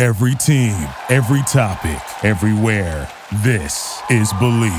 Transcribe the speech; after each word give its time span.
Every 0.00 0.34
team, 0.34 0.88
every 1.10 1.42
topic, 1.42 2.00
everywhere. 2.24 3.06
This 3.44 4.00
is 4.08 4.32
Bleav. 4.32 4.72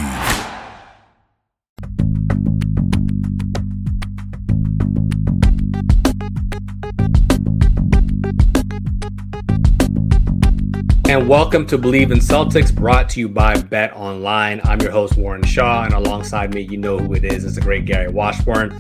And 11.08 11.30
welcome 11.30 11.67
to 11.67 11.78
Bleav 11.78 12.12
in 12.12 12.17
Celtics, 12.17 12.73
brought 12.73 13.08
to 13.10 13.20
you 13.20 13.30
by 13.30 13.62
Bet 13.62 13.94
Online. 13.95 14.60
I'm 14.64 14.82
your 14.82 14.90
host, 14.90 15.17
Warren 15.17 15.44
Shaw, 15.44 15.84
and 15.84 15.94
alongside 15.94 16.52
me, 16.52 16.62
you 16.62 16.78
know 16.78 16.98
who 16.98 17.14
it 17.14 17.23
is. 17.23 17.45
It's 17.45 17.54
the 17.54 17.62
great 17.62 17.86
Gary 17.86 18.12
Washburn. 18.12 18.76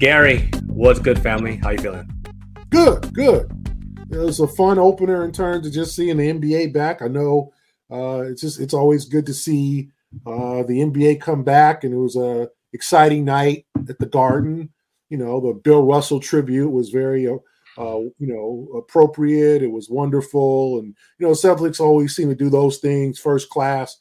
Gary, 0.00 0.50
what's 0.66 0.98
good, 0.98 1.20
family? 1.20 1.54
How 1.58 1.70
you 1.70 1.78
feeling? 1.78 2.10
Good, 2.70 3.14
good. 3.14 3.63
It 4.10 4.18
was 4.18 4.40
a 4.40 4.46
fun 4.46 4.78
opener 4.78 5.24
in 5.24 5.32
terms 5.32 5.66
of 5.66 5.72
just 5.72 5.96
seeing 5.96 6.16
the 6.16 6.30
NBA 6.30 6.72
back. 6.72 7.02
I 7.02 7.08
know 7.08 7.52
uh, 7.90 8.22
it's 8.22 8.40
just 8.40 8.60
it's 8.60 8.74
always 8.74 9.04
good 9.06 9.26
to 9.26 9.34
see 9.34 9.90
uh, 10.26 10.62
the 10.62 10.80
NBA 10.80 11.20
come 11.20 11.42
back, 11.42 11.84
and 11.84 11.94
it 11.94 11.98
was 11.98 12.16
a 12.16 12.48
exciting 12.72 13.24
night 13.24 13.66
at 13.88 13.98
the 13.98 14.06
Garden. 14.06 14.70
You 15.10 15.18
know, 15.18 15.40
the 15.40 15.54
Bill 15.54 15.84
Russell 15.84 16.20
tribute 16.20 16.70
was 16.70 16.90
very 16.90 17.26
uh, 17.28 17.36
uh, 17.76 17.98
you 18.18 18.26
know, 18.26 18.68
appropriate. 18.76 19.62
It 19.62 19.70
was 19.70 19.90
wonderful, 19.90 20.78
and 20.78 20.94
you 21.18 21.26
know, 21.26 21.32
Celtics 21.32 21.80
always 21.80 22.14
seem 22.14 22.28
to 22.28 22.34
do 22.34 22.50
those 22.50 22.78
things 22.78 23.18
first 23.18 23.50
class. 23.50 23.98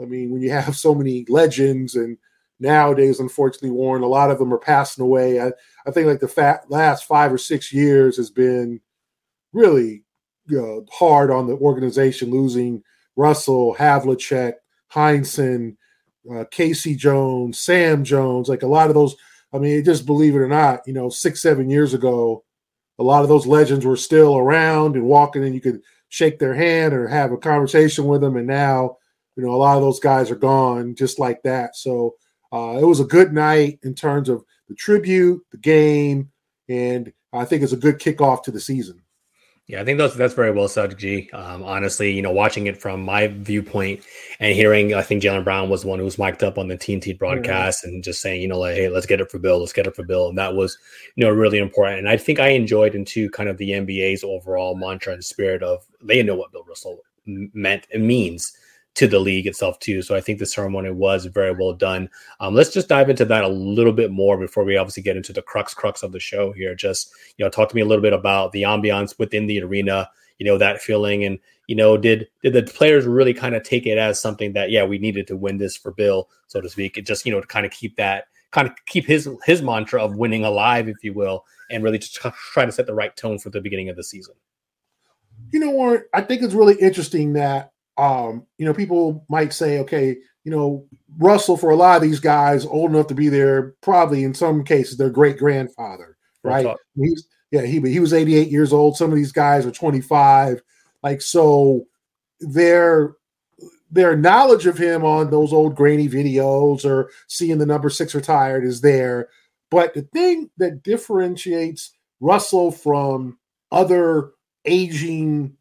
I 0.00 0.06
mean, 0.06 0.30
when 0.30 0.42
you 0.42 0.50
have 0.50 0.76
so 0.76 0.94
many 0.94 1.24
legends, 1.28 1.94
and 1.94 2.18
nowadays, 2.58 3.20
unfortunately, 3.20 3.70
Warren, 3.70 4.02
a 4.02 4.06
lot 4.06 4.30
of 4.30 4.38
them 4.38 4.52
are 4.52 4.58
passing 4.58 5.04
away. 5.04 5.40
I, 5.40 5.52
I 5.86 5.90
think 5.90 6.06
like 6.06 6.20
the 6.20 6.28
fat, 6.28 6.70
last 6.70 7.04
five 7.04 7.32
or 7.32 7.38
six 7.38 7.72
years 7.72 8.16
has 8.16 8.30
been 8.30 8.80
really 9.52 10.04
uh, 10.56 10.80
hard 10.90 11.30
on 11.30 11.46
the 11.46 11.54
organization, 11.54 12.30
losing 12.30 12.82
Russell, 13.16 13.74
Havlicek, 13.78 14.54
Heinsohn, 14.92 15.76
uh, 16.32 16.44
K.C. 16.50 16.94
Jones, 16.94 17.58
Sam 17.58 18.04
Jones, 18.04 18.48
like 18.48 18.62
a 18.62 18.68
lot 18.68 18.88
of 18.88 18.94
those. 18.94 19.16
I 19.52 19.58
mean, 19.58 19.84
just 19.84 20.06
believe 20.06 20.34
it 20.34 20.38
or 20.38 20.48
not, 20.48 20.80
you 20.86 20.94
know, 20.94 21.10
six, 21.10 21.42
seven 21.42 21.68
years 21.68 21.92
ago, 21.92 22.42
a 22.98 23.02
lot 23.02 23.22
of 23.22 23.28
those 23.28 23.46
legends 23.46 23.84
were 23.84 23.96
still 23.96 24.36
around 24.38 24.96
and 24.96 25.04
walking 25.04 25.44
and 25.44 25.54
you 25.54 25.60
could 25.60 25.82
shake 26.08 26.38
their 26.38 26.54
hand 26.54 26.94
or 26.94 27.08
have 27.08 27.32
a 27.32 27.36
conversation 27.36 28.04
with 28.04 28.20
them 28.20 28.36
and 28.36 28.46
now 28.46 28.96
you 29.34 29.42
know 29.42 29.54
a 29.54 29.56
lot 29.56 29.76
of 29.76 29.82
those 29.82 29.98
guys 29.98 30.30
are 30.30 30.36
gone 30.36 30.94
just 30.94 31.18
like 31.18 31.42
that 31.42 31.74
so 31.74 32.14
uh, 32.52 32.78
it 32.78 32.84
was 32.84 33.00
a 33.00 33.04
good 33.04 33.32
night 33.32 33.78
in 33.82 33.94
terms 33.94 34.28
of 34.28 34.44
the 34.68 34.74
tribute 34.74 35.42
the 35.52 35.58
game 35.58 36.30
and 36.68 37.12
i 37.32 37.44
think 37.44 37.62
it's 37.62 37.72
a 37.72 37.78
good 37.78 37.98
kickoff 37.98 38.42
to 38.42 38.50
the 38.50 38.60
season 38.60 39.02
Yeah, 39.68 39.80
I 39.80 39.84
think 39.84 39.98
that's 39.98 40.14
that's 40.16 40.34
very 40.34 40.50
well 40.50 40.66
said, 40.66 40.98
G. 40.98 41.30
Um, 41.32 41.62
honestly, 41.62 42.10
you 42.10 42.20
know, 42.20 42.32
watching 42.32 42.66
it 42.66 42.76
from 42.76 43.00
my 43.02 43.28
viewpoint 43.28 44.04
and 44.40 44.54
hearing, 44.54 44.92
I 44.92 45.02
think 45.02 45.22
Jaylen 45.22 45.44
Brown 45.44 45.68
was 45.68 45.82
the 45.82 45.88
one 45.88 46.00
who 46.00 46.04
was 46.04 46.18
mic'd 46.18 46.42
up 46.42 46.58
on 46.58 46.66
the 46.66 46.76
TNT 46.76 47.16
broadcast 47.16 47.84
and 47.84 48.02
just 48.02 48.20
saying, 48.20 48.42
you 48.42 48.48
know, 48.48 48.58
like, 48.58 48.74
hey, 48.74 48.88
let's 48.88 49.06
get 49.06 49.20
it 49.20 49.30
for 49.30 49.38
Bill, 49.38 49.60
let's 49.60 49.72
get 49.72 49.86
it 49.86 49.94
for 49.94 50.02
Bill, 50.02 50.28
and 50.28 50.36
that 50.36 50.54
was, 50.54 50.76
you 51.14 51.24
know, 51.24 51.30
really 51.30 51.58
important. 51.58 52.00
And 52.00 52.08
I 52.08 52.16
think 52.16 52.40
I 52.40 52.48
enjoyed 52.48 52.96
into 52.96 53.30
kind 53.30 53.48
of 53.48 53.56
the 53.56 53.70
NBA's 53.70 54.24
overall 54.24 54.74
mantra 54.74 55.12
and 55.12 55.24
spirit 55.24 55.62
of 55.62 55.86
they 56.02 56.22
know 56.24 56.34
what 56.34 56.50
Bill 56.50 56.64
Russell 56.68 56.98
meant 57.24 57.86
and 57.92 58.04
means 58.04 58.56
to 58.94 59.06
the 59.06 59.18
league 59.18 59.46
itself 59.46 59.78
too. 59.78 60.02
So 60.02 60.14
I 60.14 60.20
think 60.20 60.38
the 60.38 60.46
ceremony 60.46 60.90
was 60.90 61.24
very 61.26 61.52
well 61.52 61.72
done. 61.72 62.10
Um, 62.40 62.54
let's 62.54 62.72
just 62.72 62.88
dive 62.88 63.08
into 63.08 63.24
that 63.24 63.44
a 63.44 63.48
little 63.48 63.92
bit 63.92 64.10
more 64.10 64.36
before 64.36 64.64
we 64.64 64.76
obviously 64.76 65.02
get 65.02 65.16
into 65.16 65.32
the 65.32 65.42
crux 65.42 65.72
crux 65.72 66.02
of 66.02 66.12
the 66.12 66.20
show 66.20 66.52
here. 66.52 66.74
Just 66.74 67.12
you 67.36 67.44
know, 67.44 67.50
talk 67.50 67.68
to 67.70 67.74
me 67.74 67.82
a 67.82 67.86
little 67.86 68.02
bit 68.02 68.12
about 68.12 68.52
the 68.52 68.62
ambiance 68.62 69.18
within 69.18 69.46
the 69.46 69.62
arena. 69.62 70.10
You 70.38 70.46
know 70.46 70.58
that 70.58 70.82
feeling, 70.82 71.24
and 71.24 71.38
you 71.68 71.76
know, 71.76 71.96
did 71.96 72.28
did 72.42 72.52
the 72.52 72.62
players 72.64 73.06
really 73.06 73.32
kind 73.34 73.54
of 73.54 73.62
take 73.62 73.86
it 73.86 73.98
as 73.98 74.20
something 74.20 74.52
that 74.54 74.70
yeah, 74.70 74.84
we 74.84 74.98
needed 74.98 75.26
to 75.28 75.36
win 75.36 75.58
this 75.58 75.76
for 75.76 75.92
Bill, 75.92 76.28
so 76.46 76.60
to 76.60 76.68
speak? 76.68 76.98
It 76.98 77.06
just 77.06 77.24
you 77.24 77.32
know 77.32 77.40
to 77.40 77.46
kind 77.46 77.64
of 77.64 77.72
keep 77.72 77.96
that 77.96 78.24
kind 78.50 78.68
of 78.68 78.74
keep 78.86 79.06
his 79.06 79.28
his 79.44 79.62
mantra 79.62 80.02
of 80.02 80.16
winning 80.16 80.44
alive, 80.44 80.88
if 80.88 81.02
you 81.02 81.14
will, 81.14 81.44
and 81.70 81.82
really 81.82 81.98
just 81.98 82.14
try 82.14 82.66
to 82.66 82.72
set 82.72 82.86
the 82.86 82.94
right 82.94 83.16
tone 83.16 83.38
for 83.38 83.50
the 83.50 83.60
beginning 83.60 83.88
of 83.88 83.96
the 83.96 84.04
season. 84.04 84.34
you 85.52 85.60
know 85.60 85.70
Warren, 85.70 86.04
i 86.12 86.20
think 86.20 86.42
it's 86.42 86.54
really 86.54 86.74
interesting 86.80 87.32
that 87.34 87.71
um 88.02 88.46
you 88.58 88.64
know 88.64 88.74
people 88.74 89.24
might 89.28 89.52
say 89.52 89.78
okay 89.78 90.16
you 90.44 90.50
know 90.50 90.86
russell 91.18 91.56
for 91.56 91.70
a 91.70 91.76
lot 91.76 91.96
of 91.96 92.02
these 92.02 92.20
guys 92.20 92.64
old 92.66 92.90
enough 92.90 93.06
to 93.06 93.14
be 93.14 93.28
there 93.28 93.74
probably 93.82 94.24
in 94.24 94.34
some 94.34 94.64
cases 94.64 94.96
their 94.96 95.10
great 95.10 95.38
grandfather 95.38 96.16
right? 96.42 96.66
he's 96.96 97.26
yeah 97.50 97.62
he 97.62 97.80
he 97.80 98.00
was 98.00 98.12
88 98.12 98.48
years 98.48 98.72
old. 98.72 98.96
Some 98.96 99.10
of 99.10 99.16
these 99.16 99.32
guys 99.32 99.66
are 99.66 99.70
25 99.70 100.62
like 101.02 101.20
so 101.20 101.84
their 102.40 103.14
their 103.90 104.16
knowledge 104.16 104.66
of 104.66 104.78
him 104.78 105.04
on 105.04 105.30
those 105.30 105.52
old 105.52 105.76
grainy 105.76 106.08
videos 106.08 106.84
or 106.84 107.10
seeing 107.28 107.58
the 107.58 107.66
number 107.66 107.90
six 107.90 108.14
retired 108.14 108.64
is 108.64 108.80
there. 108.80 109.28
But 109.70 109.94
the 109.94 110.02
thing 110.02 110.50
that 110.58 110.82
differentiates 110.82 111.92
russell 112.20 112.70
from 112.70 113.38
other 113.72 114.32
aging 114.64 115.56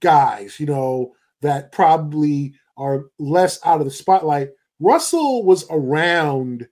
guys 0.00 0.60
you 0.60 0.66
know 0.66 1.12
that 1.42 1.72
probably 1.72 2.54
are 2.76 3.04
less 3.18 3.58
out 3.64 3.80
of 3.80 3.84
the 3.84 3.90
spotlight 3.90 4.48
russell 4.80 5.44
was 5.44 5.64
around 5.70 6.66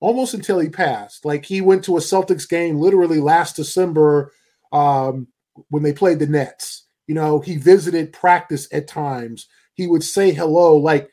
almost 0.00 0.34
until 0.34 0.58
he 0.58 0.68
passed. 0.68 1.24
Like 1.24 1.44
he 1.44 1.60
went 1.60 1.84
to 1.84 1.96
a 1.96 2.00
Celtics 2.00 2.48
game 2.48 2.78
literally 2.78 3.18
last 3.18 3.56
December 3.56 4.32
um, 4.72 5.26
when 5.70 5.82
they 5.82 5.92
played 5.92 6.18
the 6.18 6.26
Nets. 6.26 6.86
You 7.06 7.14
know, 7.14 7.40
he 7.40 7.56
visited 7.56 8.12
practice 8.12 8.68
at 8.72 8.88
times. 8.88 9.46
He 9.74 9.86
would 9.86 10.02
say 10.02 10.32
hello. 10.32 10.76
Like 10.76 11.10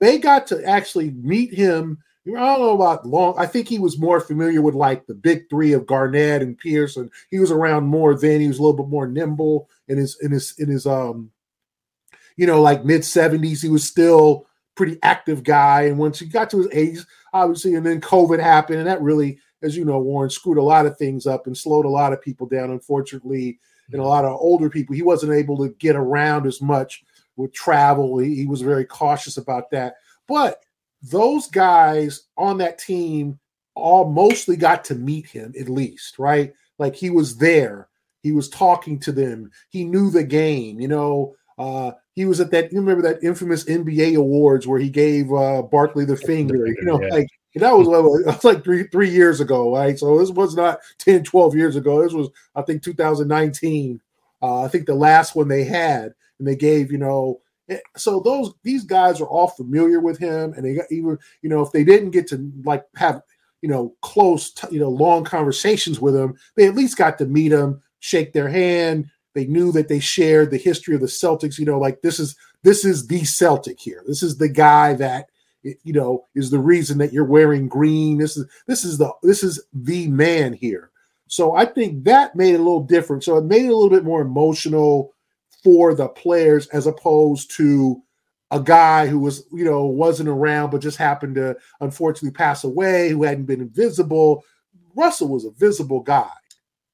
they 0.00 0.18
got 0.18 0.46
to 0.48 0.64
actually 0.64 1.10
meet 1.12 1.54
him. 1.54 1.98
I 2.26 2.30
don't 2.32 2.60
know 2.60 2.74
about 2.74 3.06
long. 3.06 3.36
I 3.38 3.46
think 3.46 3.68
he 3.68 3.78
was 3.78 4.00
more 4.00 4.18
familiar 4.20 4.60
with 4.60 4.74
like 4.74 5.06
the 5.06 5.14
big 5.14 5.48
three 5.48 5.72
of 5.72 5.86
Garnett 5.86 6.42
and 6.42 6.58
Pierce, 6.58 6.96
and 6.96 7.08
he 7.30 7.38
was 7.38 7.52
around 7.52 7.84
more 7.84 8.18
then. 8.18 8.40
He 8.40 8.48
was 8.48 8.58
a 8.58 8.62
little 8.62 8.76
bit 8.76 8.88
more 8.88 9.06
nimble 9.06 9.70
in 9.86 9.96
his 9.96 10.18
in 10.20 10.32
his 10.32 10.52
in 10.58 10.68
his 10.68 10.86
um, 10.86 11.30
you 12.36 12.46
know, 12.46 12.60
like 12.60 12.84
mid 12.84 13.04
seventies. 13.04 13.62
He 13.62 13.68
was 13.68 13.84
still 13.84 14.46
pretty 14.74 14.98
active 15.02 15.42
guy. 15.42 15.82
And 15.82 15.98
once 15.98 16.18
he 16.18 16.26
got 16.26 16.50
to 16.50 16.58
his 16.58 16.68
age, 16.72 16.98
obviously, 17.32 17.74
and 17.74 17.84
then 17.84 18.00
COVID 18.00 18.40
happened, 18.40 18.78
and 18.78 18.86
that 18.86 19.02
really, 19.02 19.38
as 19.62 19.76
you 19.76 19.84
know, 19.84 19.98
Warren 19.98 20.30
screwed 20.30 20.58
a 20.58 20.62
lot 20.62 20.86
of 20.86 20.96
things 20.96 21.26
up 21.26 21.46
and 21.46 21.56
slowed 21.56 21.86
a 21.86 21.90
lot 21.90 22.12
of 22.12 22.22
people 22.22 22.46
down, 22.46 22.70
unfortunately, 22.70 23.58
and 23.92 24.00
a 24.00 24.06
lot 24.06 24.24
of 24.24 24.38
older 24.40 24.70
people. 24.70 24.94
He 24.94 25.02
wasn't 25.02 25.32
able 25.32 25.56
to 25.58 25.74
get 25.78 25.96
around 25.96 26.46
as 26.46 26.60
much 26.60 27.04
with 27.36 27.52
travel. 27.52 28.18
He, 28.18 28.34
he 28.34 28.46
was 28.46 28.62
very 28.62 28.84
cautious 28.84 29.36
about 29.36 29.70
that. 29.70 29.96
But 30.28 30.62
those 31.02 31.48
guys 31.48 32.22
on 32.36 32.58
that 32.58 32.78
team 32.78 33.38
all 33.74 34.10
mostly 34.10 34.56
got 34.56 34.84
to 34.86 34.94
meet 34.94 35.26
him 35.26 35.52
at 35.58 35.68
least, 35.68 36.18
right? 36.18 36.52
Like 36.78 36.94
he 36.94 37.10
was 37.10 37.36
there. 37.36 37.88
He 38.22 38.32
was 38.32 38.48
talking 38.48 38.98
to 39.00 39.12
them. 39.12 39.50
He 39.68 39.84
knew 39.84 40.10
the 40.10 40.24
game, 40.24 40.80
you 40.80 40.88
know. 40.88 41.36
Uh, 41.58 41.92
he 42.16 42.24
was 42.24 42.40
at 42.40 42.50
that. 42.50 42.72
You 42.72 42.80
remember 42.80 43.02
that 43.02 43.22
infamous 43.22 43.64
NBA 43.64 44.16
awards 44.16 44.66
where 44.66 44.80
he 44.80 44.88
gave 44.88 45.30
uh, 45.32 45.62
Barkley 45.62 46.06
the 46.06 46.16
finger. 46.16 46.66
You 46.66 46.82
know, 46.82 47.00
yeah. 47.00 47.08
like 47.08 47.28
that 47.56 47.76
was, 47.76 47.86
that 48.24 48.34
was 48.34 48.44
like 48.44 48.64
three 48.64 48.84
three 48.84 49.10
years 49.10 49.40
ago, 49.40 49.72
right? 49.74 49.98
So 49.98 50.18
this 50.18 50.30
was 50.30 50.56
not 50.56 50.78
10, 50.98 51.22
12 51.24 51.54
years 51.54 51.76
ago. 51.76 52.02
This 52.02 52.14
was, 52.14 52.30
I 52.56 52.62
think, 52.62 52.82
2019. 52.82 54.00
Uh, 54.42 54.62
I 54.62 54.68
think 54.68 54.86
the 54.86 54.94
last 54.94 55.36
one 55.36 55.48
they 55.48 55.64
had, 55.64 56.14
and 56.38 56.48
they 56.48 56.56
gave, 56.56 56.90
you 56.90 56.98
know, 56.98 57.40
eh, 57.68 57.78
so 57.96 58.20
those 58.20 58.52
these 58.62 58.84
guys 58.84 59.20
are 59.20 59.28
all 59.28 59.48
familiar 59.48 60.00
with 60.00 60.18
him, 60.18 60.54
and 60.54 60.64
they 60.64 60.74
got 60.74 60.86
even, 60.90 61.18
you 61.42 61.50
know, 61.50 61.60
if 61.60 61.70
they 61.70 61.84
didn't 61.84 62.10
get 62.12 62.26
to 62.28 62.50
like 62.64 62.84
have, 62.96 63.20
you 63.60 63.68
know, 63.68 63.94
close, 64.00 64.54
you 64.70 64.80
know, 64.80 64.88
long 64.88 65.22
conversations 65.22 66.00
with 66.00 66.16
him, 66.16 66.34
they 66.56 66.66
at 66.66 66.74
least 66.74 66.96
got 66.96 67.18
to 67.18 67.26
meet 67.26 67.52
him, 67.52 67.82
shake 68.00 68.32
their 68.32 68.48
hand. 68.48 69.10
They 69.36 69.46
knew 69.46 69.70
that 69.72 69.88
they 69.88 70.00
shared 70.00 70.50
the 70.50 70.56
history 70.56 70.94
of 70.94 71.02
the 71.02 71.06
Celtics. 71.06 71.58
You 71.58 71.66
know, 71.66 71.78
like 71.78 72.00
this 72.00 72.18
is 72.18 72.34
this 72.62 72.86
is 72.86 73.06
the 73.06 73.22
Celtic 73.22 73.78
here. 73.78 74.02
This 74.06 74.22
is 74.22 74.38
the 74.38 74.48
guy 74.48 74.94
that 74.94 75.26
you 75.62 75.92
know 75.92 76.24
is 76.34 76.50
the 76.50 76.58
reason 76.58 76.96
that 76.98 77.12
you're 77.12 77.26
wearing 77.26 77.68
green. 77.68 78.16
This 78.16 78.38
is 78.38 78.46
this 78.66 78.82
is 78.82 78.96
the 78.96 79.12
this 79.22 79.44
is 79.44 79.62
the 79.74 80.08
man 80.08 80.54
here. 80.54 80.90
So 81.28 81.54
I 81.54 81.66
think 81.66 82.04
that 82.04 82.34
made 82.34 82.54
it 82.54 82.60
a 82.60 82.62
little 82.62 82.82
different. 82.82 83.24
So 83.24 83.36
it 83.36 83.44
made 83.44 83.66
it 83.66 83.68
a 83.68 83.76
little 83.76 83.90
bit 83.90 84.04
more 84.04 84.22
emotional 84.22 85.12
for 85.62 85.92
the 85.94 86.08
players 86.08 86.66
as 86.68 86.86
opposed 86.86 87.50
to 87.56 88.00
a 88.52 88.60
guy 88.60 89.06
who 89.06 89.18
was, 89.18 89.44
you 89.52 89.64
know, 89.66 89.84
wasn't 89.84 90.30
around 90.30 90.70
but 90.70 90.80
just 90.80 90.96
happened 90.96 91.34
to 91.34 91.56
unfortunately 91.80 92.30
pass 92.30 92.64
away, 92.64 93.10
who 93.10 93.24
hadn't 93.24 93.44
been 93.44 93.60
invisible. 93.60 94.44
Russell 94.94 95.28
was 95.28 95.44
a 95.44 95.50
visible 95.50 96.00
guy. 96.00 96.30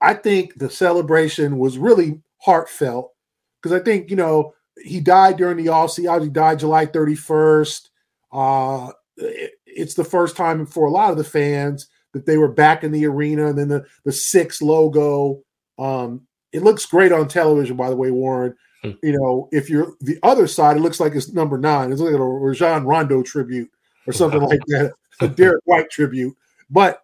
I 0.00 0.14
think 0.14 0.58
the 0.58 0.68
celebration 0.68 1.58
was 1.58 1.78
really 1.78 2.20
heartfelt 2.42 3.12
because 3.60 3.78
I 3.78 3.82
think, 3.82 4.10
you 4.10 4.16
know, 4.16 4.54
he 4.82 5.00
died 5.00 5.36
during 5.36 5.56
the 5.56 5.68
off 5.68 5.92
season. 5.92 6.22
He 6.22 6.28
died 6.28 6.58
July 6.58 6.86
31st. 6.86 7.88
Uh, 8.32 8.92
it, 9.16 9.52
it's 9.66 9.94
the 9.94 10.04
first 10.04 10.36
time 10.36 10.66
for 10.66 10.86
a 10.86 10.90
lot 10.90 11.10
of 11.10 11.18
the 11.18 11.24
fans 11.24 11.88
that 12.12 12.26
they 12.26 12.36
were 12.36 12.52
back 12.52 12.84
in 12.84 12.92
the 12.92 13.06
arena, 13.06 13.46
and 13.46 13.58
then 13.58 13.68
the 13.68 13.86
the 14.04 14.12
six 14.12 14.60
logo. 14.60 15.42
Um, 15.78 16.26
it 16.52 16.62
looks 16.62 16.84
great 16.84 17.12
on 17.12 17.28
television, 17.28 17.76
by 17.76 17.88
the 17.88 17.96
way, 17.96 18.10
Warren. 18.10 18.54
Hmm. 18.82 18.90
You 19.02 19.18
know, 19.18 19.48
if 19.52 19.70
you're 19.70 19.94
the 20.00 20.18
other 20.22 20.46
side, 20.46 20.76
it 20.76 20.80
looks 20.80 21.00
like 21.00 21.14
it's 21.14 21.32
number 21.32 21.58
nine. 21.58 21.92
It's 21.92 22.00
like 22.00 22.14
a 22.14 22.22
Rajon 22.22 22.84
Rondo 22.84 23.22
tribute 23.22 23.70
or 24.06 24.12
something 24.12 24.40
like 24.40 24.60
that, 24.66 24.92
a 25.20 25.28
Derrick 25.28 25.62
White 25.64 25.90
tribute. 25.90 26.36
But 26.70 27.02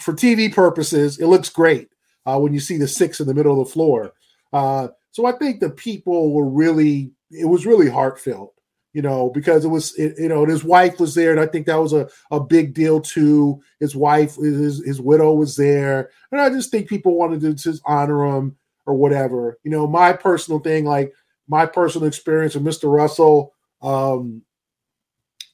for 0.00 0.14
TV 0.14 0.52
purposes, 0.52 1.18
it 1.18 1.26
looks 1.26 1.48
great 1.50 1.88
uh, 2.24 2.38
when 2.38 2.54
you 2.54 2.60
see 2.60 2.76
the 2.76 2.88
six 2.88 3.20
in 3.20 3.26
the 3.26 3.34
middle 3.34 3.60
of 3.60 3.66
the 3.66 3.72
floor. 3.72 4.12
Uh, 4.52 4.88
so 5.10 5.26
I 5.26 5.32
think 5.32 5.60
the 5.60 5.70
people 5.70 6.32
were 6.32 6.48
really, 6.48 7.12
it 7.30 7.46
was 7.46 7.66
really 7.66 7.88
heartfelt 7.88 8.56
you 8.96 9.02
know, 9.02 9.28
because 9.28 9.62
it 9.62 9.68
was, 9.68 9.94
it, 9.98 10.14
you 10.18 10.26
know, 10.26 10.46
his 10.46 10.64
wife 10.64 10.98
was 10.98 11.14
there, 11.14 11.30
and 11.30 11.38
I 11.38 11.44
think 11.44 11.66
that 11.66 11.78
was 11.78 11.92
a, 11.92 12.08
a 12.30 12.40
big 12.40 12.72
deal 12.72 12.98
too. 12.98 13.60
His 13.78 13.94
wife, 13.94 14.36
his, 14.36 14.82
his 14.86 15.02
widow 15.02 15.34
was 15.34 15.54
there, 15.54 16.08
and 16.32 16.40
I 16.40 16.48
just 16.48 16.70
think 16.70 16.88
people 16.88 17.14
wanted 17.14 17.42
to 17.42 17.52
just 17.52 17.82
honor 17.84 18.24
him 18.24 18.56
or 18.86 18.94
whatever. 18.94 19.58
You 19.64 19.70
know, 19.70 19.86
my 19.86 20.14
personal 20.14 20.60
thing, 20.60 20.86
like 20.86 21.12
my 21.46 21.66
personal 21.66 22.08
experience 22.08 22.54
with 22.54 22.64
Mr. 22.64 22.90
Russell, 22.90 23.52
um, 23.82 24.40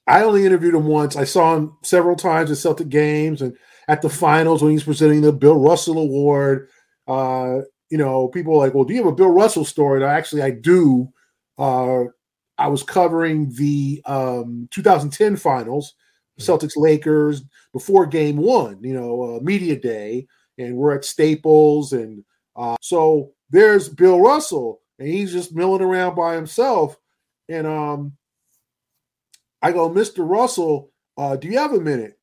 I 0.06 0.22
only 0.22 0.46
interviewed 0.46 0.76
him 0.76 0.86
once. 0.86 1.16
I 1.16 1.24
saw 1.24 1.56
him 1.56 1.76
several 1.82 2.14
times 2.14 2.48
at 2.52 2.58
Celtic 2.58 2.90
games 2.90 3.42
and 3.42 3.56
at 3.88 4.02
the 4.02 4.08
finals 4.08 4.62
when 4.62 4.70
he's 4.70 4.84
presenting 4.84 5.20
the 5.20 5.32
Bill 5.32 5.58
Russell 5.58 5.98
Award. 5.98 6.68
Uh, 7.08 7.62
you 7.92 7.98
know, 7.98 8.26
people 8.26 8.54
are 8.54 8.56
like, 8.56 8.72
well, 8.72 8.84
do 8.84 8.94
you 8.94 9.04
have 9.04 9.12
a 9.12 9.14
Bill 9.14 9.28
Russell 9.28 9.66
story? 9.66 10.02
And 10.02 10.10
actually, 10.10 10.40
I 10.40 10.48
do. 10.50 11.12
Uh, 11.58 12.04
I 12.56 12.68
was 12.68 12.82
covering 12.82 13.52
the 13.52 14.00
um, 14.06 14.66
2010 14.70 15.36
finals, 15.36 15.92
hmm. 16.38 16.42
Celtics 16.42 16.74
Lakers 16.74 17.42
before 17.74 18.06
game 18.06 18.38
one, 18.38 18.82
you 18.82 18.94
know, 18.94 19.36
uh, 19.36 19.40
media 19.40 19.78
day, 19.78 20.26
and 20.56 20.74
we're 20.74 20.94
at 20.96 21.04
Staples. 21.04 21.92
And 21.92 22.24
uh, 22.56 22.76
so 22.80 23.32
there's 23.50 23.90
Bill 23.90 24.22
Russell, 24.22 24.80
and 24.98 25.06
he's 25.06 25.30
just 25.30 25.54
milling 25.54 25.82
around 25.82 26.14
by 26.14 26.34
himself. 26.34 26.96
And 27.50 27.66
um, 27.66 28.14
I 29.60 29.72
go, 29.72 29.90
Mr. 29.90 30.26
Russell, 30.26 30.92
uh, 31.18 31.36
do 31.36 31.46
you 31.46 31.58
have 31.58 31.74
a 31.74 31.80
minute? 31.80 32.18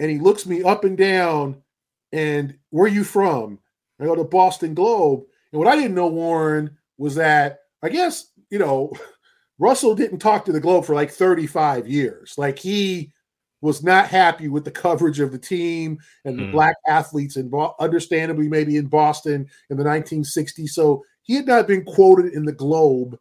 And 0.00 0.10
he 0.10 0.18
looks 0.18 0.46
me 0.46 0.64
up 0.64 0.82
and 0.82 0.98
down, 0.98 1.62
and 2.10 2.58
where 2.70 2.88
you 2.88 3.04
from? 3.04 3.60
I 4.02 4.06
go 4.06 4.14
to 4.14 4.24
Boston 4.24 4.74
Globe. 4.74 5.22
And 5.52 5.58
what 5.58 5.68
I 5.68 5.76
didn't 5.76 5.94
know, 5.94 6.08
Warren, 6.08 6.76
was 6.98 7.14
that 7.16 7.60
I 7.82 7.88
guess, 7.88 8.30
you 8.50 8.58
know, 8.58 8.92
Russell 9.58 9.94
didn't 9.94 10.18
talk 10.18 10.44
to 10.44 10.52
the 10.52 10.60
Globe 10.60 10.84
for 10.84 10.94
like 10.94 11.10
35 11.10 11.86
years. 11.86 12.34
Like 12.36 12.58
he 12.58 13.12
was 13.60 13.82
not 13.82 14.08
happy 14.08 14.48
with 14.48 14.64
the 14.64 14.70
coverage 14.70 15.20
of 15.20 15.30
the 15.30 15.38
team 15.38 15.98
and 16.24 16.36
the 16.36 16.42
mm. 16.42 16.52
black 16.52 16.76
athletes, 16.88 17.36
and 17.36 17.52
understandably, 17.78 18.48
maybe 18.48 18.76
in 18.76 18.86
Boston 18.86 19.48
in 19.70 19.76
the 19.76 19.84
1960s. 19.84 20.70
So 20.70 21.04
he 21.22 21.34
had 21.34 21.46
not 21.46 21.68
been 21.68 21.84
quoted 21.84 22.32
in 22.32 22.44
the 22.44 22.52
Globe 22.52 23.16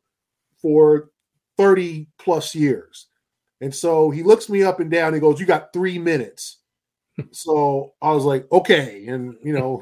for 0.59 1.11
30 1.57 2.07
plus 2.17 2.55
years. 2.55 3.07
And 3.61 3.73
so 3.73 4.09
he 4.09 4.23
looks 4.23 4.49
me 4.49 4.63
up 4.63 4.79
and 4.79 4.89
down. 4.89 5.13
He 5.13 5.19
goes, 5.19 5.39
You 5.39 5.45
got 5.45 5.73
three 5.73 5.99
minutes. 5.99 6.57
so 7.31 7.93
I 8.01 8.11
was 8.11 8.25
like, 8.25 8.51
Okay. 8.51 9.05
And, 9.07 9.35
you 9.43 9.53
know, 9.53 9.81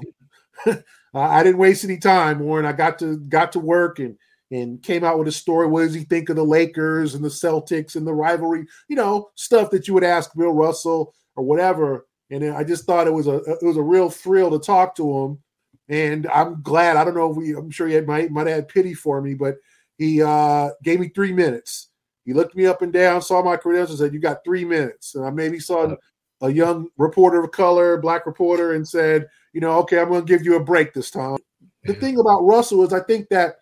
I 1.13 1.43
didn't 1.43 1.57
waste 1.57 1.83
any 1.83 1.97
time, 1.97 2.39
Warren. 2.39 2.65
I 2.65 2.73
got 2.73 2.99
to 2.99 3.17
got 3.17 3.51
to 3.53 3.59
work 3.59 3.99
and 3.99 4.17
and 4.51 4.81
came 4.81 5.03
out 5.03 5.19
with 5.19 5.27
a 5.27 5.31
story. 5.31 5.67
What 5.67 5.81
does 5.81 5.93
he 5.93 6.03
think 6.03 6.29
of 6.29 6.35
the 6.35 6.43
Lakers 6.43 7.15
and 7.15 7.23
the 7.23 7.29
Celtics 7.29 7.95
and 7.95 8.05
the 8.05 8.13
rivalry? 8.13 8.65
You 8.87 8.95
know, 8.95 9.29
stuff 9.35 9.69
that 9.71 9.87
you 9.87 9.93
would 9.93 10.03
ask 10.03 10.35
Bill 10.35 10.51
Russell 10.51 11.13
or 11.35 11.43
whatever. 11.43 12.07
And 12.31 12.43
I 12.45 12.63
just 12.63 12.85
thought 12.85 13.07
it 13.07 13.13
was 13.13 13.27
a 13.27 13.37
it 13.37 13.63
was 13.63 13.77
a 13.77 13.81
real 13.81 14.09
thrill 14.09 14.51
to 14.51 14.59
talk 14.59 14.95
to 14.95 15.17
him. 15.17 15.39
And 15.87 16.27
I'm 16.27 16.61
glad. 16.61 16.97
I 16.97 17.03
don't 17.03 17.15
know 17.15 17.31
if 17.31 17.37
we. 17.37 17.53
I'm 17.53 17.71
sure 17.71 17.87
he 17.87 17.95
had, 17.95 18.05
might 18.05 18.31
might 18.31 18.47
have 18.47 18.55
had 18.55 18.67
pity 18.67 18.93
for 18.93 19.21
me, 19.21 19.33
but 19.33 19.55
he 19.97 20.21
uh, 20.21 20.69
gave 20.83 20.99
me 20.99 21.09
three 21.09 21.33
minutes. 21.33 21.89
He 22.25 22.33
looked 22.33 22.55
me 22.55 22.67
up 22.67 22.83
and 22.83 22.93
down, 22.93 23.23
saw 23.23 23.41
my 23.41 23.57
credentials, 23.57 23.99
and 23.99 24.07
said, 24.07 24.13
"You 24.13 24.19
got 24.19 24.43
three 24.43 24.63
minutes." 24.63 25.15
And 25.15 25.25
I 25.25 25.31
maybe 25.31 25.59
saw 25.59 25.95
a 26.41 26.49
young 26.51 26.89
reporter 26.97 27.43
of 27.43 27.51
color, 27.51 27.97
black 27.97 28.25
reporter, 28.25 28.73
and 28.73 28.87
said, 28.87 29.27
"You 29.53 29.61
know, 29.61 29.79
okay, 29.79 29.99
I'm 29.99 30.09
going 30.09 30.25
to 30.25 30.27
give 30.27 30.45
you 30.45 30.55
a 30.55 30.63
break 30.63 30.93
this 30.93 31.11
time." 31.11 31.37
The 31.83 31.93
thing 31.93 32.19
about 32.19 32.41
Russell 32.41 32.83
is, 32.83 32.93
I 32.93 32.99
think 33.01 33.29
that 33.29 33.61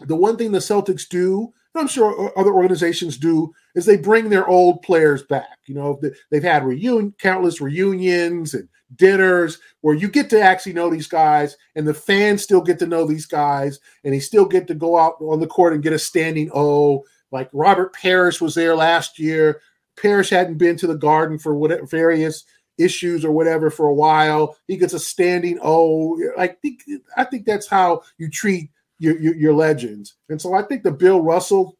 the 0.00 0.16
one 0.16 0.36
thing 0.36 0.52
the 0.52 0.58
Celtics 0.58 1.08
do, 1.08 1.52
and 1.74 1.80
I'm 1.80 1.88
sure 1.88 2.32
other 2.38 2.52
organizations 2.52 3.16
do, 3.16 3.52
is 3.74 3.84
they 3.84 3.96
bring 3.96 4.28
their 4.28 4.46
old 4.46 4.82
players 4.82 5.22
back. 5.22 5.58
You 5.66 5.74
know, 5.74 6.00
they've 6.30 6.42
had 6.42 6.64
reunion, 6.64 7.14
countless 7.18 7.60
reunions 7.60 8.54
and 8.54 8.68
dinners 8.96 9.58
where 9.80 9.94
you 9.94 10.08
get 10.08 10.28
to 10.30 10.40
actually 10.40 10.74
know 10.74 10.90
these 10.90 11.06
guys, 11.08 11.56
and 11.74 11.86
the 11.86 11.94
fans 11.94 12.42
still 12.42 12.60
get 12.60 12.78
to 12.78 12.86
know 12.86 13.06
these 13.06 13.26
guys, 13.26 13.80
and 14.04 14.12
they 14.12 14.20
still 14.20 14.44
get 14.44 14.66
to 14.68 14.74
go 14.74 14.98
out 14.98 15.14
on 15.20 15.40
the 15.40 15.46
court 15.46 15.72
and 15.72 15.82
get 15.82 15.92
a 15.92 15.98
standing 15.98 16.50
O. 16.54 17.04
Like 17.30 17.48
Robert 17.52 17.94
Parish 17.94 18.40
was 18.40 18.54
there 18.54 18.76
last 18.76 19.18
year. 19.18 19.60
Parish 19.96 20.30
hadn't 20.30 20.58
been 20.58 20.76
to 20.76 20.86
the 20.86 20.96
Garden 20.96 21.38
for 21.38 21.54
whatever 21.54 21.86
various 21.86 22.44
issues 22.78 23.24
or 23.24 23.32
whatever 23.32 23.70
for 23.70 23.86
a 23.86 23.94
while. 23.94 24.56
He 24.66 24.76
gets 24.76 24.94
a 24.94 24.98
standing 24.98 25.58
O. 25.62 26.18
I 26.38 26.48
think 26.48 26.82
I 27.16 27.24
think 27.24 27.46
that's 27.46 27.66
how 27.66 28.02
you 28.18 28.30
treat 28.30 28.70
your, 28.98 29.18
your, 29.18 29.34
your 29.34 29.54
legends. 29.54 30.14
And 30.28 30.40
so 30.40 30.54
I 30.54 30.62
think 30.62 30.82
the 30.82 30.92
Bill 30.92 31.20
Russell 31.20 31.76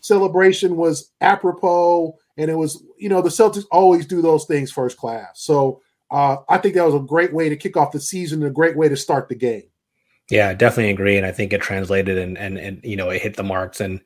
celebration 0.00 0.76
was 0.76 1.10
apropos, 1.20 2.16
and 2.36 2.50
it 2.50 2.54
was 2.54 2.82
you 2.98 3.08
know 3.08 3.22
the 3.22 3.28
Celtics 3.28 3.64
always 3.70 4.06
do 4.06 4.22
those 4.22 4.44
things 4.44 4.70
first 4.70 4.96
class. 4.96 5.42
So 5.42 5.80
uh, 6.10 6.38
I 6.48 6.58
think 6.58 6.74
that 6.74 6.86
was 6.86 6.94
a 6.94 7.00
great 7.00 7.32
way 7.32 7.48
to 7.48 7.56
kick 7.56 7.76
off 7.76 7.92
the 7.92 8.00
season, 8.00 8.42
a 8.42 8.50
great 8.50 8.76
way 8.76 8.88
to 8.88 8.96
start 8.96 9.28
the 9.28 9.34
game. 9.34 9.64
Yeah, 10.30 10.54
definitely 10.54 10.92
agree, 10.92 11.16
and 11.16 11.26
I 11.26 11.32
think 11.32 11.52
it 11.52 11.60
translated 11.60 12.18
and 12.18 12.38
and 12.38 12.56
and 12.58 12.80
you 12.84 12.96
know 12.96 13.10
it 13.10 13.22
hit 13.22 13.36
the 13.36 13.42
marks 13.42 13.80
and. 13.80 14.00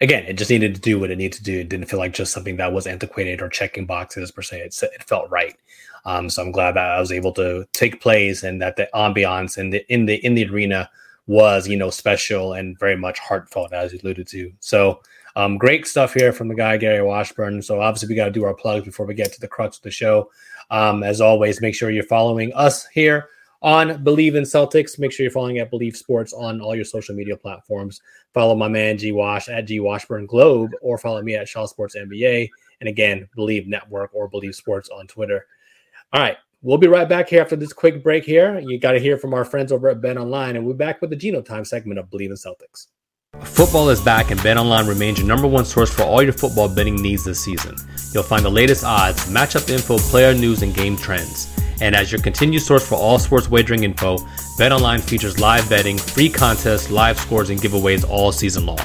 Again, 0.00 0.24
it 0.24 0.34
just 0.34 0.50
needed 0.50 0.74
to 0.74 0.80
do 0.80 1.00
what 1.00 1.10
it 1.10 1.16
needed 1.16 1.38
to 1.38 1.42
do. 1.42 1.60
It 1.60 1.70
didn't 1.70 1.86
feel 1.86 1.98
like 1.98 2.12
just 2.12 2.32
something 2.32 2.56
that 2.56 2.72
was 2.72 2.86
antiquated 2.86 3.40
or 3.40 3.48
checking 3.48 3.86
boxes 3.86 4.30
per 4.30 4.42
se. 4.42 4.60
It, 4.60 4.82
it 4.82 5.02
felt 5.02 5.30
right. 5.30 5.56
Um, 6.04 6.28
so 6.28 6.42
I'm 6.42 6.52
glad 6.52 6.76
that 6.76 6.90
I 6.90 7.00
was 7.00 7.10
able 7.10 7.32
to 7.32 7.66
take 7.72 8.00
plays 8.00 8.44
and 8.44 8.60
that 8.60 8.76
the 8.76 8.88
ambiance 8.94 9.56
and 9.56 9.72
the 9.72 9.90
in 9.92 10.06
the 10.06 10.16
in 10.24 10.34
the 10.34 10.46
arena 10.46 10.90
was, 11.26 11.66
you 11.66 11.76
know, 11.76 11.90
special 11.90 12.52
and 12.52 12.78
very 12.78 12.96
much 12.96 13.18
heartfelt, 13.18 13.72
as 13.72 13.92
you 13.92 13.98
alluded 14.02 14.28
to. 14.28 14.52
So, 14.60 15.00
um, 15.34 15.58
great 15.58 15.86
stuff 15.86 16.14
here 16.14 16.32
from 16.32 16.48
the 16.48 16.54
guy 16.54 16.76
Gary 16.76 17.02
Washburn. 17.02 17.60
So 17.62 17.80
obviously 17.80 18.08
we 18.08 18.14
got 18.14 18.26
to 18.26 18.30
do 18.30 18.44
our 18.44 18.54
plugs 18.54 18.84
before 18.84 19.06
we 19.06 19.14
get 19.14 19.32
to 19.32 19.40
the 19.40 19.48
crux 19.48 19.78
of 19.78 19.82
the 19.82 19.90
show. 19.90 20.30
Um, 20.70 21.02
as 21.02 21.20
always, 21.20 21.60
make 21.60 21.74
sure 21.74 21.90
you're 21.90 22.04
following 22.04 22.52
us 22.54 22.86
here 22.86 23.28
on 23.66 24.02
Bleav 24.04 24.36
in 24.36 24.44
Celtics. 24.44 24.98
Make 24.98 25.12
sure 25.12 25.24
you're 25.24 25.30
following 25.30 25.58
at 25.58 25.70
Bleav 25.70 25.96
Sports 25.96 26.32
on 26.32 26.60
all 26.60 26.74
your 26.74 26.84
social 26.84 27.14
media 27.14 27.36
platforms. 27.36 28.00
Follow 28.32 28.54
my 28.54 28.68
man 28.68 28.96
G 28.96 29.12
Wash 29.12 29.48
at 29.48 29.66
G 29.66 29.80
Washburn 29.80 30.24
Globe, 30.24 30.70
or 30.80 30.96
follow 30.96 31.20
me 31.20 31.34
at 31.34 31.48
Shaw 31.48 31.66
Sports 31.66 31.96
NBA. 31.96 32.48
And 32.80 32.88
again, 32.88 33.28
Bleav 33.36 33.66
Network 33.66 34.10
or 34.14 34.30
Bleav 34.30 34.54
Sports 34.54 34.88
on 34.88 35.06
Twitter. 35.08 35.46
All 36.12 36.20
right, 36.20 36.36
We'll 36.62 36.78
be 36.78 36.88
right 36.88 37.08
back 37.08 37.28
here 37.28 37.42
after 37.42 37.54
this 37.54 37.72
quick 37.72 38.02
break 38.02 38.24
here. 38.24 38.58
You 38.58 38.78
got 38.78 38.92
to 38.92 38.98
hear 38.98 39.18
from 39.18 39.34
our 39.34 39.44
friends 39.44 39.70
over 39.70 39.88
at 39.88 40.00
Bet 40.00 40.16
Online, 40.16 40.56
and 40.56 40.66
we're 40.66 40.74
back 40.74 41.00
with 41.00 41.10
the 41.10 41.16
Geno 41.16 41.42
Time 41.42 41.64
segment 41.64 42.00
of 42.00 42.10
Believe 42.10 42.30
in 42.30 42.36
Celtics. 42.36 42.86
Football 43.42 43.90
is 43.90 44.00
back, 44.00 44.30
and 44.30 44.42
Bet 44.42 44.56
Online 44.56 44.86
remains 44.86 45.18
your 45.18 45.28
number 45.28 45.46
one 45.46 45.64
source 45.64 45.94
for 45.94 46.02
all 46.02 46.22
your 46.22 46.32
football 46.32 46.68
betting 46.68 46.96
needs 46.96 47.24
this 47.24 47.38
season. 47.38 47.76
You'll 48.12 48.22
find 48.22 48.44
the 48.44 48.50
latest 48.50 48.84
odds, 48.84 49.26
matchup 49.26 49.68
info, 49.68 49.98
player 49.98 50.34
news, 50.34 50.62
and 50.62 50.74
game 50.74 50.96
trends. 50.96 51.55
And 51.80 51.94
as 51.94 52.10
your 52.10 52.20
continued 52.20 52.62
source 52.62 52.86
for 52.88 52.94
all 52.94 53.18
sports 53.18 53.50
wagering 53.50 53.84
info, 53.84 54.18
BetOnline 54.58 55.00
features 55.00 55.38
live 55.38 55.68
betting, 55.68 55.98
free 55.98 56.28
contests, 56.28 56.90
live 56.90 57.18
scores, 57.18 57.50
and 57.50 57.60
giveaways 57.60 58.08
all 58.08 58.32
season 58.32 58.66
long. 58.66 58.80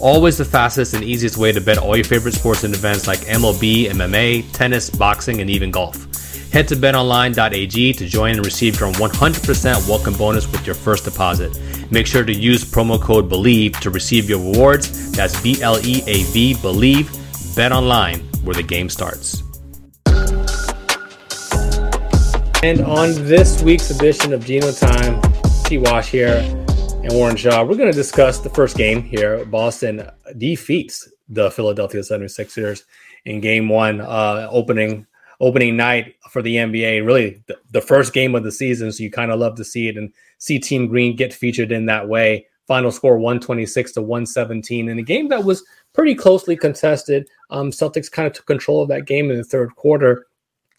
Always 0.00 0.38
the 0.38 0.44
fastest 0.44 0.94
and 0.94 1.04
easiest 1.04 1.36
way 1.36 1.52
to 1.52 1.60
bet 1.60 1.78
all 1.78 1.96
your 1.96 2.04
favorite 2.04 2.34
sports 2.34 2.64
and 2.64 2.74
events 2.74 3.06
like 3.06 3.20
MLB, 3.20 3.86
MMA, 3.86 4.50
tennis, 4.52 4.90
boxing, 4.90 5.40
and 5.40 5.48
even 5.48 5.70
golf. 5.70 6.06
Head 6.52 6.68
to 6.68 6.76
betonline.ag 6.76 7.92
to 7.94 8.06
join 8.06 8.32
and 8.32 8.44
receive 8.44 8.78
your 8.80 8.92
100% 8.92 9.88
welcome 9.88 10.14
bonus 10.14 10.50
with 10.50 10.66
your 10.66 10.74
first 10.74 11.04
deposit. 11.04 11.56
Make 11.90 12.06
sure 12.06 12.24
to 12.24 12.32
use 12.32 12.64
promo 12.64 13.00
code 13.00 13.30
BLEAV 13.30 13.78
to 13.80 13.90
receive 13.90 14.28
your 14.28 14.38
rewards. 14.38 15.12
That's 15.12 15.40
B 15.40 15.62
L 15.62 15.78
E 15.78 16.02
A 16.06 16.24
V, 16.24 16.54
BLEAV. 16.54 17.56
Bet 17.56 17.70
online, 17.70 18.20
where 18.44 18.54
the 18.54 18.62
game 18.62 18.88
starts. 18.88 19.42
And 22.62 22.80
on 22.82 23.10
this 23.24 23.60
week's 23.60 23.90
edition 23.90 24.32
of 24.32 24.44
Geno 24.44 24.70
Time, 24.70 25.20
T 25.64 25.78
Wash 25.78 26.10
here 26.10 26.36
and 27.02 27.12
Warren 27.12 27.34
Shaw, 27.34 27.64
we're 27.64 27.74
going 27.74 27.90
to 27.90 27.96
discuss 27.96 28.38
the 28.38 28.50
first 28.50 28.76
game 28.76 29.02
here. 29.02 29.44
Boston 29.46 30.08
defeats 30.38 31.10
the 31.28 31.50
Philadelphia 31.50 32.02
76ers 32.02 32.84
in 33.24 33.40
game 33.40 33.68
one, 33.68 34.00
uh, 34.00 34.46
opening 34.48 35.04
opening 35.40 35.76
night 35.76 36.14
for 36.30 36.40
the 36.40 36.54
NBA. 36.54 37.04
Really, 37.04 37.42
the, 37.48 37.58
the 37.72 37.80
first 37.80 38.12
game 38.12 38.36
of 38.36 38.44
the 38.44 38.52
season. 38.52 38.92
So 38.92 39.02
you 39.02 39.10
kind 39.10 39.32
of 39.32 39.40
love 39.40 39.56
to 39.56 39.64
see 39.64 39.88
it 39.88 39.96
and 39.96 40.12
see 40.38 40.60
Team 40.60 40.86
Green 40.86 41.16
get 41.16 41.34
featured 41.34 41.72
in 41.72 41.86
that 41.86 42.08
way. 42.08 42.46
Final 42.68 42.92
score 42.92 43.18
126 43.18 43.90
to 43.94 44.02
117 44.02 44.88
in 44.88 45.00
a 45.00 45.02
game 45.02 45.28
that 45.30 45.42
was 45.42 45.64
pretty 45.94 46.14
closely 46.14 46.56
contested. 46.56 47.28
Um, 47.50 47.72
Celtics 47.72 48.08
kind 48.08 48.28
of 48.28 48.34
took 48.34 48.46
control 48.46 48.82
of 48.82 48.88
that 48.90 49.06
game 49.06 49.32
in 49.32 49.36
the 49.36 49.42
third 49.42 49.74
quarter. 49.74 50.28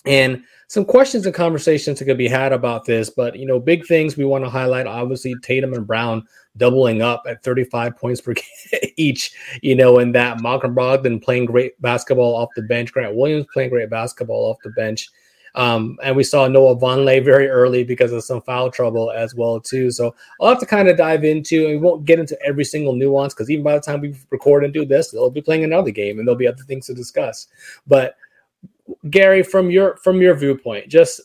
And 0.05 0.43
some 0.73 0.85
questions 0.85 1.23
and 1.27 1.35
conversations 1.35 1.99
that 1.99 2.05
could 2.05 2.17
be 2.17 2.27
had 2.27 2.51
about 2.51 2.83
this, 2.83 3.07
but 3.07 3.37
you 3.37 3.45
know, 3.45 3.59
big 3.59 3.85
things 3.85 4.17
we 4.17 4.25
want 4.25 4.43
to 4.43 4.49
highlight. 4.49 4.87
Obviously, 4.87 5.35
Tatum 5.43 5.75
and 5.75 5.85
Brown 5.85 6.25
doubling 6.57 7.03
up 7.03 7.21
at 7.29 7.43
35 7.43 7.95
points 7.95 8.21
per 8.21 8.33
each. 8.97 9.33
You 9.61 9.75
know, 9.75 9.99
and 9.99 10.15
that 10.15 10.41
Malcolm 10.41 10.73
Brogdon 10.73 11.21
playing 11.21 11.45
great 11.45 11.79
basketball 11.79 12.33
off 12.35 12.49
the 12.55 12.63
bench, 12.63 12.91
Grant 12.91 13.15
Williams 13.15 13.45
playing 13.53 13.69
great 13.69 13.91
basketball 13.91 14.49
off 14.49 14.57
the 14.63 14.71
bench. 14.71 15.11
Um, 15.53 15.99
and 16.01 16.15
we 16.15 16.23
saw 16.23 16.47
Noah 16.47 16.75
Vonleh 16.75 17.23
very 17.23 17.47
early 17.47 17.83
because 17.83 18.11
of 18.11 18.23
some 18.23 18.41
foul 18.41 18.71
trouble 18.71 19.11
as 19.11 19.35
well 19.35 19.59
too. 19.59 19.91
So 19.91 20.15
I'll 20.41 20.49
have 20.49 20.59
to 20.59 20.65
kind 20.65 20.87
of 20.87 20.97
dive 20.97 21.23
into, 21.23 21.67
and 21.67 21.73
we 21.73 21.77
won't 21.77 22.05
get 22.05 22.17
into 22.17 22.35
every 22.43 22.65
single 22.65 22.93
nuance 22.93 23.35
because 23.35 23.51
even 23.51 23.63
by 23.63 23.75
the 23.75 23.81
time 23.81 24.01
we 24.01 24.15
record 24.31 24.63
and 24.63 24.73
do 24.73 24.85
this, 24.85 25.11
they'll 25.11 25.29
be 25.29 25.39
playing 25.39 25.63
another 25.63 25.91
game 25.91 26.17
and 26.17 26.27
there'll 26.27 26.35
be 26.35 26.47
other 26.47 26.63
things 26.63 26.87
to 26.87 26.95
discuss. 26.95 27.45
But 27.85 28.15
Gary, 29.09 29.43
from 29.43 29.69
your 29.69 29.97
from 29.97 30.21
your 30.21 30.35
viewpoint, 30.35 30.89
just 30.89 31.21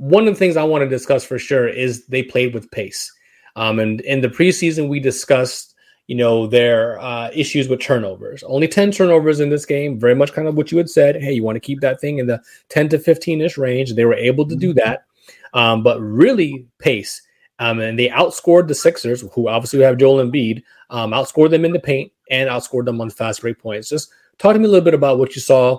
one 0.00 0.26
of 0.26 0.32
the 0.32 0.38
things 0.38 0.56
I 0.56 0.64
want 0.64 0.82
to 0.82 0.88
discuss 0.88 1.24
for 1.24 1.38
sure 1.38 1.68
is 1.68 2.06
they 2.06 2.22
played 2.22 2.54
with 2.54 2.70
pace. 2.70 3.12
Um, 3.56 3.78
and 3.78 4.00
in 4.00 4.22
the 4.22 4.28
preseason, 4.28 4.88
we 4.88 4.98
discussed, 4.98 5.74
you 6.06 6.16
know, 6.16 6.46
their 6.46 6.98
uh, 7.00 7.30
issues 7.34 7.68
with 7.68 7.80
turnovers. 7.80 8.42
Only 8.44 8.66
10 8.66 8.92
turnovers 8.92 9.40
in 9.40 9.50
this 9.50 9.66
game, 9.66 10.00
very 10.00 10.14
much 10.14 10.32
kind 10.32 10.48
of 10.48 10.54
what 10.54 10.72
you 10.72 10.78
had 10.78 10.88
said. 10.88 11.22
Hey, 11.22 11.32
you 11.32 11.42
want 11.42 11.56
to 11.56 11.60
keep 11.60 11.80
that 11.80 12.00
thing 12.00 12.18
in 12.18 12.26
the 12.26 12.40
10 12.70 12.88
to 12.90 12.98
15 12.98 13.42
ish 13.42 13.58
range. 13.58 13.92
They 13.92 14.06
were 14.06 14.14
able 14.14 14.48
to 14.48 14.56
do 14.56 14.70
mm-hmm. 14.70 14.78
that, 14.78 15.04
um, 15.52 15.82
but 15.82 16.00
really 16.00 16.66
pace. 16.78 17.20
Um, 17.58 17.78
and 17.80 17.98
they 17.98 18.08
outscored 18.08 18.68
the 18.68 18.74
Sixers, 18.74 19.22
who 19.34 19.48
obviously 19.48 19.80
have 19.80 19.98
Joel 19.98 20.24
Embiid, 20.24 20.62
um, 20.88 21.10
outscored 21.10 21.50
them 21.50 21.66
in 21.66 21.72
the 21.72 21.78
paint 21.78 22.10
and 22.30 22.48
outscored 22.48 22.86
them 22.86 23.02
on 23.02 23.10
fast 23.10 23.42
break 23.42 23.58
points. 23.58 23.90
Just 23.90 24.10
talk 24.38 24.54
to 24.54 24.58
me 24.58 24.64
a 24.64 24.68
little 24.68 24.84
bit 24.84 24.94
about 24.94 25.18
what 25.18 25.34
you 25.34 25.42
saw 25.42 25.78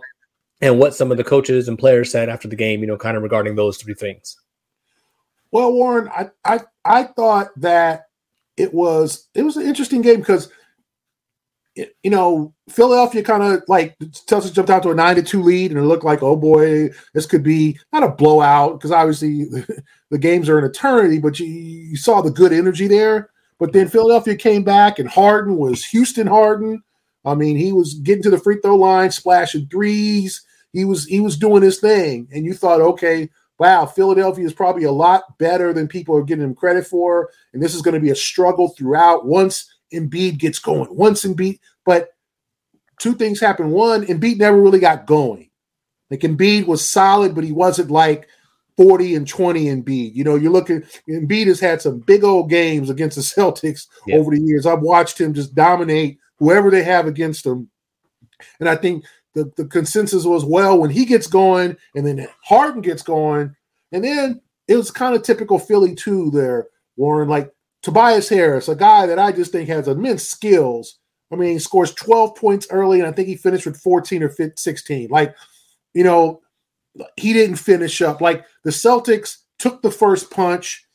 and 0.61 0.79
what 0.79 0.95
some 0.95 1.11
of 1.11 1.17
the 1.17 1.23
coaches 1.23 1.67
and 1.67 1.77
players 1.77 2.11
said 2.11 2.29
after 2.29 2.47
the 2.47 2.55
game, 2.55 2.81
you 2.81 2.87
know, 2.87 2.97
kind 2.97 3.17
of 3.17 3.23
regarding 3.23 3.55
those 3.55 3.77
three 3.77 3.95
things. 3.95 4.37
Well, 5.51 5.73
Warren, 5.73 6.09
I 6.09 6.29
I, 6.45 6.59
I 6.85 7.03
thought 7.03 7.49
that 7.57 8.05
it 8.57 8.73
was 8.73 9.27
it 9.33 9.43
was 9.43 9.57
an 9.57 9.65
interesting 9.65 10.01
game 10.01 10.19
because 10.19 10.49
you 11.75 12.11
know 12.11 12.53
Philadelphia 12.69 13.23
kind 13.23 13.43
of 13.43 13.63
like 13.67 13.97
Chelsea 14.27 14.51
jumped 14.51 14.69
out 14.69 14.83
to 14.83 14.91
a 14.91 14.95
nine 14.95 15.15
to 15.15 15.23
two 15.23 15.41
lead 15.41 15.71
and 15.71 15.79
it 15.79 15.83
looked 15.83 16.03
like 16.03 16.21
oh 16.21 16.35
boy 16.35 16.89
this 17.13 17.25
could 17.25 17.43
be 17.43 17.79
not 17.93 18.03
a 18.03 18.09
blowout 18.09 18.77
because 18.77 18.91
obviously 18.91 19.45
the 20.09 20.17
games 20.17 20.47
are 20.47 20.59
an 20.59 20.65
eternity, 20.65 21.17
but 21.19 21.39
you, 21.39 21.47
you 21.47 21.95
saw 21.95 22.21
the 22.21 22.31
good 22.31 22.53
energy 22.53 22.87
there. 22.87 23.29
But 23.57 23.73
then 23.73 23.87
Philadelphia 23.87 24.35
came 24.35 24.63
back 24.63 24.99
and 24.99 25.07
Harden 25.07 25.55
was 25.55 25.85
Houston 25.85 26.27
Harden. 26.27 26.81
I 27.23 27.35
mean, 27.35 27.55
he 27.55 27.71
was 27.71 27.93
getting 27.95 28.23
to 28.23 28.31
the 28.31 28.39
free 28.39 28.57
throw 28.61 28.75
line, 28.75 29.11
splashing 29.11 29.67
threes 29.67 30.43
he 30.73 30.85
was 30.85 31.05
he 31.05 31.19
was 31.19 31.37
doing 31.37 31.63
his 31.63 31.79
thing, 31.79 32.27
and 32.31 32.45
you 32.45 32.53
thought, 32.53 32.81
okay, 32.81 33.29
wow, 33.59 33.85
Philadelphia 33.85 34.45
is 34.45 34.53
probably 34.53 34.83
a 34.83 34.91
lot 34.91 35.37
better 35.37 35.73
than 35.73 35.87
people 35.87 36.15
are 36.15 36.23
giving 36.23 36.45
him 36.45 36.55
credit 36.55 36.87
for, 36.87 37.29
and 37.53 37.61
this 37.61 37.75
is 37.75 37.81
going 37.81 37.93
to 37.93 37.99
be 37.99 38.09
a 38.09 38.15
struggle 38.15 38.69
throughout. 38.69 39.25
Once 39.25 39.71
Embiid 39.93 40.37
gets 40.37 40.59
going, 40.59 40.87
once 40.95 41.23
Embiid, 41.23 41.59
but 41.85 42.09
two 42.99 43.13
things 43.13 43.39
happened. 43.39 43.71
One, 43.71 44.05
Embiid 44.05 44.37
never 44.37 44.61
really 44.61 44.79
got 44.79 45.05
going. 45.05 45.49
Like 46.09 46.21
Embiid 46.21 46.67
was 46.67 46.87
solid, 46.87 47.33
but 47.33 47.43
he 47.43 47.51
wasn't 47.51 47.89
like 47.89 48.27
40 48.77 49.15
and 49.15 49.27
20 49.27 49.65
Embiid. 49.65 50.13
You 50.13 50.23
know, 50.23 50.35
you're 50.35 50.51
looking, 50.51 50.83
Embiid 51.09 51.47
has 51.47 51.59
had 51.59 51.81
some 51.81 51.99
big 51.99 52.23
old 52.23 52.49
games 52.49 52.89
against 52.89 53.15
the 53.15 53.21
Celtics 53.41 53.87
yeah. 54.05 54.17
over 54.17 54.31
the 54.31 54.41
years. 54.41 54.65
I've 54.65 54.81
watched 54.81 55.19
him 55.19 55.33
just 55.33 55.55
dominate 55.55 56.19
whoever 56.37 56.69
they 56.69 56.83
have 56.83 57.07
against 57.07 57.45
him. 57.45 57.69
And 58.59 58.67
I 58.67 58.75
think 58.75 59.05
the, 59.33 59.51
the 59.55 59.65
consensus 59.65 60.25
was 60.25 60.43
well 60.43 60.79
when 60.79 60.89
he 60.89 61.05
gets 61.05 61.27
going 61.27 61.77
and 61.95 62.05
then 62.05 62.27
Harden 62.43 62.81
gets 62.81 63.01
going. 63.01 63.55
And 63.91 64.03
then 64.03 64.41
it 64.67 64.75
was 64.75 64.91
kind 64.91 65.15
of 65.15 65.23
typical 65.23 65.59
Philly 65.59 65.95
too 65.95 66.31
there, 66.31 66.67
Warren. 66.97 67.29
Like 67.29 67.51
Tobias 67.81 68.29
Harris, 68.29 68.67
a 68.67 68.75
guy 68.75 69.05
that 69.05 69.19
I 69.19 69.31
just 69.31 69.51
think 69.51 69.69
has 69.69 69.87
immense 69.87 70.23
skills. 70.23 70.99
I 71.31 71.35
mean, 71.35 71.53
he 71.53 71.59
scores 71.59 71.93
12 71.93 72.35
points 72.35 72.67
early, 72.69 72.99
and 72.99 73.07
I 73.07 73.11
think 73.13 73.27
he 73.27 73.35
finished 73.35 73.65
with 73.65 73.77
14 73.77 74.23
or 74.23 74.35
16. 74.55 75.09
Like, 75.09 75.33
you 75.93 76.03
know, 76.03 76.41
he 77.15 77.31
didn't 77.33 77.55
finish 77.55 78.01
up. 78.01 78.19
Like 78.21 78.45
the 78.63 78.69
Celtics 78.69 79.37
took 79.59 79.81
the 79.81 79.91
first 79.91 80.29
punch, 80.29 80.85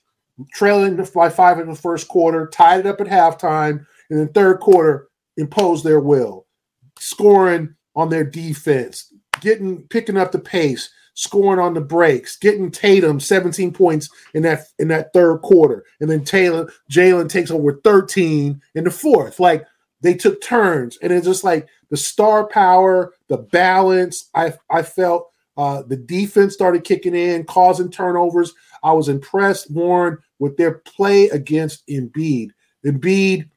trailing 0.52 1.02
by 1.14 1.30
five 1.30 1.58
in 1.58 1.68
the 1.68 1.74
first 1.74 2.08
quarter, 2.08 2.46
tied 2.48 2.80
it 2.80 2.86
up 2.86 3.00
at 3.00 3.06
halftime, 3.06 3.86
and 4.10 4.18
then 4.18 4.28
third 4.28 4.60
quarter 4.60 5.08
imposed 5.36 5.84
their 5.84 6.00
will, 6.00 6.46
scoring 6.98 7.74
on 7.96 8.10
their 8.10 8.24
defense, 8.24 9.12
getting 9.40 9.82
picking 9.88 10.16
up 10.16 10.30
the 10.30 10.38
pace, 10.38 10.90
scoring 11.14 11.58
on 11.58 11.74
the 11.74 11.80
breaks, 11.80 12.36
getting 12.36 12.70
Tatum 12.70 13.18
17 13.18 13.72
points 13.72 14.08
in 14.34 14.42
that 14.42 14.66
in 14.78 14.88
that 14.88 15.12
third 15.12 15.38
quarter, 15.38 15.84
and 16.00 16.08
then 16.08 16.22
Taylor 16.22 16.70
Jaylen 16.92 17.28
takes 17.28 17.50
over 17.50 17.80
13 17.82 18.60
in 18.74 18.84
the 18.84 18.90
fourth. 18.90 19.40
Like 19.40 19.66
they 20.02 20.14
took 20.14 20.40
turns, 20.42 20.98
and 20.98 21.12
it's 21.12 21.26
just 21.26 21.42
like 21.42 21.66
the 21.90 21.96
star 21.96 22.46
power, 22.46 23.14
the 23.28 23.38
balance. 23.38 24.28
I 24.34 24.52
I 24.70 24.82
felt 24.82 25.30
uh, 25.56 25.82
the 25.82 25.96
defense 25.96 26.52
started 26.52 26.84
kicking 26.84 27.14
in, 27.14 27.44
causing 27.44 27.90
turnovers. 27.90 28.52
I 28.82 28.92
was 28.92 29.08
impressed, 29.08 29.70
Warren, 29.70 30.18
with 30.38 30.56
their 30.58 30.74
play 30.74 31.28
against 31.30 31.86
Embiid. 31.88 32.50
Embiid, 32.84 33.48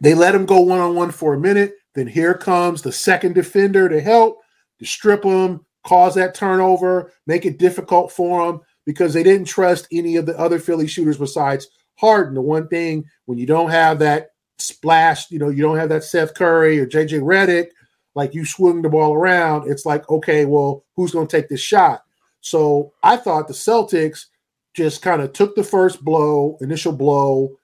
they 0.00 0.14
let 0.14 0.34
him 0.34 0.46
go 0.46 0.60
one 0.60 0.80
on 0.80 0.96
one 0.96 1.12
for 1.12 1.34
a 1.34 1.40
minute. 1.40 1.74
Then 1.96 2.06
here 2.06 2.34
comes 2.34 2.82
the 2.82 2.92
second 2.92 3.34
defender 3.34 3.88
to 3.88 4.00
help, 4.00 4.42
to 4.78 4.84
strip 4.86 5.22
them, 5.22 5.64
cause 5.82 6.14
that 6.14 6.34
turnover, 6.34 7.10
make 7.26 7.46
it 7.46 7.58
difficult 7.58 8.12
for 8.12 8.46
them 8.46 8.60
because 8.84 9.14
they 9.14 9.22
didn't 9.22 9.46
trust 9.46 9.88
any 9.90 10.16
of 10.16 10.26
the 10.26 10.38
other 10.38 10.58
Philly 10.58 10.86
shooters 10.86 11.16
besides 11.16 11.68
Harden. 11.94 12.34
The 12.34 12.42
one 12.42 12.68
thing 12.68 13.04
when 13.24 13.38
you 13.38 13.46
don't 13.46 13.70
have 13.70 13.98
that 14.00 14.32
splash, 14.58 15.30
you 15.30 15.38
know, 15.38 15.48
you 15.48 15.62
don't 15.62 15.78
have 15.78 15.88
that 15.88 16.04
Seth 16.04 16.34
Curry 16.34 16.78
or 16.78 16.86
JJ 16.86 17.22
Redick, 17.22 17.68
like 18.14 18.34
you 18.34 18.44
swing 18.44 18.82
the 18.82 18.90
ball 18.90 19.14
around, 19.14 19.70
it's 19.70 19.86
like, 19.86 20.08
okay, 20.10 20.44
well, 20.44 20.84
who's 20.96 21.12
going 21.12 21.26
to 21.26 21.36
take 21.36 21.48
this 21.48 21.60
shot? 21.60 22.02
So 22.42 22.92
I 23.02 23.16
thought 23.16 23.48
the 23.48 23.54
Celtics 23.54 24.26
just 24.74 25.00
kind 25.00 25.22
of 25.22 25.32
took 25.32 25.56
the 25.56 25.64
first 25.64 26.04
blow, 26.04 26.58
initial 26.60 26.92
blow, 26.92 27.56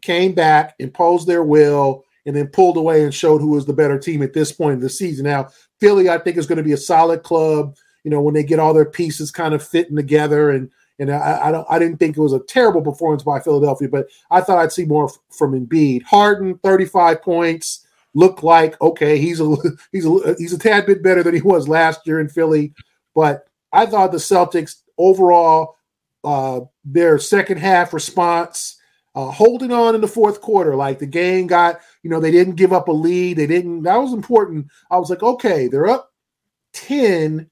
came 0.00 0.32
back, 0.32 0.76
imposed 0.78 1.26
their 1.26 1.42
will, 1.42 2.04
and 2.26 2.36
then 2.36 2.48
pulled 2.48 2.76
away 2.76 3.04
and 3.04 3.14
showed 3.14 3.40
who 3.40 3.50
was 3.50 3.66
the 3.66 3.72
better 3.72 3.98
team 3.98 4.22
at 4.22 4.32
this 4.32 4.52
point 4.52 4.74
in 4.74 4.80
the 4.80 4.90
season. 4.90 5.24
Now, 5.24 5.48
Philly, 5.80 6.08
I 6.08 6.18
think, 6.18 6.36
is 6.36 6.46
going 6.46 6.58
to 6.58 6.64
be 6.64 6.72
a 6.72 6.78
solid 6.78 7.22
club. 7.22 7.76
You 8.04 8.10
know, 8.10 8.20
when 8.20 8.34
they 8.34 8.42
get 8.42 8.58
all 8.58 8.74
their 8.74 8.86
pieces 8.86 9.30
kind 9.30 9.54
of 9.54 9.66
fitting 9.66 9.96
together, 9.96 10.50
and 10.50 10.70
and 10.98 11.10
I, 11.10 11.48
I 11.48 11.52
don't, 11.52 11.66
I 11.70 11.78
didn't 11.78 11.98
think 11.98 12.16
it 12.16 12.22
was 12.22 12.32
a 12.32 12.40
terrible 12.40 12.82
performance 12.82 13.22
by 13.22 13.40
Philadelphia, 13.40 13.88
but 13.88 14.08
I 14.30 14.40
thought 14.40 14.58
I'd 14.58 14.72
see 14.72 14.84
more 14.84 15.10
from 15.30 15.52
Embiid. 15.52 16.02
Harden, 16.02 16.58
thirty-five 16.58 17.22
points, 17.22 17.86
looked 18.14 18.42
like 18.42 18.80
okay, 18.80 19.18
he's 19.18 19.40
a 19.40 19.56
he's 19.92 20.06
a 20.06 20.34
he's 20.38 20.52
a 20.52 20.58
tad 20.58 20.86
bit 20.86 21.02
better 21.02 21.22
than 21.22 21.34
he 21.34 21.42
was 21.42 21.68
last 21.68 22.06
year 22.06 22.20
in 22.20 22.28
Philly, 22.28 22.72
but 23.14 23.46
I 23.72 23.86
thought 23.86 24.12
the 24.12 24.18
Celtics 24.18 24.82
overall, 24.98 25.76
uh, 26.24 26.60
their 26.84 27.18
second 27.18 27.58
half 27.58 27.94
response 27.94 28.79
uh, 29.14 29.30
holding 29.30 29.72
on 29.72 29.94
in 29.94 30.00
the 30.00 30.08
fourth 30.08 30.40
quarter. 30.40 30.76
Like 30.76 30.98
the 30.98 31.06
game 31.06 31.46
got, 31.46 31.80
you 32.02 32.10
know, 32.10 32.20
they 32.20 32.30
didn't 32.30 32.54
give 32.54 32.72
up 32.72 32.88
a 32.88 32.92
lead. 32.92 33.38
They 33.38 33.46
didn't, 33.46 33.82
that 33.82 33.96
was 33.96 34.12
important. 34.12 34.68
I 34.90 34.98
was 34.98 35.10
like, 35.10 35.22
okay, 35.22 35.68
they're 35.68 35.88
up 35.88 36.10
10. 36.72 37.50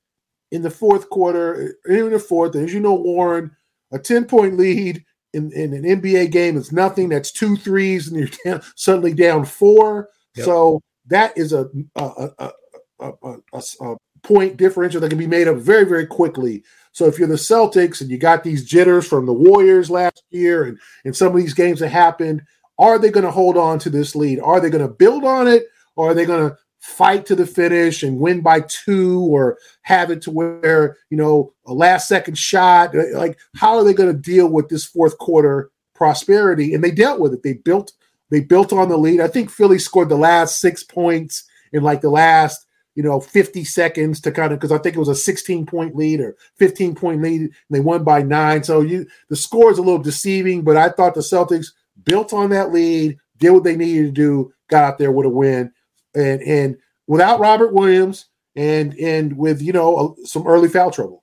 in 0.51 0.63
the 0.63 0.71
fourth 0.71 1.11
quarter, 1.11 1.77
in 1.87 2.11
the 2.11 2.19
fourth, 2.19 2.57
as 2.57 2.73
you 2.73 2.81
know, 2.81 2.95
Warren, 2.95 3.51
a 3.93 3.99
10 3.99 4.25
point 4.27 4.57
lead 4.57 5.05
in, 5.35 5.53
in 5.53 5.75
an 5.75 5.83
NBA 5.83 6.31
game 6.31 6.57
is 6.57 6.73
nothing. 6.73 7.09
That's 7.09 7.33
two 7.33 7.57
threes, 7.57 8.09
and 8.09 8.19
you're 8.19 8.29
down, 8.45 8.63
suddenly 8.77 9.15
down 9.15 9.45
four. 9.45 10.09
Yep. 10.37 10.45
So 10.45 10.81
that 11.07 11.37
is 11.37 11.53
a, 11.53 11.69
a, 11.97 12.31
a, 12.39 12.53
a, 13.01 13.63
a 13.81 13.97
point 14.23 14.57
differential 14.57 15.01
that 15.01 15.09
can 15.09 15.19
be 15.19 15.27
made 15.27 15.49
up 15.49 15.57
very, 15.57 15.85
very 15.85 16.07
quickly. 16.07 16.65
So 16.99 17.07
if 17.07 17.17
you're 17.17 17.29
the 17.29 17.35
Celtics 17.35 18.01
and 18.01 18.11
you 18.11 18.19
got 18.19 18.43
these 18.43 18.65
jitters 18.65 19.07
from 19.07 19.25
the 19.25 19.33
Warriors 19.33 19.89
last 19.89 20.25
year 20.31 20.65
and, 20.65 20.81
and 21.05 21.15
some 21.15 21.29
of 21.29 21.37
these 21.37 21.55
games 21.55 21.79
that 21.79 21.91
happened, 21.91 22.43
are 22.77 22.99
they 22.99 23.11
going 23.11 23.25
to 23.25 23.31
hold 23.31 23.57
on 23.57 23.79
to 23.79 23.89
this 23.89 24.17
lead? 24.17 24.41
Are 24.41 24.59
they 24.59 24.69
going 24.69 24.85
to 24.85 24.93
build 24.93 25.23
on 25.23 25.47
it? 25.47 25.67
Or 25.95 26.11
are 26.11 26.15
they 26.15 26.27
going 26.27 26.51
to 26.51 26.57
fight 26.81 27.25
to 27.27 27.37
the 27.37 27.47
finish 27.47 28.03
and 28.03 28.19
win 28.19 28.41
by 28.41 28.63
two 28.63 29.21
or 29.21 29.59
have 29.83 30.11
it 30.11 30.23
to 30.23 30.33
where, 30.33 30.97
you 31.09 31.17
know, 31.17 31.55
a 31.67 31.73
last 31.73 32.09
second 32.09 32.37
shot? 32.37 32.97
Uh, 32.97 33.17
like, 33.17 33.39
how 33.55 33.77
are 33.77 33.85
they 33.85 33.95
going 33.95 34.13
to 34.13 34.21
deal 34.21 34.49
with 34.49 34.69
this 34.69 34.85
fourth 34.85 35.17
quarter 35.19 35.71
prosperity? 35.95 36.75
And 36.75 36.83
they 36.83 36.91
dealt 36.91 37.21
with 37.21 37.33
it. 37.33 37.45
They 37.45 37.53
built 37.53 37.93
they 38.31 38.41
built 38.41 38.73
on 38.73 38.89
the 38.89 38.99
lead. 38.99 39.21
I 39.21 39.29
think 39.29 39.51
Philly 39.51 39.79
scored 39.79 40.09
the 40.09 40.17
last 40.17 40.59
six 40.59 40.83
points 40.83 41.45
in 41.73 41.85
like 41.85 42.01
the 42.01 42.11
last 42.11 42.67
you 42.99 43.05
know 43.05 43.21
50 43.21 43.63
seconds 43.63 44.21
to 44.23 44.33
kind 44.33 44.53
of 44.53 44.59
because 44.59 44.73
I 44.73 44.79
think 44.79 44.97
it 44.97 44.99
was 44.99 45.07
a 45.07 45.15
16 45.15 45.67
point 45.67 45.95
lead 45.95 46.21
or 46.21 46.35
15 46.57 46.97
point 46.97 47.23
lead 47.23 47.43
and 47.43 47.53
they 47.71 47.79
won 47.79 48.03
by 48.03 48.23
nine. 48.23 48.65
So 48.65 48.81
you 48.81 49.07
the 49.29 49.37
score 49.37 49.71
is 49.71 49.79
a 49.79 49.83
little 49.83 50.03
deceiving, 50.03 50.63
but 50.63 50.77
I 50.77 50.89
thought 50.89 51.15
the 51.15 51.21
Celtics 51.21 51.69
built 52.03 52.33
on 52.33 52.51
that 52.51 52.73
lead, 52.73 53.17
did 53.37 53.51
what 53.51 53.63
they 53.63 53.77
needed 53.77 54.07
to 54.07 54.11
do, 54.11 54.53
got 54.69 54.83
out 54.83 54.99
there 54.99 55.13
with 55.13 55.27
a 55.27 55.29
win, 55.29 55.71
and 56.17 56.43
and 56.43 56.77
without 57.07 57.39
Robert 57.39 57.73
Williams 57.73 58.27
and 58.57 58.93
and 58.99 59.39
with 59.39 59.63
you 59.63 59.73
know 59.73 60.17
some 60.25 60.45
early 60.49 60.69
foul 60.69 60.91
trouble. 60.91 61.23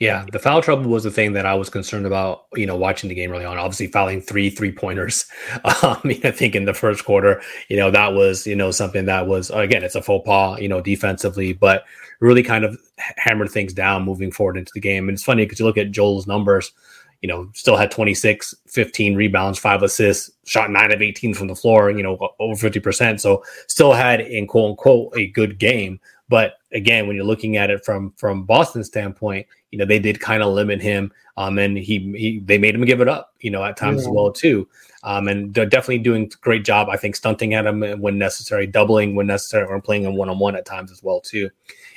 Yeah, 0.00 0.24
the 0.32 0.38
foul 0.38 0.62
trouble 0.62 0.90
was 0.90 1.04
the 1.04 1.10
thing 1.10 1.34
that 1.34 1.44
I 1.44 1.52
was 1.54 1.68
concerned 1.68 2.06
about, 2.06 2.46
you 2.54 2.64
know, 2.64 2.74
watching 2.74 3.10
the 3.10 3.14
game 3.14 3.32
early 3.32 3.44
on. 3.44 3.58
Obviously, 3.58 3.86
fouling 3.88 4.22
three 4.22 4.48
three 4.48 4.72
pointers. 4.72 5.26
Um, 5.82 6.00
I 6.24 6.30
think 6.30 6.54
in 6.54 6.64
the 6.64 6.72
first 6.74 7.04
quarter, 7.04 7.42
you 7.68 7.76
know, 7.76 7.90
that 7.90 8.14
was, 8.14 8.46
you 8.46 8.56
know, 8.56 8.70
something 8.70 9.04
that 9.06 9.26
was, 9.26 9.50
again, 9.50 9.82
it's 9.84 9.94
a 9.94 10.02
faux 10.02 10.24
pas, 10.26 10.58
you 10.60 10.68
know, 10.68 10.80
defensively, 10.80 11.52
but 11.52 11.84
really 12.20 12.42
kind 12.42 12.64
of 12.64 12.78
hammered 13.18 13.50
things 13.50 13.72
down 13.74 14.04
moving 14.04 14.30
forward 14.32 14.56
into 14.56 14.72
the 14.74 14.80
game. 14.80 15.08
And 15.08 15.16
it's 15.16 15.24
funny 15.24 15.44
because 15.44 15.60
you 15.60 15.66
look 15.66 15.76
at 15.78 15.90
Joel's 15.90 16.26
numbers, 16.26 16.72
you 17.20 17.28
know, 17.28 17.50
still 17.54 17.76
had 17.76 17.90
26, 17.90 18.54
15 18.68 19.16
rebounds, 19.16 19.58
five 19.58 19.82
assists, 19.82 20.30
shot 20.46 20.70
nine 20.70 20.92
of 20.92 21.02
18 21.02 21.34
from 21.34 21.48
the 21.48 21.54
floor, 21.56 21.90
you 21.90 22.02
know, 22.02 22.18
over 22.38 22.70
50%. 22.70 23.20
So 23.20 23.44
still 23.68 23.92
had, 23.92 24.20
in 24.22 24.46
quote 24.46 24.70
unquote, 24.70 25.16
a 25.16 25.26
good 25.28 25.58
game. 25.58 26.00
But 26.28 26.54
again, 26.72 27.06
when 27.06 27.16
you're 27.16 27.24
looking 27.24 27.56
at 27.56 27.70
it 27.70 27.84
from 27.84 28.12
from 28.16 28.44
Boston's 28.44 28.86
standpoint, 28.86 29.46
you 29.70 29.78
know 29.78 29.84
they 29.84 29.98
did 29.98 30.20
kind 30.20 30.42
of 30.42 30.52
limit 30.52 30.80
him, 30.80 31.12
um, 31.36 31.58
and 31.58 31.76
he, 31.76 32.12
he 32.16 32.40
they 32.44 32.58
made 32.58 32.74
him 32.74 32.84
give 32.84 33.00
it 33.00 33.08
up, 33.08 33.34
you 33.40 33.50
know, 33.50 33.64
at 33.64 33.76
times 33.76 34.02
yeah. 34.02 34.08
as 34.08 34.14
well 34.14 34.32
too. 34.32 34.68
Um, 35.02 35.28
and 35.28 35.54
they're 35.54 35.66
definitely 35.66 35.98
doing 35.98 36.24
a 36.24 36.36
great 36.42 36.64
job, 36.64 36.88
I 36.88 36.96
think, 36.96 37.16
stunting 37.16 37.54
at 37.54 37.66
him 37.66 37.82
when 38.00 38.18
necessary, 38.18 38.66
doubling 38.66 39.14
when 39.14 39.26
necessary, 39.26 39.66
or 39.66 39.80
playing 39.80 40.04
him 40.04 40.16
one 40.16 40.28
on 40.28 40.38
one 40.38 40.56
at 40.56 40.66
times 40.66 40.92
as 40.92 41.02
well 41.02 41.20
too. 41.20 41.48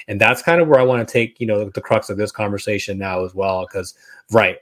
And 0.08 0.20
that's 0.20 0.42
kind 0.42 0.62
of 0.62 0.68
where 0.68 0.80
I 0.80 0.84
want 0.84 1.06
to 1.06 1.12
take, 1.12 1.40
you 1.40 1.48
know, 1.48 1.70
the 1.70 1.82
crux 1.82 2.10
of 2.10 2.18
this 2.18 2.32
conversation 2.32 2.98
now 2.98 3.26
as 3.26 3.34
well, 3.34 3.66
because 3.66 3.94
right, 4.32 4.58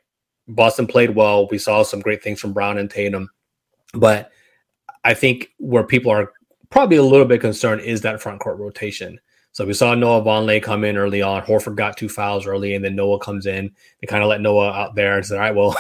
Boston 0.48 0.88
played 0.88 1.12
well. 1.12 1.48
We 1.48 1.58
saw 1.58 1.84
some 1.84 2.00
great 2.00 2.24
things 2.24 2.40
from 2.40 2.54
Brown 2.54 2.78
and 2.78 2.90
Tatum, 2.90 3.30
but 3.94 4.32
I 5.04 5.14
think 5.14 5.52
where 5.58 5.84
people 5.84 6.12
are 6.12 6.32
probably 6.70 6.98
a 6.98 7.04
little 7.04 7.26
bit 7.26 7.42
concerned 7.42 7.82
is 7.82 8.02
that 8.02 8.22
front 8.22 8.40
court 8.40 8.58
rotation. 8.58 9.20
So 9.54 9.66
we 9.66 9.74
saw 9.74 9.94
Noah 9.96 10.22
Vonleh 10.22 10.64
come 10.64 10.86
in 10.86 10.96
early 10.96 11.22
on. 11.22 11.42
Horford 11.42 11.76
got 11.76 11.98
two 11.98 12.08
fouls 12.08 12.48
early, 12.48 12.74
and 12.74 12.84
then 12.84 12.96
Noah 12.96 13.20
comes 13.20 13.46
in. 13.46 13.72
They 14.00 14.08
kind 14.08 14.24
of 14.24 14.30
let 14.30 14.40
Noah 14.40 14.72
out 14.72 14.96
there 14.96 15.18
and 15.18 15.26
said, 15.26 15.36
"All 15.36 15.42
right, 15.42 15.56
well, 15.56 15.76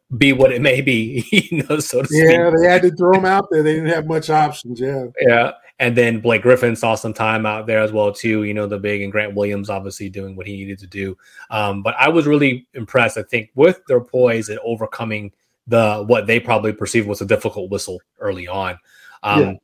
be 0.18 0.32
what 0.32 0.52
it 0.52 0.60
may 0.60 0.80
be," 0.80 1.24
you 1.30 1.62
know, 1.62 1.78
so 1.78 2.02
to 2.02 2.08
speak. 2.08 2.24
Yeah, 2.24 2.50
they 2.50 2.68
had 2.68 2.82
to 2.82 2.90
throw 2.90 3.16
him 3.16 3.24
out 3.24 3.46
there. 3.50 3.62
They 3.62 3.74
didn't 3.74 3.90
have 3.90 4.06
much 4.06 4.28
options. 4.28 4.80
Yeah, 4.80 5.06
yeah. 5.20 5.52
And 5.78 5.96
then 5.96 6.20
Blake 6.20 6.42
Griffin 6.42 6.76
saw 6.76 6.94
some 6.94 7.14
time 7.14 7.46
out 7.46 7.66
there 7.66 7.80
as 7.80 7.92
well 7.92 8.12
too. 8.12 8.42
You 8.42 8.54
know, 8.54 8.66
the 8.66 8.78
big 8.78 9.02
and 9.02 9.12
Grant 9.12 9.34
Williams 9.34 9.70
obviously 9.70 10.08
doing 10.08 10.34
what 10.36 10.46
he 10.46 10.56
needed 10.56 10.78
to 10.80 10.86
do. 10.86 11.16
Um, 11.50 11.82
but 11.82 11.94
I 11.98 12.08
was 12.08 12.26
really 12.26 12.66
impressed. 12.74 13.18
I 13.18 13.22
think 13.22 13.50
with 13.54 13.80
their 13.86 14.00
poise 14.00 14.48
and 14.48 14.58
overcoming 14.64 15.32
the 15.66 16.04
what 16.06 16.26
they 16.26 16.40
probably 16.40 16.72
perceived 16.72 17.08
was 17.08 17.20
a 17.20 17.26
difficult 17.26 17.70
whistle 17.70 18.00
early 18.18 18.48
on. 18.48 18.78
Um, 19.22 19.40
yeah 19.40 19.54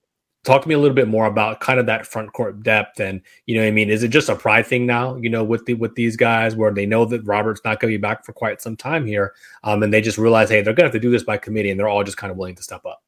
talk 0.45 0.63
to 0.63 0.69
me 0.69 0.75
a 0.75 0.79
little 0.79 0.95
bit 0.95 1.09
more 1.09 1.27
about 1.27 1.61
kind 1.61 1.79
of 1.79 1.87
that 1.87 2.07
front 2.07 2.33
court 2.33 2.63
depth 2.63 3.01
and 3.01 3.21
you 3.47 3.55
know 3.55 3.67
i 3.67 3.71
mean? 3.71 3.91
Is 3.91 4.03
it 4.03 4.09
just 4.09 4.29
a 4.29 4.37
pride 4.37 4.67
thing 4.67 4.87
now 4.87 5.17
you 5.17 5.29
know 5.29 5.45
with 5.45 5.65
the 5.67 5.75
with 5.75 5.95
these 5.95 6.17
guys 6.17 6.57
where 6.57 6.73
they 6.73 6.87
know 6.87 7.05
that 7.07 7.27
robert's 7.27 7.61
not 7.65 7.81
going 7.81 7.93
to 7.93 7.99
be 7.99 8.01
back 8.01 8.25
for 8.25 8.33
quite 8.33 8.61
some 8.61 8.77
time 8.77 9.07
here 9.07 9.35
um, 9.65 9.83
and 9.83 9.93
they 9.93 10.01
just 10.01 10.19
realize 10.19 10.49
hey 10.49 10.63
they're 10.63 10.75
going 10.75 10.85
to 10.85 10.93
have 10.93 10.93
to 10.93 11.01
do 11.01 11.11
this 11.11 11.25
by 11.25 11.37
committee 11.37 11.71
and 11.71 11.79
they're 11.79 11.89
all 11.89 12.05
just 12.05 12.17
kind 12.17 12.31
of 12.31 12.37
willing 12.37 12.55
to 12.55 12.63
step 12.63 12.85
up? 12.87 13.03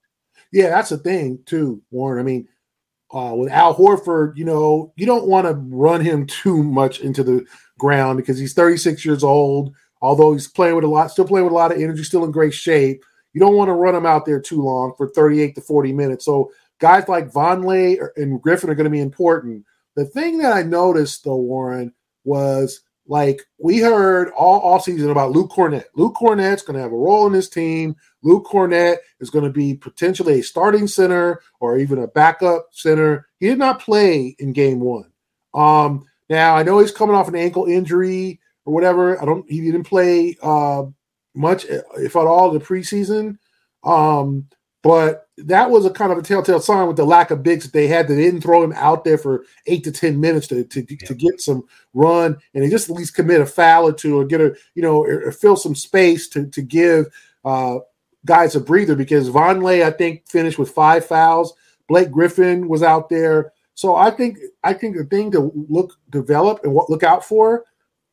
Yeah 0.53 0.69
that's 0.69 0.91
the 0.91 0.99
thing 0.99 1.39
too 1.47 1.83
warren. 1.91 2.21
I 2.21 2.23
mean 2.23 2.49
uh, 3.13 3.35
with 3.35 3.53
al 3.53 3.75
horford 3.75 4.37
you 4.37 4.45
know 4.45 4.93
you 4.97 5.07
don't 5.07 5.27
want 5.27 5.47
to 5.47 5.55
run 5.55 6.01
him 6.01 6.27
too 6.43 6.63
much 6.63 7.01
into 7.01 7.23
the 7.23 7.45
ground 7.79 8.17
because 8.17 8.39
he's 8.39 8.55
36 8.55 9.05
years 9.05 9.25
old 9.25 9.75
although 10.03 10.33
he's 10.33 10.49
playing 10.49 10.75
with 10.75 10.85
a 10.85 10.89
lot 10.89 11.11
still 11.11 11.27
playing 11.27 11.45
with 11.45 11.53
a 11.53 11.57
lot 11.57 11.73
of 11.73 11.81
energy 11.81 12.03
still 12.03 12.25
in 12.25 12.31
great 12.31 12.53
shape. 12.53 13.03
You 13.33 13.41
don't 13.41 13.57
want 13.57 13.69
to 13.69 13.75
run 13.75 13.95
him 13.95 14.05
out 14.05 14.27
there 14.27 14.41
too 14.41 14.61
long 14.61 14.93
for 14.99 15.09
38 15.09 15.55
to 15.55 15.63
40 15.63 15.93
minutes. 15.95 16.25
So 16.27 16.53
guys 16.83 17.09
like 17.09 17.31
Vonleh 17.33 17.97
and 18.17 18.43
Griffin 18.43 18.69
are 18.69 18.75
going 18.75 18.85
to 18.85 18.91
be 18.91 19.01
important. 19.01 19.65
The 19.95 20.05
thing 20.05 20.39
that 20.39 20.53
I 20.53 20.65
noticed 20.65 21.25
though, 21.25 21.37
Warren, 21.37 21.95
was 22.25 22.81
like 23.07 23.43
we 23.59 23.79
heard 23.79 24.31
all, 24.31 24.59
all 24.61 24.81
season 24.81 25.11
about 25.11 25.31
Luke 25.31 25.53
Kornet. 25.53 25.85
Luke 25.95 26.17
Kornet's 26.17 26.63
going 26.63 26.77
to 26.77 26.83
have 26.83 26.93
a 26.93 26.97
role 26.97 27.27
in 27.29 27.33
this 27.33 27.49
team. 27.49 27.95
Luke 28.23 28.47
Kornet 28.47 28.97
is 29.21 29.31
going 29.31 29.45
to 29.45 29.51
be 29.51 29.75
potentially 29.75 30.41
a 30.41 30.43
starting 30.43 30.89
center 30.89 31.41
or 31.61 31.79
even 31.79 32.01
a 32.01 32.09
backup 32.09 32.69
center. 32.73 33.29
He 33.39 33.47
did 33.49 33.59
not 33.59 33.81
play 33.81 34.35
in 34.41 34.53
game 34.53 34.81
one. 34.81 35.13
Um, 35.55 36.07
now 36.29 36.57
I 36.57 36.65
know 36.65 36.81
he's 36.81 36.91
coming 36.91 37.15
off 37.15 37.29
an 37.29 37.37
ankle 37.37 37.67
injury 37.67 38.41
or 38.65 38.75
whatever. 38.75 39.23
I 39.23 39.25
don't. 39.25 39.49
He 39.49 39.61
didn't 39.61 39.85
play 39.85 40.37
uh, 40.43 40.85
much, 41.35 41.65
if 41.65 42.17
at 42.17 42.27
all, 42.27 42.51
the 42.51 42.59
preseason. 42.59 43.39
Um, 43.85 44.49
but 44.83 45.29
that 45.39 45.71
was 45.71 45.87
a 45.87 45.91
kind 45.91 46.13
of 46.13 46.19
a 46.19 46.23
telltale 46.23 46.61
sign 46.61 46.89
with 46.89 46.97
the 46.97 47.05
lack 47.05 47.31
of 47.31 47.43
bigs 47.43 47.65
that 47.65 47.73
they 47.73 47.87
had. 47.87 48.09
They 48.09 48.17
didn't 48.17 48.41
throw 48.41 48.63
him 48.63 48.73
out 48.75 49.05
there 49.05 49.17
for 49.17 49.45
eight 49.67 49.85
to 49.85 49.93
ten 49.93 50.21
minutes 50.21 50.49
to 50.49 50.65
to, 50.65 50.81
yeah. 50.81 51.07
to 51.07 51.15
get 51.15 51.41
some 51.41 51.65
run, 51.95 52.37
and 52.55 52.65
they 52.65 52.69
just 52.69 52.91
at 52.91 52.97
least 52.97 53.15
commit 53.15 53.41
a 53.41 53.47
foul 53.47 53.89
or 53.89 53.93
two, 53.93 54.19
or 54.19 54.25
get 54.25 54.41
a 54.41 54.55
you 54.75 54.83
know 54.83 54.99
or, 55.05 55.29
or 55.29 55.33
fill 55.33 55.57
some 55.57 55.75
space 55.75 56.29
to 56.31 56.47
to 56.49 56.63
give 56.63 57.07
uh, 57.45 57.79
guys 58.27 58.57
a 58.57 58.61
breather. 58.61 58.97
Because 58.97 59.31
Vonleh, 59.31 59.85
I 59.85 59.91
think, 59.93 60.29
finished 60.29 60.59
with 60.59 60.71
five 60.71 61.07
fouls. 61.07 61.55
Blake 61.89 62.11
Griffin 62.11 62.69
was 62.69 62.83
out 62.83 63.09
there, 63.09 63.53
so 63.75 63.95
I 63.95 64.11
think 64.11 64.39
I 64.65 64.73
think 64.75 64.97
the 64.97 65.05
thing 65.05 65.31
to 65.33 65.53
look 65.69 65.95
develop 66.11 66.65
and 66.65 66.73
what 66.73 66.91
look 66.91 67.05
out 67.05 67.25
for 67.25 67.65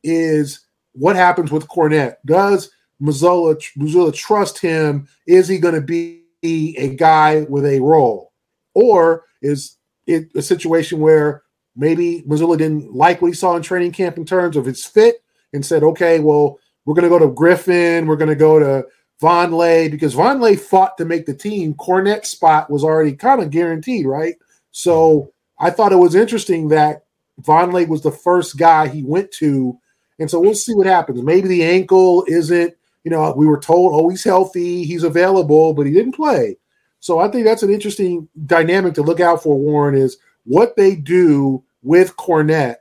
is 0.04 0.60
what 0.92 1.16
happens 1.16 1.50
with 1.50 1.68
Kornet. 1.68 2.16
Does 2.24 2.70
Mazzulla 3.02 3.60
Mazzulla 3.76 4.14
trust 4.14 4.58
him? 4.58 5.08
Is 5.26 5.48
he 5.48 5.58
going 5.58 5.74
to 5.74 5.80
be 5.80 6.19
a 6.42 6.94
guy 6.96 7.42
with 7.48 7.64
a 7.64 7.80
role? 7.80 8.32
Or 8.74 9.24
is 9.42 9.76
it 10.06 10.28
a 10.34 10.42
situation 10.42 11.00
where 11.00 11.42
maybe 11.76 12.22
Mazzulla 12.26 12.58
didn't 12.58 12.94
like 12.94 13.22
what 13.22 13.28
he 13.28 13.34
saw 13.34 13.56
in 13.56 13.62
training 13.62 13.92
camp 13.92 14.16
in 14.16 14.24
terms 14.24 14.56
of 14.56 14.64
his 14.64 14.84
fit 14.84 15.22
and 15.52 15.64
said, 15.64 15.82
okay, 15.82 16.20
well, 16.20 16.58
we're 16.84 16.94
going 16.94 17.04
to 17.04 17.08
go 17.08 17.18
to 17.18 17.32
Griffin, 17.32 18.06
we're 18.06 18.16
going 18.16 18.28
to 18.28 18.34
go 18.34 18.58
to 18.58 18.86
Von 19.20 19.50
Vonleh 19.50 19.90
because 19.90 20.14
Von 20.14 20.38
Vonleh 20.38 20.58
fought 20.58 20.96
to 20.96 21.04
make 21.04 21.26
the 21.26 21.34
team. 21.34 21.74
Kornet's 21.74 22.30
spot 22.30 22.70
was 22.70 22.82
already 22.82 23.12
kind 23.12 23.42
of 23.42 23.50
guaranteed, 23.50 24.06
right? 24.06 24.36
So 24.72 25.32
I 25.58 25.70
thought 25.70 25.92
it 25.92 25.96
was 25.96 26.14
interesting 26.14 26.68
that 26.68 27.04
Von 27.38 27.70
Vonleh 27.70 27.88
was 27.88 28.02
the 28.02 28.10
first 28.10 28.56
guy 28.56 28.88
he 28.88 29.02
went 29.02 29.30
to. 29.32 29.78
And 30.18 30.30
so 30.30 30.40
we'll 30.40 30.54
see 30.54 30.74
what 30.74 30.86
happens. 30.86 31.22
Maybe 31.22 31.48
the 31.48 31.64
ankle 31.64 32.24
isn't 32.28 32.74
you 33.04 33.10
know, 33.10 33.32
we 33.36 33.46
were 33.46 33.60
told, 33.60 33.92
oh, 33.94 34.08
he's 34.08 34.24
healthy, 34.24 34.84
he's 34.84 35.02
available, 35.02 35.74
but 35.74 35.86
he 35.86 35.92
didn't 35.92 36.14
play. 36.14 36.56
So 37.00 37.18
I 37.18 37.28
think 37.28 37.44
that's 37.44 37.62
an 37.62 37.70
interesting 37.70 38.28
dynamic 38.46 38.94
to 38.94 39.02
look 39.02 39.20
out 39.20 39.42
for, 39.42 39.58
Warren, 39.58 39.94
is 39.94 40.18
what 40.44 40.76
they 40.76 40.94
do 40.94 41.62
with 41.82 42.16
Kornet. 42.16 42.76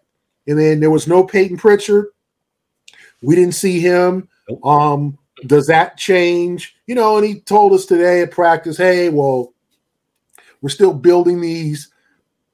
And 0.48 0.60
then 0.60 0.80
there 0.80 0.92
was 0.92 1.08
no 1.08 1.24
Payton 1.24 1.58
Pritchard. 1.58 2.08
We 3.22 3.36
didn't 3.36 3.54
see 3.54 3.80
him. 3.80 4.28
Um, 4.64 5.18
does 5.46 5.68
that 5.68 5.98
change? 5.98 6.76
You 6.88 6.96
know, 6.96 7.18
and 7.18 7.26
he 7.26 7.40
told 7.40 7.72
us 7.74 7.86
today 7.86 8.22
at 8.22 8.32
practice, 8.32 8.78
hey, 8.78 9.10
well, 9.10 9.54
we're 10.62 10.70
still 10.70 10.94
building 10.94 11.40
these 11.40 11.92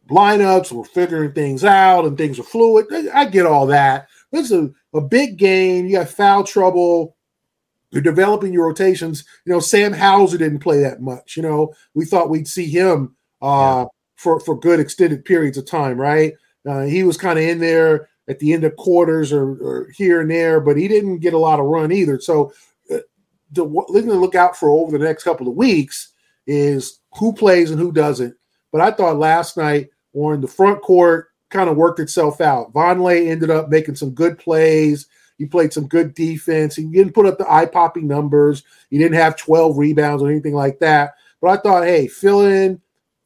lineups, 0.09 0.71
we're 0.71 0.83
figuring 0.83 1.31
things 1.31 1.63
out, 1.63 2.05
and 2.05 2.15
things 2.15 2.39
are 2.39 2.43
fluid. 2.43 2.85
I 3.11 3.25
get 3.25 3.47
all 3.47 3.65
that. 3.67 4.07
This 4.31 4.51
is 4.51 4.51
a, 4.51 4.97
a 4.97 5.01
big 5.01 5.37
game. 5.37 5.87
You 5.87 5.97
got 5.97 6.09
foul 6.09 6.43
trouble 6.43 7.14
you're 7.95 8.03
developing 8.03 8.51
your 8.51 8.67
rotations. 8.67 9.23
You 9.45 9.53
know, 9.53 9.61
Sam 9.61 9.93
Hauser 9.93 10.37
didn't 10.37 10.59
play 10.59 10.81
that 10.81 11.01
much. 11.01 11.37
You 11.37 11.43
know, 11.43 11.73
we 11.93 12.03
thought 12.03 12.29
we'd 12.29 12.47
see 12.47 12.69
him 12.69 13.15
uh, 13.41 13.47
yeah. 13.47 13.85
for 14.17 14.39
for 14.41 14.59
good 14.59 14.81
extended 14.81 15.23
periods 15.23 15.57
of 15.57 15.65
time, 15.65 15.97
right? 15.97 16.33
Uh, 16.67 16.81
he 16.81 17.03
was 17.03 17.15
kind 17.15 17.39
of 17.39 17.45
in 17.45 17.59
there 17.59 18.09
at 18.27 18.39
the 18.39 18.51
end 18.51 18.65
of 18.65 18.75
quarters 18.75 19.31
or, 19.31 19.51
or 19.61 19.89
here 19.95 20.19
and 20.19 20.29
there, 20.29 20.59
but 20.59 20.75
he 20.75 20.89
didn't 20.89 21.19
get 21.19 21.33
a 21.33 21.37
lot 21.37 21.59
of 21.59 21.67
run 21.67 21.91
either. 21.91 22.19
So 22.19 22.51
uh, 22.91 22.97
the 23.51 23.63
thing 23.93 24.07
to 24.07 24.15
look 24.15 24.35
out 24.35 24.57
for 24.57 24.69
over 24.69 24.97
the 24.97 25.05
next 25.05 25.23
couple 25.23 25.47
of 25.47 25.55
weeks 25.55 26.11
is 26.47 26.99
who 27.17 27.31
plays 27.31 27.71
and 27.71 27.79
who 27.79 27.93
doesn't. 27.93 28.35
But 28.73 28.81
I 28.81 28.91
thought 28.91 29.17
last 29.17 29.55
night, 29.55 29.89
Warren, 30.11 30.41
the 30.41 30.47
front 30.47 30.81
court 30.81 31.29
kind 31.49 31.69
of 31.69 31.77
worked 31.77 32.01
itself 32.01 32.41
out. 32.41 32.73
Vonleh 32.73 33.29
ended 33.29 33.51
up 33.51 33.69
making 33.69 33.95
some 33.95 34.09
good 34.09 34.37
plays. 34.37 35.07
He 35.37 35.45
played 35.45 35.73
some 35.73 35.87
good 35.87 36.13
defense. 36.13 36.75
He 36.75 36.85
didn't 36.85 37.13
put 37.13 37.25
up 37.25 37.37
the 37.37 37.51
eye 37.51 37.65
popping 37.65 38.07
numbers. 38.07 38.63
He 38.89 38.97
didn't 38.97 39.17
have 39.17 39.35
12 39.35 39.77
rebounds 39.77 40.23
or 40.23 40.29
anything 40.29 40.53
like 40.53 40.79
that. 40.79 41.15
But 41.41 41.59
I 41.59 41.61
thought, 41.61 41.83
hey, 41.83 42.07
fill 42.07 42.41
in, 42.41 42.81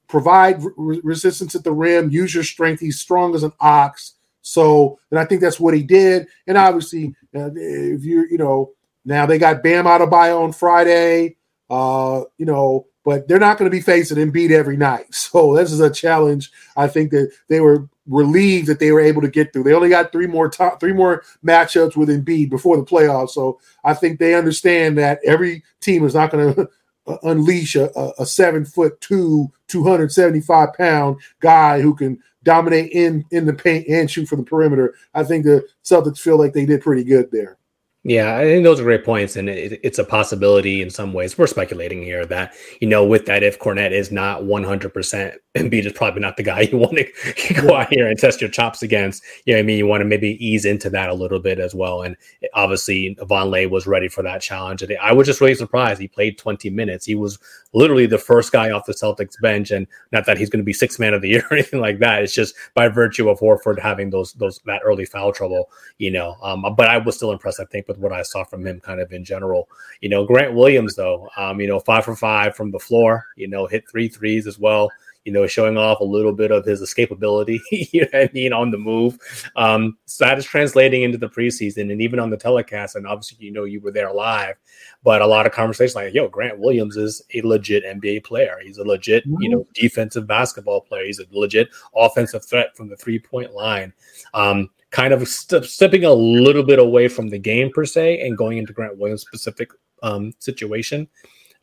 provide 0.07 0.61
re- 0.75 1.01
resistance 1.03 1.55
at 1.55 1.63
the 1.63 1.71
rim, 1.71 2.09
use 2.09 2.33
your 2.33 2.43
strength. 2.43 2.79
He's 2.79 2.99
strong 2.99 3.35
as 3.35 3.43
an 3.43 3.53
ox. 3.59 4.15
So, 4.41 4.99
and 5.11 5.19
I 5.19 5.25
think 5.25 5.41
that's 5.41 5.59
what 5.59 5.75
he 5.75 5.83
did. 5.83 6.27
And 6.47 6.57
obviously, 6.57 7.15
uh, 7.35 7.51
if 7.53 8.03
you're, 8.03 8.27
you 8.27 8.37
know, 8.37 8.71
now 9.05 9.25
they 9.25 9.37
got 9.37 9.63
Bam 9.63 9.87
out 9.87 10.01
of 10.01 10.09
Adebayo 10.09 10.43
on 10.43 10.51
Friday, 10.51 11.37
uh, 11.69 12.23
you 12.37 12.45
know, 12.45 12.87
but 13.03 13.27
they're 13.27 13.39
not 13.39 13.57
going 13.57 13.69
to 13.69 13.75
be 13.75 13.81
facing 13.81 14.17
Embiid 14.17 14.51
every 14.51 14.77
night. 14.77 15.05
So 15.29 15.55
this 15.55 15.71
is 15.71 15.79
a 15.79 15.91
challenge. 15.91 16.51
I 16.75 16.87
think 16.87 17.11
that 17.11 17.31
they 17.49 17.59
were 17.59 17.87
relieved 18.07 18.67
that 18.67 18.79
they 18.79 18.91
were 18.91 18.99
able 18.99 19.21
to 19.21 19.27
get 19.27 19.53
through. 19.53 19.63
They 19.63 19.73
only 19.73 19.89
got 19.89 20.11
three 20.11 20.25
more 20.25 20.49
top, 20.49 20.79
three 20.79 20.93
more 20.93 21.23
matchups 21.45 21.95
with 21.95 22.09
Embiid 22.09 22.49
before 22.49 22.77
the 22.77 22.83
playoffs. 22.83 23.31
So 23.31 23.59
I 23.83 23.93
think 23.93 24.17
they 24.17 24.33
understand 24.33 24.97
that 24.97 25.19
every 25.23 25.63
team 25.81 26.03
is 26.03 26.15
not 26.15 26.31
going 26.31 26.53
to 26.55 26.69
uh, 27.05 27.17
unleash 27.23 27.75
a, 27.75 27.91
a, 28.17 28.25
seven 28.25 28.65
foot 28.65 28.99
two, 29.01 29.51
275 29.67 30.73
pound 30.73 31.17
guy 31.39 31.79
who 31.79 31.93
can 31.93 32.19
dominate 32.43 32.91
in 32.91 33.23
in 33.31 33.45
the 33.45 33.53
paint 33.53 33.87
and 33.87 34.09
shoot 34.09 34.27
from 34.27 34.39
the 34.39 34.45
perimeter. 34.45 34.95
I 35.13 35.23
think 35.23 35.45
the 35.45 35.67
Celtics 35.83 36.19
feel 36.19 36.37
like 36.37 36.53
they 36.53 36.65
did 36.65 36.81
pretty 36.81 37.03
good 37.03 37.29
there. 37.31 37.58
Yeah, 38.03 38.37
I 38.37 38.43
think 38.43 38.63
those 38.63 38.79
are 38.79 38.83
great 38.83 39.03
points, 39.03 39.35
and 39.35 39.49
it, 39.49 39.79
it's 39.83 39.99
a 39.99 40.05
possibility 40.05 40.81
in 40.81 40.89
some 40.89 41.11
ways. 41.11 41.37
We're 41.37 41.47
speculating 41.47 42.01
here 42.01 42.25
that 42.27 42.53
you 42.79 42.87
know, 42.87 43.05
with 43.05 43.25
that, 43.25 43.43
if 43.43 43.59
Kornet 43.59 43.91
is 43.91 44.09
not 44.09 44.45
one 44.45 44.63
hundred 44.63 44.93
percent, 44.93 45.35
Embiid 45.55 45.85
is 45.85 45.93
probably 45.93 46.21
not 46.21 46.37
the 46.37 46.43
guy 46.43 46.61
you 46.71 46.77
want 46.77 46.97
to 46.97 47.53
go 47.61 47.75
out 47.75 47.91
here 47.91 48.07
and 48.07 48.19
test 48.19 48.39
your 48.39 48.49
chops 48.49 48.83
against. 48.83 49.23
You 49.45 49.53
know, 49.53 49.57
what 49.57 49.63
I 49.63 49.65
mean, 49.65 49.77
you 49.77 49.87
want 49.87 50.01
to 50.01 50.05
maybe 50.05 50.45
ease 50.45 50.63
into 50.63 50.89
that 50.91 51.09
a 51.09 51.13
little 51.13 51.39
bit 51.39 51.59
as 51.59 51.73
well. 51.73 52.03
And 52.03 52.15
obviously, 52.53 53.15
Vonleh 53.21 53.69
was 53.69 53.87
ready 53.87 54.07
for 54.09 54.21
that 54.23 54.41
challenge. 54.41 54.83
And 54.83 54.95
I 55.01 55.11
was 55.11 55.25
just 55.25 55.41
really 55.41 55.55
surprised. 55.55 55.99
He 55.99 56.07
played 56.07 56.37
twenty 56.37 56.69
minutes. 56.69 57.05
He 57.05 57.15
was 57.15 57.39
literally 57.73 58.05
the 58.05 58.17
first 58.19 58.51
guy 58.51 58.69
off 58.69 58.85
the 58.85 58.93
Celtics 58.93 59.39
bench, 59.41 59.71
and 59.71 59.87
not 60.11 60.25
that 60.27 60.37
he's 60.37 60.49
going 60.49 60.59
to 60.59 60.65
be 60.65 60.73
six 60.73 60.99
man 60.99 61.13
of 61.15 61.21
the 61.21 61.29
year 61.29 61.43
or 61.51 61.55
anything 61.55 61.81
like 61.81 61.99
that. 61.99 62.21
It's 62.21 62.33
just 62.33 62.53
by 62.75 62.87
virtue 62.87 63.29
of 63.29 63.39
Horford 63.39 63.79
having 63.79 64.11
those 64.11 64.33
those 64.33 64.59
that 64.65 64.81
early 64.85 65.05
foul 65.05 65.31
trouble. 65.31 65.71
You 65.97 66.11
know, 66.11 66.35
um, 66.43 66.63
but 66.77 66.89
I 66.89 66.99
was 66.99 67.15
still 67.15 67.31
impressed. 67.31 67.59
I 67.59 67.65
think 67.65 67.87
with 67.87 67.97
what 67.97 68.13
I 68.13 68.21
saw 68.21 68.43
from 68.43 68.67
him 68.67 68.79
kind 68.79 69.01
of 69.01 69.11
in 69.11 69.23
general. 69.23 69.67
You 70.01 70.09
know, 70.09 70.25
Grant 70.25 70.53
Williams, 70.53 70.95
though, 70.95 71.27
um, 71.37 71.59
you 71.59 71.67
know, 71.67 71.79
five 71.79 72.05
for 72.05 72.15
five 72.15 72.55
from 72.55 72.69
the 72.69 72.79
floor, 72.79 73.25
you 73.35 73.47
know, 73.47 73.65
hit 73.65 73.89
three 73.89 74.07
threes 74.07 74.45
as 74.45 74.59
well. 74.59 74.91
You 75.25 75.33
know, 75.33 75.45
showing 75.47 75.77
off 75.77 75.99
a 75.99 76.05
little 76.05 76.31
bit 76.31 76.51
of 76.51 76.65
his 76.65 76.81
escapability, 76.81 77.59
you 77.71 78.01
know 78.01 78.19
I 78.19 78.29
mean, 78.33 78.53
on 78.53 78.71
the 78.71 78.77
move. 78.77 79.17
Um, 79.55 79.97
so 80.05 80.25
that 80.25 80.37
is 80.37 80.45
translating 80.45 81.03
into 81.03 81.17
the 81.17 81.29
preseason 81.29 81.91
and 81.91 82.01
even 82.01 82.19
on 82.19 82.29
the 82.29 82.37
telecast. 82.37 82.95
And 82.95 83.05
obviously, 83.05 83.45
you 83.45 83.51
know, 83.51 83.65
you 83.65 83.81
were 83.81 83.91
there 83.91 84.11
live, 84.13 84.55
but 85.03 85.21
a 85.21 85.27
lot 85.27 85.45
of 85.45 85.51
conversations 85.51 85.95
like, 85.95 86.13
yo, 86.13 86.27
Grant 86.27 86.59
Williams 86.59 86.97
is 86.97 87.21
a 87.33 87.41
legit 87.41 87.83
NBA 87.83 88.23
player. 88.23 88.57
He's 88.63 88.77
a 88.77 88.83
legit, 88.83 89.25
mm-hmm. 89.27 89.41
you 89.41 89.49
know, 89.49 89.67
defensive 89.73 90.25
basketball 90.25 90.81
player. 90.81 91.05
He's 91.05 91.19
a 91.19 91.25
legit 91.31 91.69
offensive 91.95 92.45
threat 92.45 92.75
from 92.75 92.89
the 92.89 92.97
three 92.97 93.19
point 93.19 93.53
line. 93.53 93.93
Um, 94.33 94.69
kind 94.91 95.13
of 95.13 95.27
st- 95.27 95.65
stepping 95.65 96.05
a 96.05 96.13
little 96.13 96.63
bit 96.63 96.79
away 96.79 97.07
from 97.07 97.29
the 97.29 97.37
game 97.37 97.71
per 97.71 97.85
se 97.85 98.21
and 98.21 98.37
going 98.37 98.57
into 98.57 98.73
Grant 98.73 98.97
Williams' 98.97 99.21
specific 99.21 99.69
um, 100.01 100.33
situation. 100.39 101.07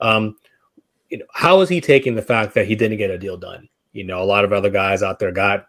Um, 0.00 0.36
you 1.08 1.18
know, 1.18 1.26
how 1.32 1.60
is 1.60 1.68
he 1.68 1.80
taking 1.80 2.14
the 2.14 2.22
fact 2.22 2.54
that 2.54 2.66
he 2.66 2.74
didn't 2.74 2.98
get 2.98 3.10
a 3.10 3.18
deal 3.18 3.36
done? 3.36 3.68
You 3.92 4.04
know, 4.04 4.22
a 4.22 4.24
lot 4.24 4.44
of 4.44 4.52
other 4.52 4.70
guys 4.70 5.02
out 5.02 5.18
there 5.18 5.32
got 5.32 5.66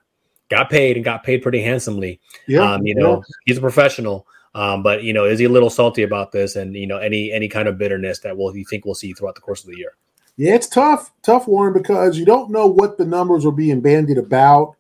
got 0.49 0.69
paid 0.69 0.95
and 0.95 1.05
got 1.05 1.23
paid 1.23 1.41
pretty 1.41 1.61
handsomely. 1.61 2.19
Yeah, 2.47 2.73
um, 2.73 2.85
you 2.85 2.95
know, 2.95 3.17
yeah. 3.17 3.33
he's 3.45 3.57
a 3.57 3.61
professional. 3.61 4.27
Um, 4.55 4.81
but 4.81 5.03
you 5.03 5.13
know, 5.13 5.25
is 5.25 5.39
he 5.39 5.45
a 5.45 5.49
little 5.49 5.69
salty 5.69 6.03
about 6.03 6.31
this? 6.31 6.55
And 6.55 6.75
you 6.75 6.87
know, 6.87 6.97
any 6.97 7.31
any 7.31 7.47
kind 7.47 7.67
of 7.67 7.77
bitterness 7.77 8.19
that 8.19 8.35
will 8.35 8.55
you 8.55 8.65
think 8.65 8.85
we'll 8.85 8.95
see 8.95 9.13
throughout 9.13 9.35
the 9.35 9.41
course 9.41 9.63
of 9.63 9.69
the 9.69 9.77
year? 9.77 9.93
Yeah, 10.37 10.53
it's 10.53 10.67
tough, 10.67 11.11
tough, 11.23 11.47
Warren, 11.47 11.73
because 11.73 12.17
you 12.17 12.25
don't 12.25 12.51
know 12.51 12.67
what 12.67 12.97
the 12.97 13.05
numbers 13.05 13.45
are 13.45 13.51
being 13.51 13.81
bandied 13.81 14.17
about. 14.19 14.75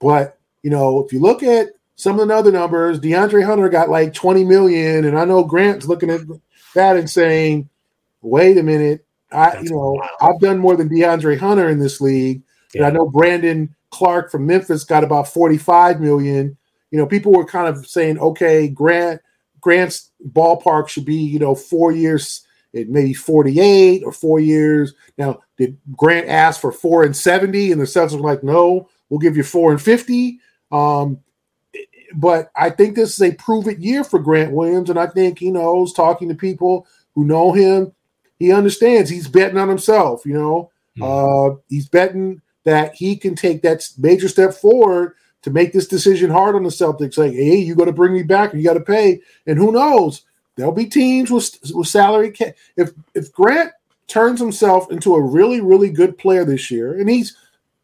But 0.00 0.38
you 0.62 0.70
know, 0.70 1.04
if 1.04 1.12
you 1.12 1.20
look 1.20 1.42
at 1.42 1.68
some 1.96 2.20
of 2.20 2.28
the 2.28 2.34
other 2.34 2.52
numbers, 2.52 3.00
De'Andre 3.00 3.44
Hunter 3.44 3.68
got 3.68 3.88
like 3.88 4.12
20 4.12 4.44
million, 4.44 5.04
and 5.04 5.18
I 5.18 5.24
know 5.24 5.44
Grant's 5.44 5.86
looking 5.86 6.10
at 6.10 6.20
that 6.74 6.96
and 6.96 7.08
saying, 7.08 7.68
"Wait 8.20 8.58
a 8.58 8.62
minute, 8.62 9.05
I 9.36 9.50
That's 9.50 9.64
you 9.64 9.76
know 9.76 9.92
wild. 9.92 10.10
I've 10.20 10.40
done 10.40 10.58
more 10.58 10.76
than 10.76 10.88
De'Andre 10.88 11.38
Hunter 11.38 11.68
in 11.68 11.78
this 11.78 12.00
league." 12.00 12.42
Yeah. 12.74 12.86
And 12.86 12.86
I 12.86 12.90
know 12.90 13.08
Brandon 13.08 13.74
Clarke 13.90 14.30
from 14.30 14.46
Memphis 14.46 14.84
got 14.84 15.04
about 15.04 15.28
45 15.28 16.00
million. 16.00 16.56
You 16.90 16.98
know, 16.98 17.06
people 17.06 17.32
were 17.32 17.46
kind 17.46 17.68
of 17.68 17.86
saying, 17.86 18.18
"Okay, 18.18 18.68
Grant 18.68 19.20
Grant's 19.60 20.10
ballpark 20.32 20.88
should 20.88 21.04
be 21.04 21.16
you 21.16 21.38
know 21.38 21.54
four 21.54 21.92
years." 21.92 22.42
It 22.72 22.90
maybe 22.90 23.14
48 23.14 24.02
or 24.04 24.12
four 24.12 24.38
years. 24.38 24.92
Now, 25.16 25.40
did 25.56 25.78
Grant 25.96 26.28
ask 26.28 26.60
for 26.60 26.70
four 26.70 27.04
and 27.04 27.16
70? 27.16 27.72
And 27.72 27.80
the 27.80 27.86
Celtics 27.86 28.12
were 28.12 28.20
like, 28.20 28.44
no, 28.44 28.90
we'll 29.08 29.18
give 29.18 29.34
you 29.34 29.42
four 29.42 29.72
and 29.72 29.80
50. 29.80 30.38
Um, 30.70 31.20
but 32.14 32.50
I 32.56 32.70
think 32.70 32.94
this 32.94 33.14
is 33.14 33.22
a 33.22 33.34
prove 33.34 33.68
it 33.68 33.78
year 33.78 34.04
for 34.04 34.18
Grant 34.18 34.52
Williams, 34.52 34.90
and 34.90 34.98
I 34.98 35.06
think 35.06 35.38
he 35.38 35.50
knows 35.50 35.92
talking 35.92 36.28
to 36.28 36.34
people 36.34 36.86
who 37.14 37.24
know 37.24 37.52
him, 37.52 37.92
he 38.38 38.52
understands 38.52 39.10
he's 39.10 39.28
betting 39.28 39.58
on 39.58 39.68
himself. 39.68 40.24
You 40.24 40.34
know, 40.34 40.70
mm-hmm. 40.98 41.02
uh, 41.54 41.56
he's 41.68 41.88
betting 41.88 42.40
that 42.64 42.94
he 42.94 43.16
can 43.16 43.34
take 43.34 43.62
that 43.62 43.88
major 43.98 44.28
step 44.28 44.52
forward 44.52 45.14
to 45.42 45.50
make 45.50 45.72
this 45.72 45.86
decision 45.86 46.30
hard 46.30 46.56
on 46.56 46.64
the 46.64 46.70
Celtics. 46.70 47.16
Like, 47.16 47.32
hey, 47.32 47.56
you 47.56 47.74
got 47.76 47.84
to 47.84 47.92
bring 47.92 48.12
me 48.12 48.24
back, 48.24 48.52
or 48.52 48.56
you 48.56 48.64
got 48.64 48.74
to 48.74 48.80
pay, 48.80 49.20
and 49.46 49.56
who 49.56 49.72
knows? 49.72 50.22
There'll 50.56 50.72
be 50.72 50.86
teams 50.86 51.30
with 51.30 51.56
with 51.74 51.88
salary. 51.88 52.32
Ca- 52.32 52.54
if 52.76 52.92
if 53.14 53.32
Grant 53.32 53.72
turns 54.08 54.40
himself 54.40 54.90
into 54.90 55.14
a 55.14 55.20
really 55.20 55.60
really 55.60 55.90
good 55.90 56.18
player 56.18 56.44
this 56.44 56.70
year, 56.70 56.98
and 56.98 57.08
he's 57.08 57.36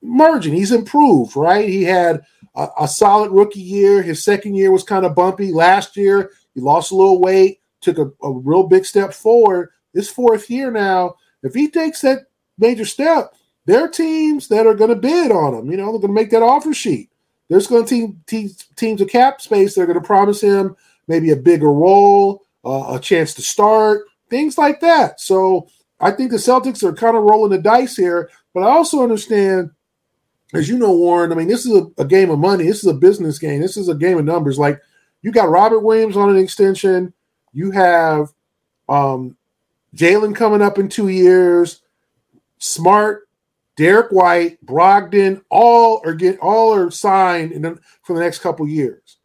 merging, 0.03 0.55
he's 0.55 0.73
improved, 0.73 1.37
right? 1.37 1.69
He 1.69 1.85
had 1.85 2.23
a, 2.55 2.69
a 2.81 2.89
solid 2.89 3.31
rookie 3.31 3.61
year. 3.61 4.03
His 4.03 4.25
second 4.25 4.55
year 4.55 4.73
was 4.73 4.83
kind 4.83 5.07
of 5.07 5.15
bumpy. 5.15 5.53
Last 5.53 5.97
year, 5.97 6.31
he 6.55 6.61
lost 6.61 6.91
a 6.91 6.97
little 6.97 7.21
weight, 7.21 7.61
took 7.81 7.99
a, 7.99 8.11
a 8.23 8.33
real 8.33 8.65
big 8.65 8.85
step 8.85 9.13
forward. 9.13 9.71
This 9.93 10.11
fourth 10.11 10.49
year 10.51 10.71
now, 10.71 11.17
if 11.43 11.55
he 11.55 11.69
takes 11.69 12.01
that 12.03 12.27
major 12.59 12.85
step, 12.85 13.35
there 13.67 13.85
are 13.85 13.89
teams 13.89 14.49
that 14.49 14.67
are 14.67 14.75
going 14.75 14.91
to 14.91 14.97
bid 14.97 15.31
on 15.31 15.55
him. 15.55 15.71
You 15.71 15.77
know, 15.77 15.93
they're 15.93 16.01
going 16.01 16.15
to 16.15 16.21
make 16.21 16.31
that 16.31 16.43
offer 16.43 16.75
sheet. 16.75 17.11
There's 17.49 17.67
going 17.67 17.85
to 17.85 17.89
team, 17.89 18.23
team, 18.27 18.51
teams 18.77 19.01
of 19.01 19.09
cap 19.09 19.41
space. 19.41 19.75
They're 19.75 19.87
going 19.87 20.01
to 20.01 20.07
promise 20.07 20.41
him 20.41 20.77
maybe 21.09 21.31
a 21.31 21.37
bigger 21.37 21.73
role, 21.73 22.45
uh, 22.65 22.95
a 22.97 23.01
chance 23.01 23.35
to 23.35 23.43
start, 23.43 24.03
things 24.31 24.57
like 24.57 24.81
that. 24.81 25.21
So 25.21 25.69
I 26.01 26.13
think 26.13 26.31
the 26.31 26.37
Celtics 26.39 26.83
are 26.83 26.93
kind 26.93 27.17
of 27.17 27.25
rolling 27.25 27.51
the 27.51 27.59
dice 27.59 27.97
here. 27.97 28.31
But 28.55 28.63
I 28.63 28.71
also 28.71 29.03
understand 29.03 29.71
as 30.55 30.69
you 30.69 30.77
know, 30.79 30.93
Warren, 30.93 31.33
I 31.33 31.35
mean, 31.35 31.49
this 31.49 31.65
is 31.65 31.75
a, 31.75 32.03
a, 32.03 32.05
game 32.05 32.31
of 32.31 32.39
money. 32.39 32.65
This 32.65 32.83
is 32.83 32.87
a 32.87 32.95
business 32.95 33.39
game. 33.39 33.61
This 33.61 33.77
is 33.77 33.89
a 33.89 33.95
game 33.95 34.19
of 34.19 34.25
numbers. 34.25 34.59
Like 34.59 34.81
you 35.23 35.33
got 35.33 35.49
Robert 35.49 35.81
Williams 35.81 36.17
on 36.17 36.31
an 36.31 36.37
extension. 36.37 37.13
You 37.53 37.71
have 37.71 38.33
um, 38.89 39.37
Jaylen 39.97 40.35
coming 40.35 40.63
up 40.63 40.79
in 40.79 40.89
two 40.89 41.09
years. 41.09 41.83
Smart, 42.59 43.29
Derrick 43.77 44.11
White, 44.11 44.65
Brogdon, 44.65 45.43
all 45.51 46.01
are 46.05 46.15
get 46.15 46.39
all 46.39 46.75
are 46.75 46.91
signed 46.91 47.53
in 47.53 47.63
the, 47.63 47.79
for 48.03 48.15
the 48.15 48.21
next 48.21 48.39
couple 48.39 48.67
years. 48.69 49.19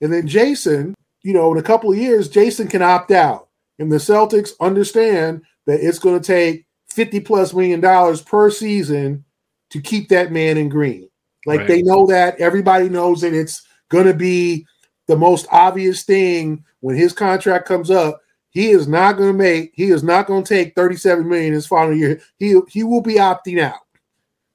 And 0.00 0.12
then 0.12 0.26
Jason. 0.26 0.94
you 1.22 1.32
know, 1.32 1.52
in 1.52 1.58
a 1.58 1.62
couple 1.62 1.92
of 1.92 1.98
years, 1.98 2.28
Jason 2.28 2.68
can 2.68 2.82
opt 2.82 3.10
out. 3.10 3.48
And 3.78 3.90
the 3.90 3.96
Celtics 3.96 4.52
understand 4.60 5.42
that 5.66 5.80
it's 5.80 5.98
going 5.98 6.20
to 6.20 6.26
take 6.26 6.66
50 6.90 7.20
plus 7.20 7.54
million 7.54 7.80
dollars 7.80 8.22
per 8.22 8.50
season 8.50 9.24
to 9.70 9.80
keep 9.80 10.08
that 10.08 10.32
man 10.32 10.58
in 10.58 10.68
green. 10.68 11.08
Like 11.46 11.60
right. 11.60 11.68
they 11.68 11.82
know 11.82 12.06
that 12.06 12.38
everybody 12.40 12.88
knows 12.88 13.20
that 13.22 13.32
it's 13.32 13.62
going 13.88 14.06
to 14.06 14.14
be 14.14 14.66
the 15.06 15.16
most 15.16 15.46
obvious 15.50 16.02
thing 16.02 16.64
when 16.80 16.96
his 16.96 17.12
contract 17.12 17.66
comes 17.66 17.90
up. 17.90 18.20
He 18.50 18.70
is 18.70 18.88
not 18.88 19.16
going 19.16 19.32
to 19.32 19.38
make. 19.38 19.72
He 19.74 19.90
is 19.90 20.02
not 20.02 20.26
going 20.26 20.44
to 20.44 20.54
take 20.54 20.74
thirty-seven 20.74 21.28
million 21.28 21.52
his 21.52 21.66
final 21.66 21.94
year. 21.94 22.20
He 22.38 22.60
he 22.68 22.82
will 22.82 23.00
be 23.00 23.14
opting 23.14 23.60
out. 23.60 23.80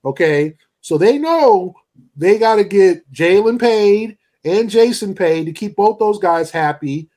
Okay, 0.03 0.55
so 0.81 0.97
they 0.97 1.17
know 1.17 1.75
they 2.15 2.37
got 2.37 2.55
to 2.55 2.63
get 2.63 3.09
Jaylen 3.11 3.59
paid 3.59 4.17
and 4.43 4.69
Jason 4.69 5.15
paid 5.15 5.45
to 5.45 5.53
keep 5.53 5.75
both 5.75 5.97
those 5.97 6.19
guys 6.19 6.51
happy. 6.51 7.09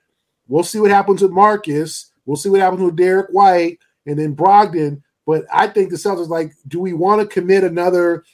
We'll 0.46 0.64
see 0.64 0.80
what 0.80 0.90
happens 0.90 1.20
with 1.20 1.30
Marcus. 1.30 2.10
We'll 2.24 2.36
see 2.36 2.48
what 2.48 2.60
happens 2.60 2.82
with 2.82 2.96
Derrick 2.96 3.28
White 3.30 3.78
and 4.06 4.18
then 4.18 4.34
Brogdon. 4.34 5.02
But 5.26 5.44
I 5.52 5.66
think 5.66 5.90
the 5.90 5.96
Celtics 5.96 6.28
like, 6.28 6.52
do 6.68 6.80
we 6.80 6.94
want 6.94 7.20
to 7.20 7.26
commit 7.26 7.64
another 7.64 8.24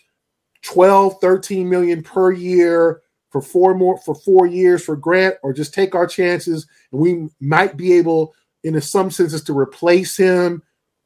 12, 0.63 1.21
13 1.21 1.69
million 1.69 2.03
per 2.03 2.31
year 2.31 3.03
for 3.35 3.43
four 3.43 3.75
more 3.75 3.99
for 3.99 4.15
four 4.15 4.47
years 4.47 4.85
for 4.85 4.95
Grant, 4.95 5.35
or 5.43 5.53
just 5.53 5.75
take 5.75 5.97
our 5.97 6.07
chances, 6.07 6.69
and 6.93 7.01
we 7.01 7.29
might 7.41 7.77
be 7.77 7.95
able, 7.95 8.33
in 8.63 8.81
some 8.81 9.11
senses, 9.11 9.43
to 9.43 9.59
replace 9.59 10.17
him 10.17 10.63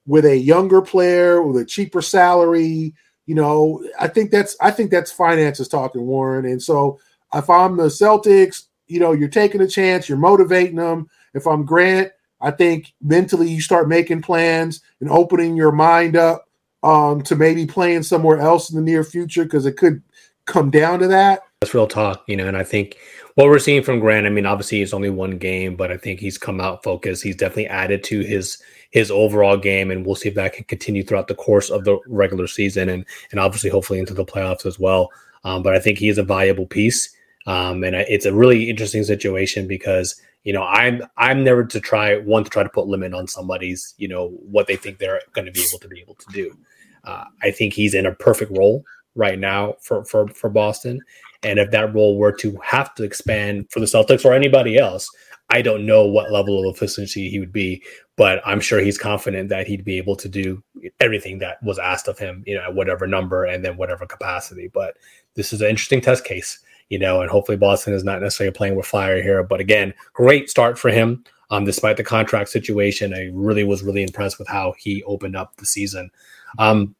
with 0.07 0.27
a 0.27 0.37
younger 0.37 0.83
player 0.83 1.41
with 1.41 1.63
a 1.63 1.65
cheaper 1.65 2.03
salary. 2.03 2.93
You 3.25 3.35
know, 3.35 3.83
I 3.99 4.09
think 4.09 4.31
that's 4.31 4.59
I 4.61 4.71
think 4.71 4.91
that's 4.91 5.11
finances 5.11 5.69
talking, 5.69 6.03
Warren. 6.03 6.45
And 6.45 6.63
so 6.63 7.01
if 7.33 7.49
I'm 7.49 7.79
the 7.79 7.85
Celtics, 7.85 8.65
you 8.89 9.01
know, 9.01 9.13
you're 9.13 9.29
taking 9.29 9.63
a 9.63 9.67
chance, 9.67 10.07
you're 10.07 10.19
motivating 10.19 10.77
them. 10.77 11.09
If 11.33 11.47
I'm 11.47 11.65
Grant, 11.65 12.13
I 12.43 12.51
think 12.51 12.93
mentally 13.01 13.49
you 13.49 13.63
start 13.63 13.89
making 13.89 14.21
plans 14.21 14.83
and 15.01 15.09
opening 15.09 15.57
your 15.57 15.73
mind 15.73 16.15
up 16.15 16.45
um, 16.83 17.23
to 17.23 17.37
maybe 17.37 17.65
playing 17.65 18.03
somewhere 18.03 18.39
else 18.39 18.69
in 18.69 18.77
the 18.77 18.83
near 18.83 19.03
future 19.03 19.45
because 19.45 19.65
it 19.65 19.79
could 19.79 20.03
come 20.45 20.69
down 20.71 20.99
to 20.99 21.09
that. 21.09 21.41
That's 21.61 21.75
real 21.75 21.89
talk, 21.89 22.23
you 22.29 22.37
know, 22.37 22.47
and 22.47 22.57
I 22.57 22.63
think 22.63 22.99
what 23.35 23.49
we're 23.49 23.59
seeing 23.59 23.83
from 23.83 23.99
Grant, 23.99 24.27
I 24.27 24.31
mean, 24.31 24.47
obviously 24.47 24.81
it's 24.81 24.95
only 24.95 25.11
one 25.11 25.39
game, 25.39 25.75
but 25.75 25.91
I 25.91 25.97
think 25.97 26.21
he's 26.21 26.39
come 26.39 26.61
out 26.61 26.85
focused. 26.85 27.25
He's 27.25 27.35
definitely 27.35 27.67
added 27.67 28.05
to 28.05 28.21
his 28.21 28.63
his 28.91 29.11
overall 29.11 29.57
game, 29.57 29.91
and 29.91 30.07
we'll 30.07 30.15
see 30.15 30.29
if 30.29 30.37
that 30.37 30.53
can 30.53 30.65
continue 30.67 31.03
throughout 31.03 31.27
the 31.27 31.35
course 31.35 31.69
of 31.69 31.83
the 31.83 31.99
regular 32.07 32.47
season 32.47 32.89
and 32.89 33.05
and 33.33 33.41
obviously 33.41 33.71
hopefully 33.71 33.99
into 33.99 34.15
the 34.15 34.25
playoffs 34.25 34.67
as 34.67 34.79
well. 34.79 35.11
Um, 35.43 35.65
but 35.65 35.75
I 35.75 35.81
think 35.81 35.99
he 35.99 36.09
is 36.09 36.17
a 36.17 36.23
valuable 36.23 36.65
piece, 36.65 37.11
um, 37.49 37.83
and 37.83 37.97
it's 37.97 38.25
a 38.25 38.33
really 38.33 38.71
interesting 38.71 39.03
situation 39.03 39.67
because 39.67 40.15
you 40.45 40.53
know 40.53 40.63
i'm 40.63 41.03
i'm 41.17 41.43
never 41.43 41.65
to 41.65 41.81
try 41.81 42.17
one 42.19 42.45
to 42.45 42.51
try 42.51 42.63
to 42.63 42.69
put 42.69 42.87
limit 42.87 43.13
on 43.13 43.27
somebody's 43.27 43.95
you 43.99 44.07
know 44.07 44.29
what 44.49 44.69
they 44.69 44.77
think 44.77 44.99
they're 44.99 45.21
going 45.33 45.45
to 45.45 45.51
be 45.51 45.65
able 45.69 45.81
to 45.81 45.89
be 45.89 46.01
able 46.01 46.15
to 46.15 46.27
do 46.33 46.57
uh, 47.05 47.25
i 47.43 47.51
think 47.51 47.75
he's 47.75 47.93
in 47.93 48.07
a 48.07 48.15
perfect 48.15 48.57
role 48.57 48.85
right 49.17 49.41
now 49.41 49.75
for 49.81 50.05
for 50.05 50.29
for 50.29 50.49
boston 50.49 51.01
and 51.43 51.59
if 51.59 51.71
that 51.71 51.95
role 51.95 52.19
were 52.19 52.33
to 52.33 52.57
have 52.65 52.95
to 52.95 53.05
expand 53.05 53.67
for 53.71 53.81
the 53.81 53.87
celtics 53.87 54.25
or 54.25 54.33
anybody 54.33 54.79
else 54.79 55.11
i 55.51 55.63
don't 55.63 55.87
know 55.87 56.07
what 56.07 56.33
level 56.33 56.69
of 56.69 56.75
efficiency 56.75 57.29
he 57.29 57.39
would 57.39 57.53
be 57.53 57.83
but 58.17 58.41
i'm 58.45 58.61
sure 58.61 58.81
he's 58.81 58.99
confident 58.99 59.49
that 59.49 59.67
he'd 59.67 59.85
be 59.85 59.99
able 59.99 60.17
to 60.17 60.29
do 60.29 60.63
everything 61.01 61.39
that 61.39 61.63
was 61.63 61.79
asked 61.79 62.09
of 62.09 62.19
him 62.19 62.43
you 62.47 62.55
know 62.55 62.63
at 62.63 62.75
whatever 62.75 63.07
number 63.07 63.45
and 63.45 63.65
then 63.65 63.77
whatever 63.77 64.07
capacity 64.07 64.71
but 64.73 64.97
this 65.35 65.53
is 65.53 65.61
an 65.61 65.69
interesting 65.69 66.01
test 66.01 66.25
case 66.25 66.63
you 66.89 66.99
know, 66.99 67.21
and 67.21 67.31
hopefully 67.31 67.59
Boston 67.59 67.93
is 67.93 68.05
not 68.05 68.21
necessarily 68.21 68.55
playing 68.55 68.77
with 68.77 68.87
fire 68.87 69.23
here. 69.23 69.43
But 69.43 69.61
again, 69.61 69.93
great 70.13 70.49
start 70.49 70.79
for 70.79 70.91
him. 70.91 71.25
Um, 71.51 71.65
despite 71.65 71.97
the 71.97 72.05
contract 72.05 72.51
situation, 72.51 73.15
I 73.15 73.31
really 73.33 73.65
was 73.65 73.83
really 73.83 74.03
impressed 74.03 74.39
with 74.39 74.49
how 74.49 74.75
he 74.79 75.03
opened 75.05 75.37
up 75.37 75.57
the 75.57 75.67
season. 75.67 76.11
Um, 76.59 76.95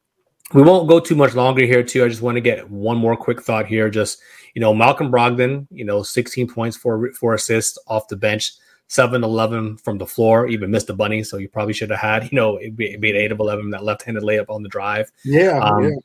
we 0.53 0.61
won't 0.61 0.89
go 0.89 0.99
too 0.99 1.15
much 1.15 1.35
longer 1.35 1.65
here, 1.65 1.83
too. 1.83 2.03
I 2.03 2.09
just 2.09 2.21
want 2.21 2.35
to 2.35 2.41
get 2.41 2.69
one 2.69 2.97
more 2.97 3.15
quick 3.15 3.41
thought 3.41 3.67
here. 3.67 3.89
Just 3.89 4.19
you 4.53 4.61
know, 4.61 4.73
Malcolm 4.73 5.11
Brogdon, 5.11 5.67
you 5.71 5.85
know, 5.85 6.03
16 6.03 6.47
points 6.47 6.77
for 6.77 7.11
for 7.13 7.33
assists 7.33 7.77
off 7.87 8.07
the 8.07 8.15
bench, 8.15 8.53
7 8.87 9.23
11 9.23 9.77
from 9.77 9.97
the 9.97 10.05
floor, 10.05 10.47
even 10.47 10.71
missed 10.71 10.89
a 10.89 10.93
bunny. 10.93 11.23
So 11.23 11.37
you 11.37 11.49
probably 11.49 11.73
should 11.73 11.91
have 11.91 11.99
had, 11.99 12.23
you 12.31 12.35
know, 12.35 12.57
it 12.57 12.75
be, 12.75 12.93
it 12.93 13.01
be 13.01 13.11
8 13.11 13.31
of 13.31 13.39
11, 13.39 13.69
that 13.71 13.83
left 13.83 14.03
handed 14.03 14.23
layup 14.23 14.49
on 14.49 14.63
the 14.63 14.69
drive. 14.69 15.11
Yeah. 15.23 15.59
Um, 15.59 15.83
yeah. 15.83 15.95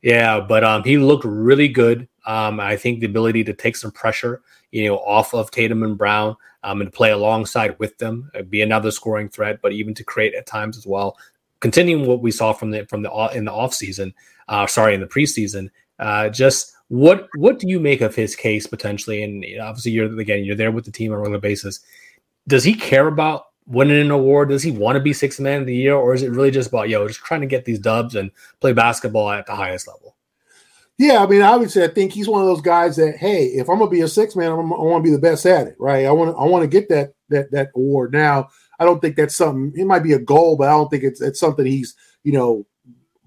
Yeah, 0.00 0.40
but 0.40 0.62
um, 0.62 0.84
he 0.84 0.96
looked 0.96 1.24
really 1.24 1.66
good. 1.66 2.08
Um, 2.24 2.60
I 2.60 2.76
think 2.76 3.00
the 3.00 3.06
ability 3.06 3.42
to 3.44 3.52
take 3.52 3.74
some 3.74 3.90
pressure, 3.90 4.42
you 4.70 4.86
know, 4.86 4.98
off 4.98 5.34
of 5.34 5.50
Tatum 5.50 5.82
and 5.82 5.98
Brown, 5.98 6.36
um, 6.62 6.80
and 6.80 6.92
play 6.92 7.10
alongside 7.10 7.76
with 7.80 7.98
them, 7.98 8.30
uh, 8.34 8.42
be 8.42 8.62
another 8.62 8.92
scoring 8.92 9.28
threat, 9.28 9.60
but 9.60 9.72
even 9.72 9.94
to 9.94 10.04
create 10.04 10.34
at 10.34 10.46
times 10.46 10.78
as 10.78 10.86
well. 10.86 11.16
Continuing 11.60 12.06
what 12.06 12.22
we 12.22 12.30
saw 12.30 12.52
from 12.52 12.70
the 12.70 12.86
from 12.86 13.02
the 13.02 13.10
in 13.34 13.44
the 13.44 13.52
off 13.52 13.74
season, 13.74 14.14
uh, 14.48 14.66
sorry, 14.66 14.94
in 14.94 15.00
the 15.00 15.06
preseason, 15.06 15.70
uh, 15.98 16.28
just 16.28 16.72
what 16.88 17.28
what 17.36 17.58
do 17.58 17.68
you 17.68 17.80
make 17.80 18.00
of 18.00 18.14
his 18.14 18.36
case 18.36 18.66
potentially? 18.66 19.22
And 19.22 19.44
obviously, 19.60 19.92
you're 19.92 20.18
again 20.18 20.44
you're 20.44 20.56
there 20.56 20.72
with 20.72 20.84
the 20.84 20.92
team 20.92 21.12
on 21.12 21.18
a 21.18 21.20
regular 21.20 21.40
basis. 21.40 21.80
Does 22.46 22.64
he 22.64 22.74
care 22.74 23.08
about 23.08 23.46
winning 23.66 24.00
an 24.00 24.10
award? 24.10 24.48
Does 24.48 24.62
he 24.62 24.70
want 24.70 24.96
to 24.96 25.02
be 25.02 25.12
sixth 25.12 25.40
man 25.40 25.60
of 25.60 25.66
the 25.66 25.76
year, 25.76 25.94
or 25.94 26.14
is 26.14 26.22
it 26.22 26.30
really 26.30 26.50
just 26.50 26.68
about 26.68 26.88
yo 26.88 27.06
just 27.06 27.20
trying 27.20 27.42
to 27.42 27.46
get 27.46 27.64
these 27.64 27.78
dubs 27.78 28.14
and 28.14 28.30
play 28.60 28.72
basketball 28.72 29.30
at 29.30 29.46
the 29.46 29.54
highest 29.54 29.86
level? 29.86 30.16
Yeah, 30.98 31.22
I 31.22 31.26
mean, 31.26 31.42
obviously, 31.42 31.84
I 31.84 31.88
think 31.88 32.12
he's 32.12 32.28
one 32.28 32.40
of 32.40 32.48
those 32.48 32.60
guys 32.60 32.96
that, 32.96 33.16
hey, 33.18 33.44
if 33.44 33.68
I'm 33.68 33.78
gonna 33.78 33.90
be 33.90 34.00
a 34.00 34.08
six 34.08 34.34
man, 34.34 34.50
I'm, 34.50 34.72
i 34.72 34.76
want 34.76 35.04
to 35.04 35.08
be 35.08 35.14
the 35.14 35.20
best 35.20 35.46
at 35.46 35.68
it, 35.68 35.76
right? 35.78 36.06
I 36.06 36.10
want 36.10 36.36
I 36.36 36.44
want 36.44 36.62
to 36.62 36.68
get 36.68 36.88
that 36.88 37.12
that 37.28 37.52
that 37.52 37.70
award. 37.76 38.12
Now, 38.12 38.48
I 38.78 38.84
don't 38.84 39.00
think 39.00 39.16
that's 39.16 39.36
something. 39.36 39.72
It 39.78 39.86
might 39.86 40.02
be 40.02 40.12
a 40.12 40.18
goal, 40.18 40.56
but 40.56 40.68
I 40.68 40.72
don't 40.72 40.88
think 40.88 41.04
it's 41.04 41.20
it's 41.20 41.40
something 41.40 41.66
he's 41.66 41.94
you 42.22 42.32
know 42.32 42.66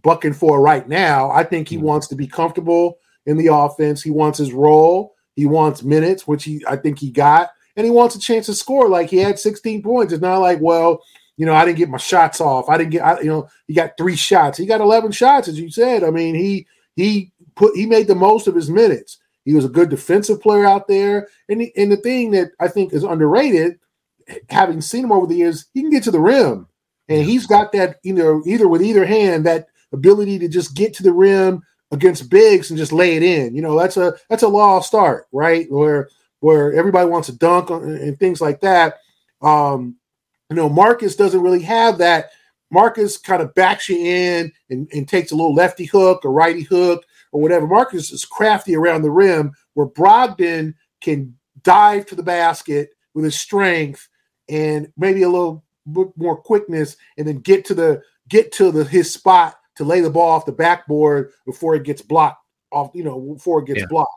bucking 0.01 0.33
for 0.33 0.61
right 0.61 0.87
now. 0.87 1.31
I 1.31 1.43
think 1.43 1.67
he 1.67 1.77
mm-hmm. 1.77 1.85
wants 1.85 2.07
to 2.07 2.15
be 2.15 2.27
comfortable 2.27 2.97
in 3.25 3.37
the 3.37 3.53
offense. 3.53 4.01
He 4.01 4.11
wants 4.11 4.37
his 4.37 4.53
role. 4.53 5.15
He 5.35 5.45
wants 5.45 5.83
minutes, 5.83 6.27
which 6.27 6.43
he 6.43 6.63
I 6.67 6.75
think 6.75 6.99
he 6.99 7.11
got, 7.11 7.51
and 7.75 7.85
he 7.85 7.91
wants 7.91 8.15
a 8.15 8.19
chance 8.19 8.45
to 8.47 8.53
score. 8.53 8.89
Like 8.89 9.09
he 9.09 9.17
had 9.17 9.39
16 9.39 9.81
points. 9.81 10.13
It's 10.13 10.21
not 10.21 10.37
like 10.37 10.59
well. 10.61 11.01
You 11.37 11.47
know, 11.47 11.55
I 11.55 11.65
didn't 11.65 11.79
get 11.79 11.89
my 11.89 11.97
shots 11.97 12.39
off. 12.39 12.69
I 12.69 12.77
didn't 12.77 12.91
get, 12.91 13.01
I, 13.01 13.19
you 13.21 13.29
know, 13.29 13.49
he 13.65 13.73
got 13.73 13.97
three 13.97 14.17
shots. 14.17 14.59
He 14.59 14.67
got 14.67 14.81
11 14.81 15.11
shots, 15.11 15.47
as 15.47 15.59
you 15.59 15.71
said. 15.71 16.03
I 16.03 16.11
mean, 16.11 16.35
he 16.35 16.67
he 16.95 17.31
put 17.55 17.75
he 17.75 17.85
made 17.87 18.07
the 18.07 18.15
most 18.15 18.47
of 18.47 18.53
his 18.53 18.69
minutes. 18.69 19.17
He 19.45 19.53
was 19.53 19.65
a 19.65 19.69
good 19.69 19.89
defensive 19.89 20.41
player 20.41 20.65
out 20.65 20.87
there, 20.87 21.27
and 21.49 21.61
he, 21.61 21.71
and 21.75 21.91
the 21.91 21.97
thing 21.97 22.31
that 22.31 22.51
I 22.59 22.67
think 22.67 22.93
is 22.93 23.03
underrated, 23.03 23.79
having 24.49 24.81
seen 24.81 25.03
him 25.05 25.12
over 25.12 25.27
the 25.27 25.36
years, 25.36 25.65
he 25.73 25.81
can 25.81 25.89
get 25.89 26.03
to 26.03 26.12
the 26.12 26.19
rim, 26.19 26.67
and 27.07 27.23
he's 27.23 27.45
got 27.45 27.71
that 27.73 27.99
you 28.03 28.13
know 28.13 28.41
either 28.45 28.67
with 28.67 28.81
either 28.81 29.05
hand 29.05 29.45
that 29.45 29.67
ability 29.93 30.39
to 30.39 30.47
just 30.47 30.75
get 30.75 30.93
to 30.95 31.03
the 31.03 31.13
rim 31.13 31.62
against 31.91 32.29
bigs 32.29 32.69
and 32.69 32.77
just 32.77 32.93
lay 32.93 33.15
it 33.17 33.23
in. 33.23 33.55
You 33.55 33.62
know 33.62 33.77
that's 33.77 33.97
a 33.97 34.15
that's 34.29 34.43
a 34.43 34.47
law 34.47 34.77
of 34.77 34.86
start, 34.86 35.27
right? 35.31 35.69
Where 35.71 36.10
where 36.39 36.73
everybody 36.73 37.10
wants 37.10 37.27
to 37.27 37.38
dunk 37.38 37.69
and 37.69 38.17
things 38.19 38.41
like 38.41 38.62
that. 38.62 38.97
Um, 39.41 39.95
you 40.49 40.55
know, 40.55 40.69
Marcus 40.69 41.15
doesn't 41.15 41.41
really 41.41 41.62
have 41.62 41.97
that. 41.99 42.31
Marcus 42.71 43.17
kind 43.17 43.41
of 43.41 43.53
backs 43.53 43.89
you 43.89 43.97
in 43.97 44.51
and, 44.69 44.88
and 44.93 45.07
takes 45.07 45.31
a 45.31 45.36
little 45.36 45.53
lefty 45.53 45.86
hook 45.86 46.25
or 46.25 46.31
righty 46.31 46.63
hook 46.63 47.03
or 47.31 47.41
whatever. 47.41 47.67
Marcus 47.67 48.12
is 48.12 48.25
crafty 48.25 48.75
around 48.75 49.01
the 49.01 49.12
rim, 49.12 49.51
where 49.73 49.88
Brogdon 49.88 50.73
can 51.01 51.36
dive 51.63 52.05
to 52.07 52.15
the 52.15 52.23
basket 52.23 52.89
with 53.13 53.25
his 53.25 53.39
strength 53.39 54.07
and 54.51 54.91
maybe 54.97 55.23
a 55.23 55.29
little 55.29 55.63
bit 55.91 56.09
more 56.15 56.37
quickness, 56.37 56.97
and 57.17 57.27
then 57.27 57.37
get 57.37 57.65
to 57.65 57.73
the 57.73 58.03
get 58.27 58.51
to 58.53 58.71
the 58.71 58.83
his 58.83 59.11
spot 59.11 59.57
to 59.77 59.83
lay 59.83 60.01
the 60.01 60.09
ball 60.09 60.29
off 60.29 60.45
the 60.45 60.51
backboard 60.51 61.31
before 61.45 61.73
it 61.75 61.83
gets 61.83 62.01
blocked 62.01 62.45
off. 62.71 62.91
You 62.93 63.03
know, 63.03 63.19
before 63.19 63.61
it 63.61 63.65
gets 63.65 63.79
yeah. 63.79 63.87
blocked. 63.89 64.11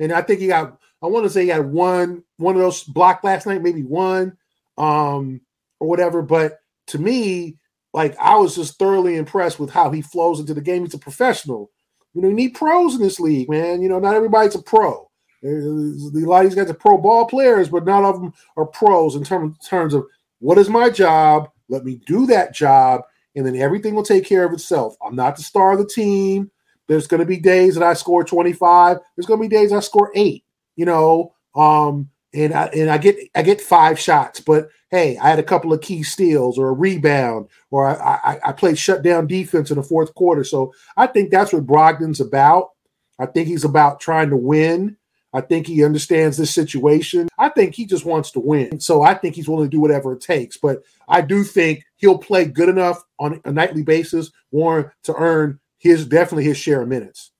And 0.00 0.12
I 0.12 0.22
think 0.22 0.40
he 0.40 0.48
got. 0.48 0.78
I 1.02 1.06
want 1.06 1.24
to 1.24 1.30
say 1.30 1.42
he 1.42 1.48
had 1.48 1.70
one 1.70 2.24
one 2.38 2.56
of 2.56 2.62
those 2.62 2.82
blocked 2.82 3.24
last 3.24 3.46
night, 3.46 3.62
maybe 3.62 3.82
one, 3.82 4.36
um, 4.78 5.42
or 5.78 5.86
whatever. 5.86 6.22
But 6.22 6.60
to 6.88 6.98
me, 6.98 7.58
like 7.92 8.16
I 8.18 8.36
was 8.36 8.56
just 8.56 8.78
thoroughly 8.78 9.16
impressed 9.16 9.60
with 9.60 9.70
how 9.70 9.90
he 9.90 10.00
flows 10.00 10.40
into 10.40 10.54
the 10.54 10.62
game. 10.62 10.84
He's 10.84 10.94
a 10.94 10.98
professional. 10.98 11.70
You 12.14 12.22
know, 12.22 12.28
you 12.28 12.34
need 12.34 12.54
pros 12.54 12.94
in 12.94 13.02
this 13.02 13.20
league, 13.20 13.50
man. 13.50 13.82
You 13.82 13.88
know, 13.88 13.98
not 13.98 14.14
everybody's 14.14 14.54
a 14.54 14.62
pro. 14.62 15.10
A 15.44 16.26
lot 16.26 16.44
of 16.44 16.50
these 16.50 16.54
guys 16.54 16.70
are 16.70 16.74
pro 16.74 16.96
ball 16.96 17.26
players, 17.26 17.68
but 17.68 17.84
none 17.84 18.04
of 18.04 18.20
them 18.20 18.32
are 18.56 18.66
pros 18.66 19.14
in 19.14 19.24
terms, 19.24 19.58
terms 19.58 19.94
of 19.94 20.06
what 20.38 20.58
is 20.58 20.68
my 20.68 20.90
job? 20.90 21.50
Let 21.68 21.84
me 21.84 22.00
do 22.06 22.26
that 22.26 22.54
job, 22.54 23.02
and 23.36 23.46
then 23.46 23.56
everything 23.56 23.94
will 23.94 24.02
take 24.02 24.24
care 24.24 24.44
of 24.44 24.52
itself. 24.52 24.96
I'm 25.04 25.16
not 25.16 25.36
the 25.36 25.42
star 25.42 25.72
of 25.72 25.78
the 25.78 25.86
team. 25.86 26.50
There's 26.86 27.06
going 27.06 27.20
to 27.20 27.26
be 27.26 27.38
days 27.38 27.74
that 27.74 27.82
I 27.82 27.94
score 27.94 28.24
25. 28.24 28.98
There's 29.16 29.26
going 29.26 29.40
to 29.40 29.48
be 29.48 29.54
days 29.54 29.72
I 29.72 29.80
score 29.80 30.12
eight. 30.14 30.44
You 30.76 30.86
know, 30.86 31.34
um, 31.54 32.10
and 32.34 32.52
I 32.52 32.64
and 32.66 32.90
I 32.90 32.98
get 32.98 33.16
I 33.34 33.42
get 33.42 33.60
five 33.60 33.98
shots, 33.98 34.40
but 34.40 34.68
hey, 34.90 35.16
I 35.18 35.28
had 35.28 35.38
a 35.38 35.44
couple 35.44 35.72
of 35.72 35.80
key 35.80 36.02
steals 36.02 36.58
or 36.58 36.68
a 36.68 36.72
rebound, 36.72 37.48
or 37.70 37.86
I, 37.86 38.20
I, 38.24 38.40
I 38.46 38.52
played 38.52 38.78
shutdown 38.78 39.26
defense 39.26 39.70
in 39.70 39.76
the 39.76 39.82
fourth 39.82 40.14
quarter. 40.14 40.44
So 40.44 40.72
I 40.96 41.06
think 41.06 41.30
that's 41.30 41.52
what 41.52 41.66
Brogdon's 41.66 42.20
about. 42.20 42.70
I 43.18 43.26
think 43.26 43.48
he's 43.48 43.64
about 43.64 44.00
trying 44.00 44.30
to 44.30 44.36
win. 44.36 44.96
I 45.34 45.40
think 45.40 45.66
he 45.66 45.84
understands 45.84 46.36
this 46.36 46.54
situation. 46.54 47.28
I 47.38 47.48
think 47.48 47.74
he 47.74 47.84
just 47.84 48.04
wants 48.04 48.30
to 48.30 48.40
win. 48.40 48.78
So 48.78 49.02
I 49.02 49.14
think 49.14 49.34
he's 49.34 49.48
willing 49.48 49.68
to 49.68 49.76
do 49.76 49.80
whatever 49.80 50.12
it 50.12 50.20
takes. 50.20 50.56
But 50.56 50.84
I 51.08 51.20
do 51.20 51.42
think 51.42 51.84
he'll 51.96 52.18
play 52.18 52.44
good 52.46 52.68
enough 52.68 53.02
on 53.18 53.40
a 53.44 53.52
nightly 53.52 53.82
basis, 53.82 54.30
Warren, 54.52 54.90
to 55.02 55.14
earn 55.16 55.58
his 55.78 56.06
definitely 56.06 56.44
his 56.44 56.56
share 56.56 56.82
of 56.82 56.88
minutes. 56.88 57.32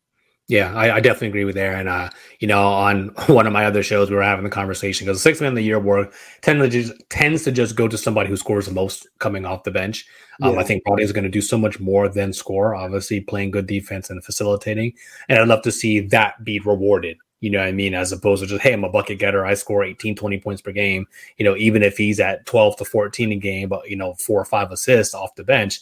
Yeah, 0.47 0.75
I, 0.75 0.97
I, 0.97 1.01
definitely 1.01 1.29
agree 1.29 1.45
with. 1.45 1.57
And 1.57 1.89
uh, 1.89 2.11
you 2.39 2.47
know, 2.47 2.67
on 2.67 3.09
one 3.29 3.47
of 3.47 3.53
my 3.53 3.65
other 3.65 3.83
shows, 3.83 4.11
we 4.11 4.17
were 4.17 4.23
having 4.23 4.45
the 4.45 4.51
conversation 4.51 5.07
because 5.07 5.19
the 5.19 5.23
six 5.23 5.41
man 5.41 5.51
of 5.51 5.55
the 5.57 5.63
year 5.63 5.77
award 5.77 6.13
tend 6.43 6.61
to 6.61 6.69
just, 6.69 6.93
tends 7.09 7.45
to 7.45 7.53
just 7.53 7.77
go 7.77 7.89
to 7.89 7.97
somebody 7.97 8.29
who 8.29 8.37
scores 8.37 8.67
the 8.67 8.73
most 8.73 9.07
coming 9.21 9.47
off 9.47 9.63
the 9.63 9.71
bench. 9.71 10.05
Um, 10.43 10.55
yeah. 10.55 10.61
I 10.61 10.65
think 10.65 10.85
Brody 10.85 11.03
is 11.03 11.13
going 11.13 11.25
to 11.25 11.31
do 11.31 11.41
so 11.41 11.57
much 11.57 11.81
more 11.81 12.09
than 12.09 12.35
score. 12.35 12.75
Obviously, 12.75 13.21
playing 13.21 13.53
good 13.53 13.67
defense 13.67 14.11
and 14.11 14.23
facilitating, 14.23 14.93
and 15.29 15.39
I'd 15.39 15.49
love 15.49 15.63
to 15.63 15.73
see 15.73 16.01
that 16.01 16.45
be 16.45 16.59
rewarded. 16.59 17.17
You 17.41 17.51
know 17.51 17.59
what 17.59 17.69
I 17.69 17.73
mean? 17.73 17.95
As 17.95 18.11
opposed 18.13 18.43
to 18.43 18.49
just, 18.49 18.63
hey, 18.63 18.73
I'm 18.73 18.85
a 18.85 18.89
bucket 18.89 19.19
getter. 19.19 19.45
I 19.45 19.55
score 19.55 19.85
18, 19.85 20.17
20 20.17 20.39
points 20.41 20.63
per 20.63 20.73
game. 20.73 21.07
You 21.37 21.45
know, 21.45 21.57
even 21.57 21.83
if 21.83 21.99
he's 21.99 22.19
at 22.21 22.47
12 22.47 22.77
to 22.79 22.85
14 22.85 23.33
a 23.33 23.37
game, 23.37 23.69
but, 23.69 23.89
you 23.91 23.97
know, 23.97 24.15
four 24.15 24.41
or 24.41 24.45
five 24.47 24.71
assists 24.73 25.15
off 25.15 25.35
the 25.35 25.45
bench, 25.45 25.81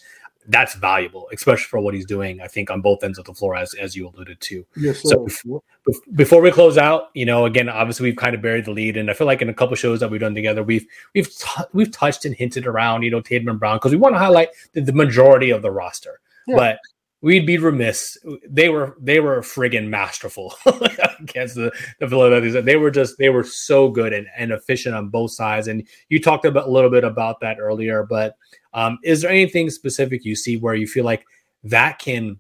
that's 0.48 0.74
valuable, 0.74 1.28
especially 1.32 1.66
for 1.66 1.78
what 1.78 1.94
he's 1.94 2.04
doing. 2.04 2.40
I 2.40 2.48
think 2.48 2.68
on 2.68 2.80
both 2.80 3.04
ends 3.04 3.16
of 3.16 3.26
the 3.26 3.32
floor, 3.32 3.54
as 3.54 3.74
as 3.74 3.94
you 3.94 4.08
alluded 4.08 4.40
to. 4.40 4.66
Yes, 4.76 5.00
So 5.02 5.28
sir. 5.28 5.60
bef- 5.88 6.00
before 6.16 6.42
we 6.42 6.50
close 6.50 6.76
out, 6.76 7.10
you 7.14 7.24
know, 7.24 7.46
again, 7.46 7.68
obviously 7.68 8.08
we've 8.10 8.16
kind 8.16 8.34
of 8.34 8.42
buried 8.42 8.64
the 8.64 8.72
lead, 8.72 8.96
and 8.96 9.08
I 9.08 9.14
feel 9.14 9.28
like 9.28 9.40
in 9.40 9.48
a 9.48 9.54
couple 9.54 9.76
shows 9.76 10.00
that 10.00 10.10
we've 10.10 10.20
done 10.20 10.34
together, 10.34 10.64
we've 10.64 10.84
we've 11.14 11.30
t- 11.32 11.62
we've 11.72 11.92
touched 11.92 12.24
and 12.24 12.34
hinted 12.34 12.66
around, 12.66 13.02
you 13.02 13.10
know, 13.12 13.20
Tatum 13.20 13.50
and 13.50 13.60
Brown 13.60 13.76
because 13.76 13.92
we 13.92 13.98
want 13.98 14.16
to 14.16 14.18
highlight 14.18 14.48
the, 14.72 14.80
the 14.80 14.92
majority 14.92 15.50
of 15.50 15.62
the 15.62 15.70
roster, 15.70 16.18
Yeah. 16.48 16.56
but 16.56 16.78
we'd 17.22 17.46
be 17.46 17.56
remiss. 17.56 18.18
They 18.46 18.68
were 18.68 18.96
they 19.00 19.20
were 19.20 19.40
friggin' 19.40 19.88
masterful 19.88 20.54
against 21.20 21.54
the 21.54 21.72
the 22.00 22.08
Philadelphia. 22.08 22.60
They 22.60 22.76
were 22.76 22.90
just 22.90 23.16
they 23.16 23.30
were 23.30 23.44
so 23.44 23.88
good 23.88 24.12
and, 24.12 24.26
and 24.36 24.52
efficient 24.52 24.94
on 24.94 25.08
both 25.08 25.30
sides, 25.30 25.68
and 25.68 25.86
you 26.08 26.20
talked 26.20 26.44
about 26.44 26.68
a 26.68 26.70
little 26.70 26.90
bit 26.90 27.04
about 27.04 27.40
that 27.40 27.58
earlier, 27.58 28.04
but 28.04 28.36
um, 28.74 28.98
is 29.02 29.22
there 29.22 29.30
anything 29.30 29.70
specific 29.70 30.24
you 30.24 30.36
see 30.36 30.56
where 30.56 30.74
you 30.74 30.86
feel 30.86 31.04
like 31.04 31.24
that 31.64 31.98
can 31.98 32.38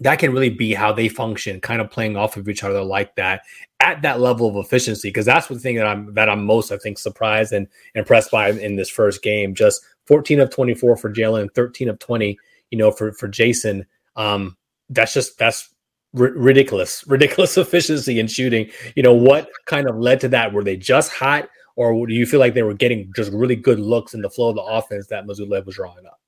that 0.00 0.18
can 0.18 0.32
really 0.32 0.50
be 0.50 0.72
how 0.72 0.92
they 0.92 1.08
function, 1.08 1.60
kind 1.60 1.80
of 1.80 1.90
playing 1.90 2.16
off 2.16 2.36
of 2.36 2.48
each 2.48 2.64
other 2.64 2.82
like 2.82 3.14
that 3.16 3.42
at 3.80 4.02
that 4.02 4.20
level 4.20 4.48
of 4.48 4.56
efficiency? 4.56 5.08
Because 5.08 5.26
that's 5.26 5.46
the 5.46 5.58
thing 5.58 5.76
that 5.76 5.86
I'm 5.86 6.12
that 6.14 6.28
I'm 6.28 6.44
most 6.44 6.72
I 6.72 6.78
think 6.78 6.98
surprised 6.98 7.52
and 7.52 7.68
impressed 7.94 8.30
by 8.30 8.50
in 8.50 8.76
this 8.76 8.90
first 8.90 9.22
game. 9.22 9.54
Just 9.54 9.82
14 10.06 10.40
of 10.40 10.50
24 10.50 10.96
for 10.96 11.12
Jaylen, 11.12 11.52
13 11.54 11.88
of 11.88 11.98
20, 11.98 12.36
you 12.70 12.78
know, 12.78 12.90
for 12.90 13.12
for 13.12 13.28
Jason. 13.28 13.86
Um, 14.20 14.56
that's 14.90 15.14
just 15.14 15.38
that's 15.38 15.72
ri- 16.12 16.32
ridiculous, 16.32 17.04
ridiculous 17.06 17.56
efficiency 17.56 18.20
in 18.20 18.26
shooting. 18.26 18.70
You 18.94 19.02
know, 19.02 19.14
what 19.14 19.48
kind 19.66 19.88
of 19.88 19.96
led 19.96 20.20
to 20.20 20.28
that? 20.28 20.52
Were 20.52 20.64
they 20.64 20.76
just 20.76 21.12
hot, 21.12 21.48
or 21.76 22.06
do 22.06 22.14
you 22.14 22.26
feel 22.26 22.40
like 22.40 22.54
they 22.54 22.62
were 22.62 22.74
getting 22.74 23.12
just 23.16 23.32
really 23.32 23.56
good 23.56 23.80
looks 23.80 24.14
in 24.14 24.22
the 24.22 24.30
flow 24.30 24.50
of 24.50 24.56
the 24.56 24.62
offense 24.62 25.06
that 25.06 25.26
Mazzulla 25.26 25.64
was 25.64 25.76
drawing 25.76 26.06
up? 26.06 26.20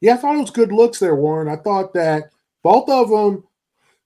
Yeah, 0.00 0.14
I 0.14 0.16
thought 0.16 0.36
it 0.36 0.40
was 0.40 0.50
good 0.50 0.72
looks 0.72 0.98
there, 0.98 1.16
Warren. 1.16 1.48
I 1.48 1.56
thought 1.56 1.92
that 1.94 2.30
both 2.62 2.88
of 2.88 3.10
them 3.10 3.44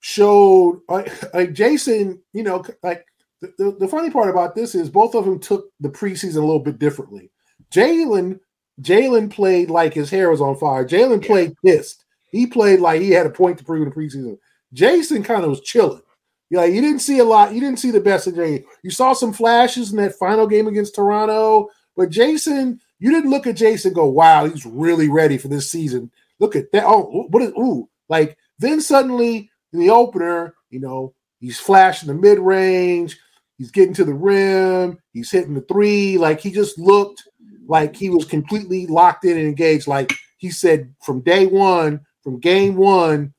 showed 0.00 0.80
like, 0.88 1.34
like 1.34 1.52
Jayson, 1.52 2.20
you 2.32 2.42
know, 2.42 2.64
like 2.82 3.04
the, 3.40 3.52
the, 3.58 3.76
the 3.80 3.88
funny 3.88 4.10
part 4.10 4.30
about 4.30 4.54
this 4.54 4.74
is 4.74 4.88
both 4.88 5.14
of 5.14 5.24
them 5.24 5.38
took 5.38 5.70
the 5.80 5.88
preseason 5.88 6.36
a 6.36 6.40
little 6.40 6.60
bit 6.60 6.78
differently. 6.78 7.30
Jaylen, 7.72 8.38
Jaylen 8.80 9.30
played 9.30 9.70
like 9.70 9.94
his 9.94 10.10
hair 10.10 10.30
was 10.30 10.40
on 10.40 10.56
fire. 10.56 10.86
Jaylen 10.86 11.24
played 11.24 11.54
pissed. 11.64 12.04
He 12.30 12.46
played 12.46 12.80
like 12.80 13.00
he 13.00 13.10
had 13.10 13.26
a 13.26 13.30
point 13.30 13.58
to 13.58 13.64
prove 13.64 13.82
in 13.82 13.88
the 13.88 13.94
preseason. 13.94 14.38
Jayson 14.74 15.24
kind 15.24 15.44
of 15.44 15.50
was 15.50 15.60
chilling. 15.60 16.02
Yeah, 16.50 16.64
you 16.64 16.80
didn't 16.80 17.00
see 17.00 17.18
a 17.20 17.24
lot. 17.24 17.54
You 17.54 17.60
didn't 17.60 17.78
see 17.78 17.92
the 17.92 18.00
best 18.00 18.26
of 18.26 18.34
Jay. 18.34 18.64
You 18.82 18.90
saw 18.90 19.12
some 19.12 19.32
flashes 19.32 19.92
in 19.92 19.96
that 19.98 20.16
final 20.16 20.46
game 20.48 20.66
against 20.66 20.96
Toronto, 20.96 21.68
but 21.96 22.10
Jayson, 22.10 22.80
you 22.98 23.10
didn't 23.10 23.30
look 23.30 23.46
at 23.46 23.56
Jayson 23.56 23.92
go, 23.92 24.06
"Wow, 24.06 24.46
he's 24.46 24.66
really 24.66 25.08
ready 25.08 25.38
for 25.38 25.48
this 25.48 25.70
season." 25.70 26.10
Look 26.40 26.56
at 26.56 26.72
that. 26.72 26.84
Oh, 26.86 27.26
what 27.30 27.42
is 27.42 27.52
ooh? 27.52 27.88
Like 28.08 28.36
then 28.58 28.80
suddenly 28.80 29.50
in 29.72 29.78
the 29.78 29.90
opener, 29.90 30.54
you 30.70 30.80
know, 30.80 31.14
he's 31.38 31.60
flashing 31.60 32.08
the 32.08 32.14
mid 32.14 32.38
range. 32.38 33.16
He's 33.58 33.70
getting 33.70 33.94
to 33.94 34.04
the 34.04 34.14
rim. 34.14 34.98
He's 35.12 35.30
hitting 35.30 35.54
the 35.54 35.60
three. 35.62 36.18
Like 36.18 36.40
he 36.40 36.50
just 36.50 36.78
looked 36.78 37.28
like 37.66 37.94
he 37.94 38.10
was 38.10 38.24
completely 38.24 38.86
locked 38.86 39.24
in 39.24 39.36
and 39.36 39.46
engaged. 39.46 39.86
Like 39.86 40.12
he 40.38 40.50
said 40.50 40.92
from 41.02 41.20
day 41.20 41.46
one, 41.46 42.00
from 42.22 42.40
game 42.40 42.76
one, 42.76 43.34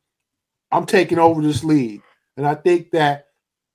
I'm 0.72 0.86
taking 0.86 1.20
over 1.20 1.41
this 1.41 1.63
league. 1.63 2.02
And 2.38 2.48
I 2.48 2.56
think 2.56 2.91
that 2.91 3.28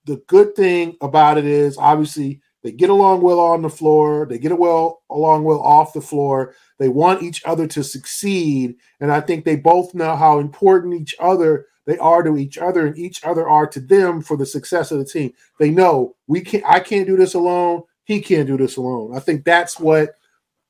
the 0.05 0.23
good 0.27 0.55
thing 0.55 0.97
about 1.01 1.39
it 1.39 1.45
is 1.45 1.77
obviously 1.77 2.41
they 2.63 2.73
get 2.73 2.91
along 2.91 3.21
well 3.21 3.39
on 3.39 3.63
the 3.63 3.69
floor, 3.69 4.27
they 4.27 4.39
get 4.39 4.59
well 4.59 5.03
along 5.11 5.45
well 5.45 5.61
off 5.61 5.93
the 5.93 6.01
floor. 6.01 6.55
They 6.79 6.89
want 6.89 7.23
each 7.23 7.45
other 7.45 7.67
to 7.69 7.85
succeed, 7.85 8.77
and 9.01 9.13
I 9.13 9.21
think 9.21 9.45
they 9.45 9.57
both 9.57 9.95
know 9.95 10.17
how 10.17 10.41
important 10.41 10.95
each 10.95 11.15
other 11.21 11.67
they 11.87 11.97
are 11.99 12.25
to 12.25 12.37
each 12.37 12.59
other, 12.59 12.87
and 12.87 12.99
each 12.99 13.23
other 13.23 13.49
are 13.49 13.69
to 13.69 13.81
them 13.81 14.21
for 14.21 14.37
the 14.37 14.47
success 14.47 14.91
of 14.91 14.99
the 14.99 15.05
team. 15.05 15.33
They 15.61 15.71
know 15.71 16.17
we 16.27 16.41
can't. 16.41 16.65
I 16.67 16.81
can't 16.81 17.07
do 17.07 17.17
this 17.17 17.35
alone. 17.35 17.83
He 18.03 18.21
can't 18.21 18.49
do 18.49 18.57
this 18.57 18.77
alone. 18.77 19.17
I 19.17 19.21
think 19.21 19.45
that's 19.45 19.79
what 19.79 20.17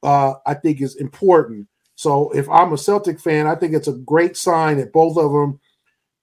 uh, 0.03 0.35
I 0.45 0.55
think 0.55 0.83
is 0.83 0.97
important. 0.97 1.67
So 1.97 2.31
if 2.31 2.49
I'm 2.49 2.73
a 2.73 2.79
Celtic 2.79 3.19
fan, 3.19 3.47
I 3.47 3.55
think 3.55 3.75
it's 3.75 3.89
a 3.89 3.93
great 3.93 4.37
sign 4.37 4.77
that 4.77 4.93
both 4.93 5.17
of 5.17 5.33
them 5.33 5.59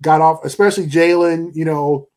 got 0.02 0.22
off, 0.22 0.46
especially 0.46 0.86
Jaylen. 0.86 1.54
You 1.56 1.66
know, 1.66 2.10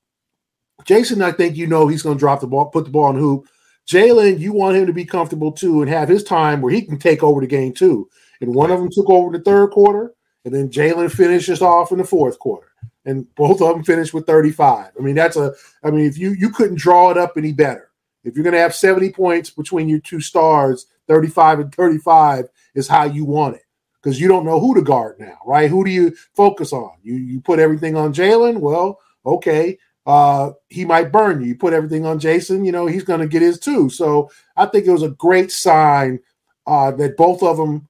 Jayson, 0.85 1.23
I 1.23 1.33
think 1.33 1.57
you 1.57 1.66
know 1.66 1.88
he's 1.88 2.03
going 2.03 2.16
to 2.16 2.21
drop 2.21 2.40
the 2.40 2.47
ball, 2.47 2.66
put 2.66 2.85
the 2.85 2.90
ball 2.90 3.11
in 3.11 3.16
hoop. 3.16 3.49
Jaylen, 3.88 4.38
you 4.38 4.53
want 4.53 4.77
him 4.77 4.87
to 4.87 4.92
be 4.92 5.05
comfortable 5.05 5.53
too 5.53 5.81
and 5.81 5.90
have 5.90 6.09
his 6.09 6.23
time 6.23 6.61
where 6.61 6.73
he 6.73 6.83
can 6.83 6.99
take 6.99 7.23
over 7.23 7.40
the 7.40 7.47
game 7.47 7.73
too. 7.73 8.09
And 8.40 8.55
one 8.55 8.71
of 8.71 8.79
them 8.79 8.90
took 8.92 9.09
over 9.09 9.37
the 9.37 9.42
third 9.42 9.71
quarter, 9.71 10.12
and 10.45 10.55
then 10.55 10.69
Jaylen 10.69 11.11
finishes 11.11 11.62
off 11.62 11.92
in 11.92 11.99
the 11.99 12.05
fourth 12.05 12.38
quarter, 12.38 12.69
and 13.07 13.33
both 13.37 13.62
of 13.62 13.75
them 13.75 13.85
finished 13.85 14.12
with 14.12 14.27
35. 14.27 14.90
I 14.99 15.03
mean, 15.03 15.14
that's 15.14 15.37
a. 15.37 15.55
I 15.83 15.90
mean, 15.90 16.05
if 16.05 16.19
you 16.19 16.33
you 16.33 16.51
couldn't 16.51 16.79
draw 16.79 17.11
it 17.11 17.16
up 17.16 17.35
any 17.37 17.53
better. 17.53 17.90
If 18.25 18.35
you're 18.35 18.42
going 18.42 18.55
to 18.55 18.61
have 18.61 18.75
70 18.75 19.12
points 19.12 19.51
between 19.51 19.88
your 19.88 20.01
two 20.01 20.21
stars, 20.21 20.87
35 21.09 21.61
and 21.61 21.75
35 21.75 22.49
is 22.75 22.88
how 22.88 23.05
you 23.05 23.25
want 23.25 23.57
it 23.57 23.62
because 24.03 24.21
you 24.21 24.29
don't 24.29 24.47
know 24.47 24.61
who 24.61 24.75
to 24.75 24.83
guard 24.83 25.19
now, 25.19 25.38
right? 25.45 25.69
Who 25.69 25.85
do 25.85 25.90
you 25.90 26.14
focus 26.35 26.73
on? 26.73 26.92
You 27.03 27.14
you 27.14 27.40
put 27.40 27.59
everything 27.59 27.97
on 27.97 28.14
Jaylen. 28.14 28.59
Well, 28.59 29.01
okay, 29.25 29.79
uh, 30.07 30.53
he 30.69 30.85
might 30.85 31.11
burn 31.11 31.40
you. 31.40 31.49
You 31.49 31.57
put 31.57 31.73
everything 31.73 32.07
on 32.07 32.21
Jayson, 32.21 32.64
you 32.64 32.73
know 32.73 32.87
he's 32.87 33.03
going 33.03 33.21
to 33.21 33.27
get 33.27 33.42
his 33.42 33.59
too. 33.59 33.90
So 33.90 34.31
I 34.57 34.66
think 34.66 34.87
it 34.87 34.92
was 34.92 35.03
a 35.03 35.09
great 35.11 35.51
sign 35.51 36.21
uh, 36.66 36.92
that 36.92 37.16
both 37.16 37.42
of 37.42 37.57
them 37.57 37.88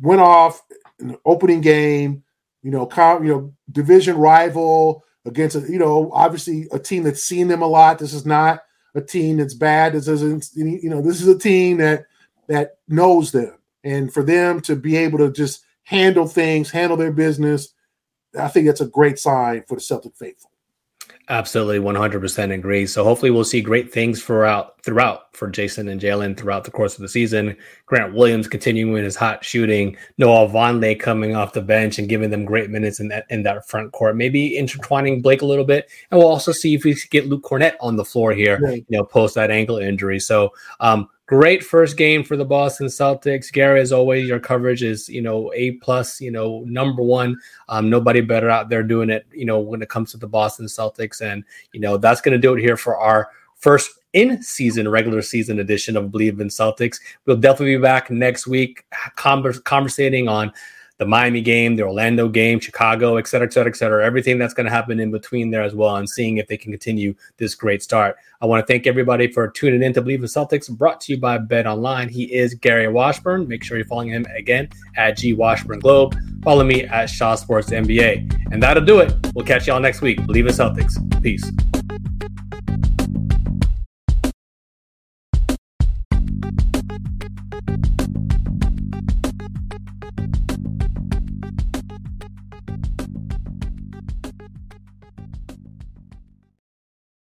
went 0.00 0.20
off 0.20 0.62
in 1.00 1.08
the 1.08 1.18
opening 1.24 1.60
game. 1.60 2.22
You 2.62 2.70
know, 2.70 2.86
com- 2.86 3.24
you 3.24 3.32
know, 3.32 3.52
division 3.72 4.16
rival 4.16 5.02
against 5.24 5.56
a, 5.56 5.60
you 5.60 5.78
know 5.78 6.10
obviously 6.12 6.66
a 6.72 6.78
team 6.78 7.02
that's 7.02 7.24
seen 7.24 7.48
them 7.48 7.62
a 7.62 7.66
lot. 7.66 7.98
This 7.98 8.14
is 8.14 8.24
not 8.24 8.60
a 8.94 9.00
team 9.00 9.38
that's 9.38 9.54
bad. 9.54 9.94
This 9.94 10.06
isn't 10.06 10.50
you 10.54 10.88
know 10.88 11.02
this 11.02 11.20
is 11.20 11.26
a 11.26 11.38
team 11.38 11.78
that 11.78 12.04
that 12.50 12.78
knows 12.88 13.30
them 13.32 13.54
and 13.84 14.12
for 14.12 14.22
them 14.22 14.60
to 14.62 14.76
be 14.76 14.96
able 14.96 15.18
to 15.18 15.30
just 15.30 15.64
handle 15.84 16.26
things, 16.26 16.70
handle 16.70 16.96
their 16.96 17.12
business, 17.12 17.74
I 18.38 18.48
think 18.48 18.66
that's 18.66 18.80
a 18.80 18.86
great 18.86 19.18
sign 19.18 19.64
for 19.66 19.76
the 19.76 19.80
Celtic 19.80 20.14
faithful. 20.16 20.50
Absolutely, 21.28 21.78
one 21.78 21.94
hundred 21.94 22.20
percent 22.20 22.50
agree. 22.50 22.86
So 22.86 23.04
hopefully, 23.04 23.30
we'll 23.30 23.44
see 23.44 23.60
great 23.60 23.92
things 23.92 24.20
throughout 24.20 24.82
throughout 24.82 25.36
for 25.36 25.48
Jayson 25.48 25.88
and 25.88 26.00
Jaylen 26.00 26.36
throughout 26.36 26.64
the 26.64 26.72
course 26.72 26.96
of 26.96 27.02
the 27.02 27.08
season. 27.08 27.56
Grant 27.86 28.14
Williams 28.14 28.48
continuing 28.48 29.04
his 29.04 29.14
hot 29.14 29.44
shooting, 29.44 29.96
Noah 30.18 30.48
Vonleh 30.48 30.98
coming 30.98 31.36
off 31.36 31.52
the 31.52 31.62
bench 31.62 32.00
and 32.00 32.08
giving 32.08 32.30
them 32.30 32.44
great 32.44 32.68
minutes 32.68 32.98
in 32.98 33.08
that 33.08 33.26
in 33.30 33.44
that 33.44 33.68
front 33.68 33.92
court. 33.92 34.16
Maybe 34.16 34.56
intertwining 34.56 35.22
Blake 35.22 35.42
a 35.42 35.46
little 35.46 35.64
bit, 35.64 35.88
and 36.10 36.18
we'll 36.18 36.28
also 36.28 36.50
see 36.50 36.74
if 36.74 36.82
we 36.82 36.94
can 36.94 37.08
get 37.10 37.28
Luke 37.28 37.44
Kornet 37.44 37.76
on 37.80 37.94
the 37.94 38.04
floor 38.04 38.32
here. 38.32 38.58
Right. 38.60 38.84
You 38.88 38.98
know, 38.98 39.04
post 39.04 39.36
that 39.36 39.52
ankle 39.52 39.78
injury. 39.78 40.18
So, 40.18 40.52
um, 40.80 41.08
great 41.30 41.62
first 41.62 41.96
game 41.96 42.24
for 42.24 42.36
the 42.36 42.44
Boston 42.44 42.88
Celtics. 42.88 43.52
Gary, 43.52 43.80
as 43.80 43.92
always, 43.92 44.26
your 44.26 44.40
coverage 44.40 44.82
is 44.82 45.08
you 45.08 45.22
know 45.22 45.52
a 45.54 45.72
plus. 45.82 46.20
You 46.20 46.32
know, 46.32 46.64
number 46.66 47.04
one. 47.04 47.38
Um, 47.68 47.88
nobody 47.88 48.20
better 48.20 48.50
out 48.50 48.68
there 48.68 48.82
doing 48.82 49.10
it. 49.10 49.26
You 49.32 49.44
know, 49.44 49.60
when 49.60 49.80
it 49.80 49.88
comes 49.88 50.10
to 50.10 50.16
the 50.16 50.26
Boston 50.26 50.66
Celtics, 50.66 51.20
and 51.22 51.44
you 51.72 51.78
know 51.78 51.96
that's 51.96 52.20
going 52.20 52.32
to 52.32 52.38
do 52.38 52.54
it 52.54 52.60
here 52.60 52.76
for 52.76 52.96
our 52.96 53.30
first 53.54 53.92
in 54.12 54.42
season 54.42 54.88
regular 54.88 55.22
season 55.22 55.60
edition 55.60 55.96
of 55.96 56.06
Bleav 56.06 56.40
in 56.40 56.48
Celtics. 56.48 56.98
We'll 57.26 57.36
definitely 57.36 57.76
be 57.76 57.82
back 57.82 58.10
next 58.10 58.48
week, 58.48 58.84
convers- 59.14 59.60
conversating 59.60 60.26
on 60.26 60.52
the 61.00 61.06
Miami 61.06 61.40
game, 61.40 61.76
the 61.76 61.82
Orlando 61.82 62.28
game, 62.28 62.60
Chicago, 62.60 63.16
et 63.16 63.26
cetera, 63.26 63.46
et 63.46 63.52
cetera, 63.54 63.72
et 63.72 63.76
cetera. 63.76 64.04
Everything 64.04 64.38
that's 64.38 64.52
going 64.52 64.66
to 64.66 64.70
happen 64.70 65.00
in 65.00 65.10
between 65.10 65.50
there 65.50 65.62
as 65.62 65.74
well, 65.74 65.96
and 65.96 66.08
seeing 66.08 66.36
if 66.36 66.46
they 66.46 66.58
can 66.58 66.70
continue 66.70 67.14
this 67.38 67.54
great 67.54 67.82
start. 67.82 68.16
I 68.42 68.46
want 68.46 68.64
to 68.64 68.70
thank 68.70 68.86
everybody 68.86 69.32
for 69.32 69.48
tuning 69.48 69.82
in 69.82 69.94
to 69.94 70.02
Bleav 70.02 70.16
in 70.16 70.24
Celtics, 70.24 70.70
brought 70.70 71.00
to 71.02 71.12
you 71.12 71.18
by 71.18 71.38
Bet 71.38 71.66
Online. 71.66 72.10
He 72.10 72.24
is 72.24 72.52
Gary 72.52 72.86
Washburn. 72.86 73.48
Make 73.48 73.64
sure 73.64 73.78
you're 73.78 73.86
following 73.86 74.10
him 74.10 74.26
again 74.36 74.68
at 74.98 75.16
G 75.16 75.32
Washburn 75.32 75.78
Globe. 75.78 76.14
Follow 76.42 76.64
me 76.64 76.84
at 76.84 77.06
Shaw 77.06 77.34
Sports 77.34 77.70
NBA. 77.70 78.52
And 78.52 78.62
that'll 78.62 78.84
do 78.84 78.98
it. 79.00 79.14
We'll 79.34 79.46
catch 79.46 79.66
y'all 79.68 79.80
next 79.80 80.02
week. 80.02 80.20
Bleav 80.20 80.40
in 80.40 80.46
Celtics. 80.48 81.22
Peace. 81.22 81.50